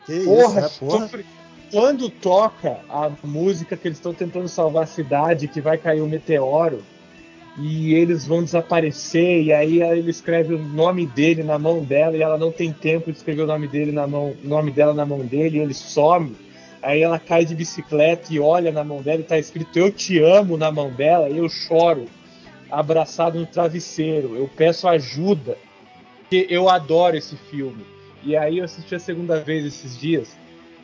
que 0.06 0.14
isso, 0.14 0.26
porra, 0.26 0.62
né? 0.62 0.70
Porra. 0.80 1.00
sofre- 1.02 1.26
quando 1.72 2.10
toca 2.10 2.80
a 2.90 3.12
música 3.24 3.78
que 3.78 3.88
eles 3.88 4.00
estão 4.00 4.14
tentando 4.14 4.48
salvar 4.48 4.84
a 4.84 4.88
cidade, 4.88 5.48
que 5.48 5.62
vai 5.62 5.78
cair 5.78 6.02
um 6.02 6.08
meteoro, 6.08 6.84
e 7.58 7.94
eles 7.94 8.26
vão 8.26 8.44
desaparecer, 8.44 9.44
e 9.44 9.52
aí 9.52 9.82
ele 9.82 10.10
escreve 10.10 10.54
o 10.54 10.60
nome 10.60 11.06
dele 11.06 11.44
na 11.44 11.60
mão 11.60 11.84
dela, 11.84 12.16
e 12.16 12.22
ela 12.22 12.38
não 12.38 12.52
tem 12.52 12.72
tempo 12.72 13.12
de 13.12 13.18
escrever 13.18 13.44
o 13.44 13.48
nome 13.48 13.68
dele 13.68 13.92
na 13.92 14.08
mão, 14.08 14.34
nome 14.44 14.72
dela 14.72 14.94
na 14.94 15.06
mão 15.06 15.20
dele, 15.20 15.58
e 15.58 15.62
ele 15.62 15.74
some. 15.74 16.36
Aí 16.82 17.02
ela 17.02 17.20
cai 17.20 17.44
de 17.44 17.54
bicicleta 17.54 18.34
e 18.34 18.40
olha 18.40 18.72
na 18.72 18.84
mão 18.84 19.02
dela 19.02 19.20
e 19.20 19.24
tá 19.24 19.38
escrito 19.38 19.78
Eu 19.78 19.92
te 19.92 20.18
amo 20.20 20.56
na 20.56 20.72
mão 20.72 20.90
dela, 20.90 21.30
e 21.30 21.38
eu 21.38 21.50
choro, 21.50 22.06
abraçado 22.72 23.40
no 23.40 23.46
travesseiro. 23.46 24.36
Eu 24.36 24.50
peço 24.56 24.88
ajuda, 24.88 25.58
porque 26.22 26.48
eu 26.50 26.70
adoro 26.70 27.18
esse 27.18 27.36
filme. 27.36 27.84
E 28.24 28.36
aí 28.36 28.60
eu 28.60 28.66
assisti 28.66 28.96
a 28.96 29.00
segunda 29.00 29.42
vez 29.42 29.66
esses 29.66 29.98
dias. 29.98 30.30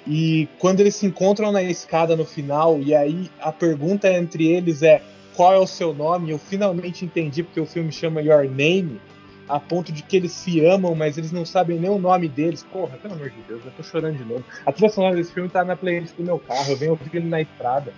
E 0.07 0.47
quando 0.59 0.81
eles 0.81 0.95
se 0.95 1.05
encontram 1.05 1.51
na 1.51 1.63
escada 1.63 2.15
no 2.15 2.25
final, 2.25 2.79
e 2.81 2.93
aí 2.93 3.29
a 3.39 3.51
pergunta 3.51 4.11
entre 4.11 4.47
eles 4.47 4.81
é 4.81 5.01
qual 5.35 5.53
é 5.53 5.59
o 5.59 5.67
seu 5.67 5.93
nome, 5.93 6.31
eu 6.31 6.39
finalmente 6.39 7.05
entendi 7.05 7.43
porque 7.43 7.59
o 7.59 7.65
filme 7.65 7.91
chama 7.91 8.21
Your 8.21 8.43
Name, 8.45 8.99
a 9.47 9.59
ponto 9.59 9.91
de 9.91 10.01
que 10.01 10.17
eles 10.17 10.31
se 10.31 10.65
amam, 10.65 10.95
mas 10.95 11.17
eles 11.17 11.31
não 11.31 11.45
sabem 11.45 11.79
nem 11.79 11.89
o 11.89 11.99
nome 11.99 12.27
deles. 12.27 12.63
Porra, 12.63 12.97
pelo 12.97 13.13
amor 13.13 13.29
de 13.29 13.41
Deus, 13.47 13.63
eu 13.63 13.71
tô 13.71 13.83
chorando 13.83 14.17
de 14.17 14.23
novo. 14.23 14.43
A 14.65 14.71
trilha 14.71 14.89
sonora 14.89 15.15
desse 15.15 15.31
filme 15.33 15.49
tá 15.49 15.63
na 15.63 15.75
playlist 15.75 16.15
do 16.15 16.23
meu 16.23 16.39
carro, 16.39 16.71
eu 16.71 16.77
venho 16.77 16.91
ouvir 16.91 17.09
ele 17.13 17.27
na 17.27 17.41
estrada. 17.41 17.93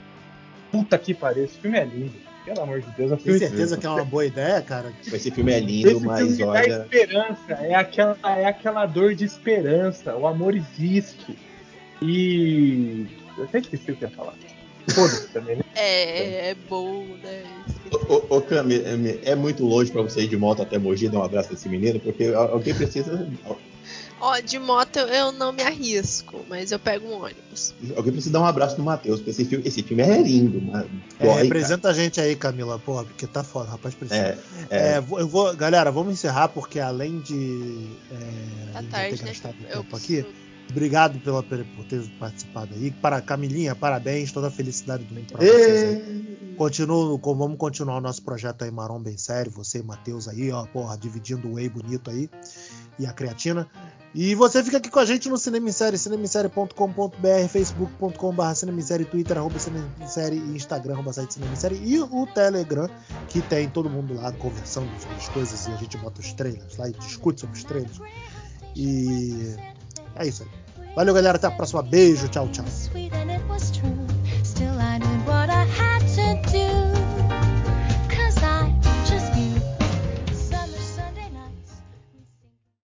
Puta 0.71 0.97
que 0.97 1.13
pariu, 1.13 1.45
esse 1.45 1.57
filme 1.57 1.77
é 1.77 1.85
lindo. 1.85 2.27
Pelo 2.43 2.61
amor 2.61 2.79
de 2.79 2.89
Deus, 2.91 3.09
Tem 3.09 3.19
filme 3.19 3.39
certeza 3.39 3.77
que 3.77 3.85
é 3.85 3.89
uma 3.89 4.05
boa 4.05 4.25
ideia, 4.25 4.61
cara? 4.61 4.93
Esse 5.05 5.29
filme 5.31 5.51
é 5.51 5.59
lindo, 5.59 5.89
esse 5.89 6.05
mas 6.05 6.19
filme 6.19 6.33
me 6.33 6.39
dá 6.39 6.47
olha. 6.47 6.81
esperança, 6.83 7.53
é 7.53 7.75
aquela, 7.75 8.17
é 8.23 8.45
aquela 8.45 8.85
dor 8.85 9.13
de 9.15 9.25
esperança. 9.25 10.15
O 10.15 10.25
amor 10.25 10.55
existe. 10.55 11.37
E. 12.01 13.05
Eu 13.37 13.43
até 13.43 13.59
esqueci 13.59 13.91
o 13.91 13.97
que 13.97 14.05
eu 14.05 14.09
ia 14.09 14.15
falar. 14.15 14.33
Foda-se 14.93 15.27
também, 15.27 15.55
né? 15.57 15.63
É, 15.75 16.49
é 16.49 16.55
bom, 16.55 17.05
né? 17.17 17.43
Ô, 17.91 18.13
ô, 18.13 18.37
ô, 18.37 18.41
Cami, 18.41 18.75
é, 18.75 19.31
é 19.31 19.35
muito 19.35 19.65
longe 19.65 19.91
pra 19.91 20.01
você 20.01 20.21
ir 20.21 20.27
de 20.27 20.37
moto 20.37 20.61
até 20.61 20.77
Mogi 20.77 21.09
dar 21.09 21.19
um 21.19 21.23
abraço 21.23 21.51
nesse 21.51 21.69
menino, 21.69 21.99
porque 21.99 22.25
alguém 22.25 22.73
precisa. 22.73 23.27
Ó, 24.19 24.39
de 24.39 24.57
moto 24.57 24.97
eu- 24.97 25.31
não 25.31 25.53
me 25.53 25.61
arrisco, 25.61 26.43
mas 26.49 26.71
eu 26.71 26.79
pego 26.79 27.07
um 27.07 27.21
ônibus. 27.23 27.73
Alguém 27.95 28.11
precisa 28.11 28.33
dar 28.33 28.41
um 28.41 28.45
abraço 28.45 28.77
no 28.77 28.83
Matheus, 28.83 29.19
porque 29.19 29.29
esse 29.31 29.45
filme, 29.45 29.67
esse 29.67 29.83
filme 29.83 30.01
é 30.03 30.21
lindo, 30.21 30.59
mas 30.61 30.87
É, 31.19 31.31
representa 31.43 31.89
a 31.89 31.93
gente 31.93 32.19
aí, 32.19 32.35
Camila, 32.35 32.79
porra, 32.79 33.05
porque 33.05 33.27
tá 33.27 33.43
foda, 33.43 33.69
rapaz 33.69 33.93
precisa. 33.93 34.21
cara. 34.21 34.43
É, 34.71 34.87
É, 34.95 35.01
vou- 35.01 35.19
eu 35.19 35.27
vou, 35.27 35.55
galera, 35.55 35.91
vamos 35.91 36.13
encerrar 36.13 36.47
porque 36.49 36.79
além 36.79 37.19
de 37.19 37.95
é, 38.09 38.71
Tá 38.73 38.83
tarde, 38.89 39.23
né? 39.23 39.31
Eu 39.69 39.83
tempo 39.83 39.95
aqui, 39.95 40.23
preciso- 40.23 40.46
obrigado 40.69 41.19
pela, 41.19 41.43
por 41.43 41.85
ter 41.87 42.01
participado 42.19 42.73
aí. 42.73 42.91
Para 42.91 43.21
Camilinha, 43.21 43.75
parabéns, 43.75 44.31
toda 44.31 44.47
a 44.47 44.51
felicidade 44.51 45.03
do 45.03 45.13
mundo 45.13 45.27
pra 45.27 45.39
vocês 45.39 45.83
aí. 45.83 46.55
Continuo, 46.57 47.19
vamos 47.19 47.57
continuar 47.57 47.97
o 47.97 48.01
nosso 48.01 48.23
projeto 48.23 48.63
aí, 48.63 48.71
Marrom 48.71 48.99
Bem 48.99 49.15
Sério, 49.15 49.51
você 49.51 49.77
e 49.77 49.83
Matheus 49.83 50.27
aí, 50.27 50.51
ó, 50.51 50.65
porra, 50.65 50.97
dividindo 50.97 51.47
o 51.47 51.53
whey 51.53 51.69
bonito 51.69 52.09
aí 52.09 52.27
e 52.97 53.05
a 53.05 53.13
creatina. 53.13 53.69
E 54.15 54.33
você 54.33 54.63
fica 54.63 54.77
aqui 54.77 54.89
com 54.89 54.97
a 54.97 55.05
gente 55.05 55.29
no 55.29 55.37
Cinema 55.37 55.69
em 55.69 55.71
Série, 55.71 55.97
cinemissérie.com.br, 55.97 57.47
facebook.com.br, 57.49 58.53
cinemissérie, 58.55 59.05
twitter, 59.05 59.37
arroba 59.37 59.59
cinemissérie 59.59 60.39
instagram, 60.55 60.95
arroba 60.95 61.13
site 61.13 61.35
Cinema 61.35 61.53
em 61.53 61.55
Série 61.55 61.75
e 61.75 61.99
o 61.99 62.25
Telegram, 62.25 62.89
que 63.27 63.41
tem 63.41 63.69
todo 63.69 63.87
mundo 63.87 64.15
lá 64.15 64.31
conversando 64.31 64.89
sobre 64.99 65.17
as 65.17 65.29
coisas 65.29 65.67
e 65.67 65.71
a 65.71 65.75
gente 65.75 65.95
bota 65.97 66.19
os 66.19 66.33
trailers 66.33 66.77
lá 66.77 66.89
e 66.89 66.93
discute 66.93 67.41
sobre 67.41 67.55
os 67.55 67.63
trailers. 67.63 67.99
E 68.75 69.55
é 70.19 70.27
isso 70.27 70.43
aí. 70.43 70.49
Valeu, 70.95 71.13
galera, 71.13 71.37
até 71.37 71.47
a 71.47 71.51
próxima. 71.51 71.83
Beijo, 71.83 72.27
tchau, 72.27 72.47
tchau. 72.49 72.65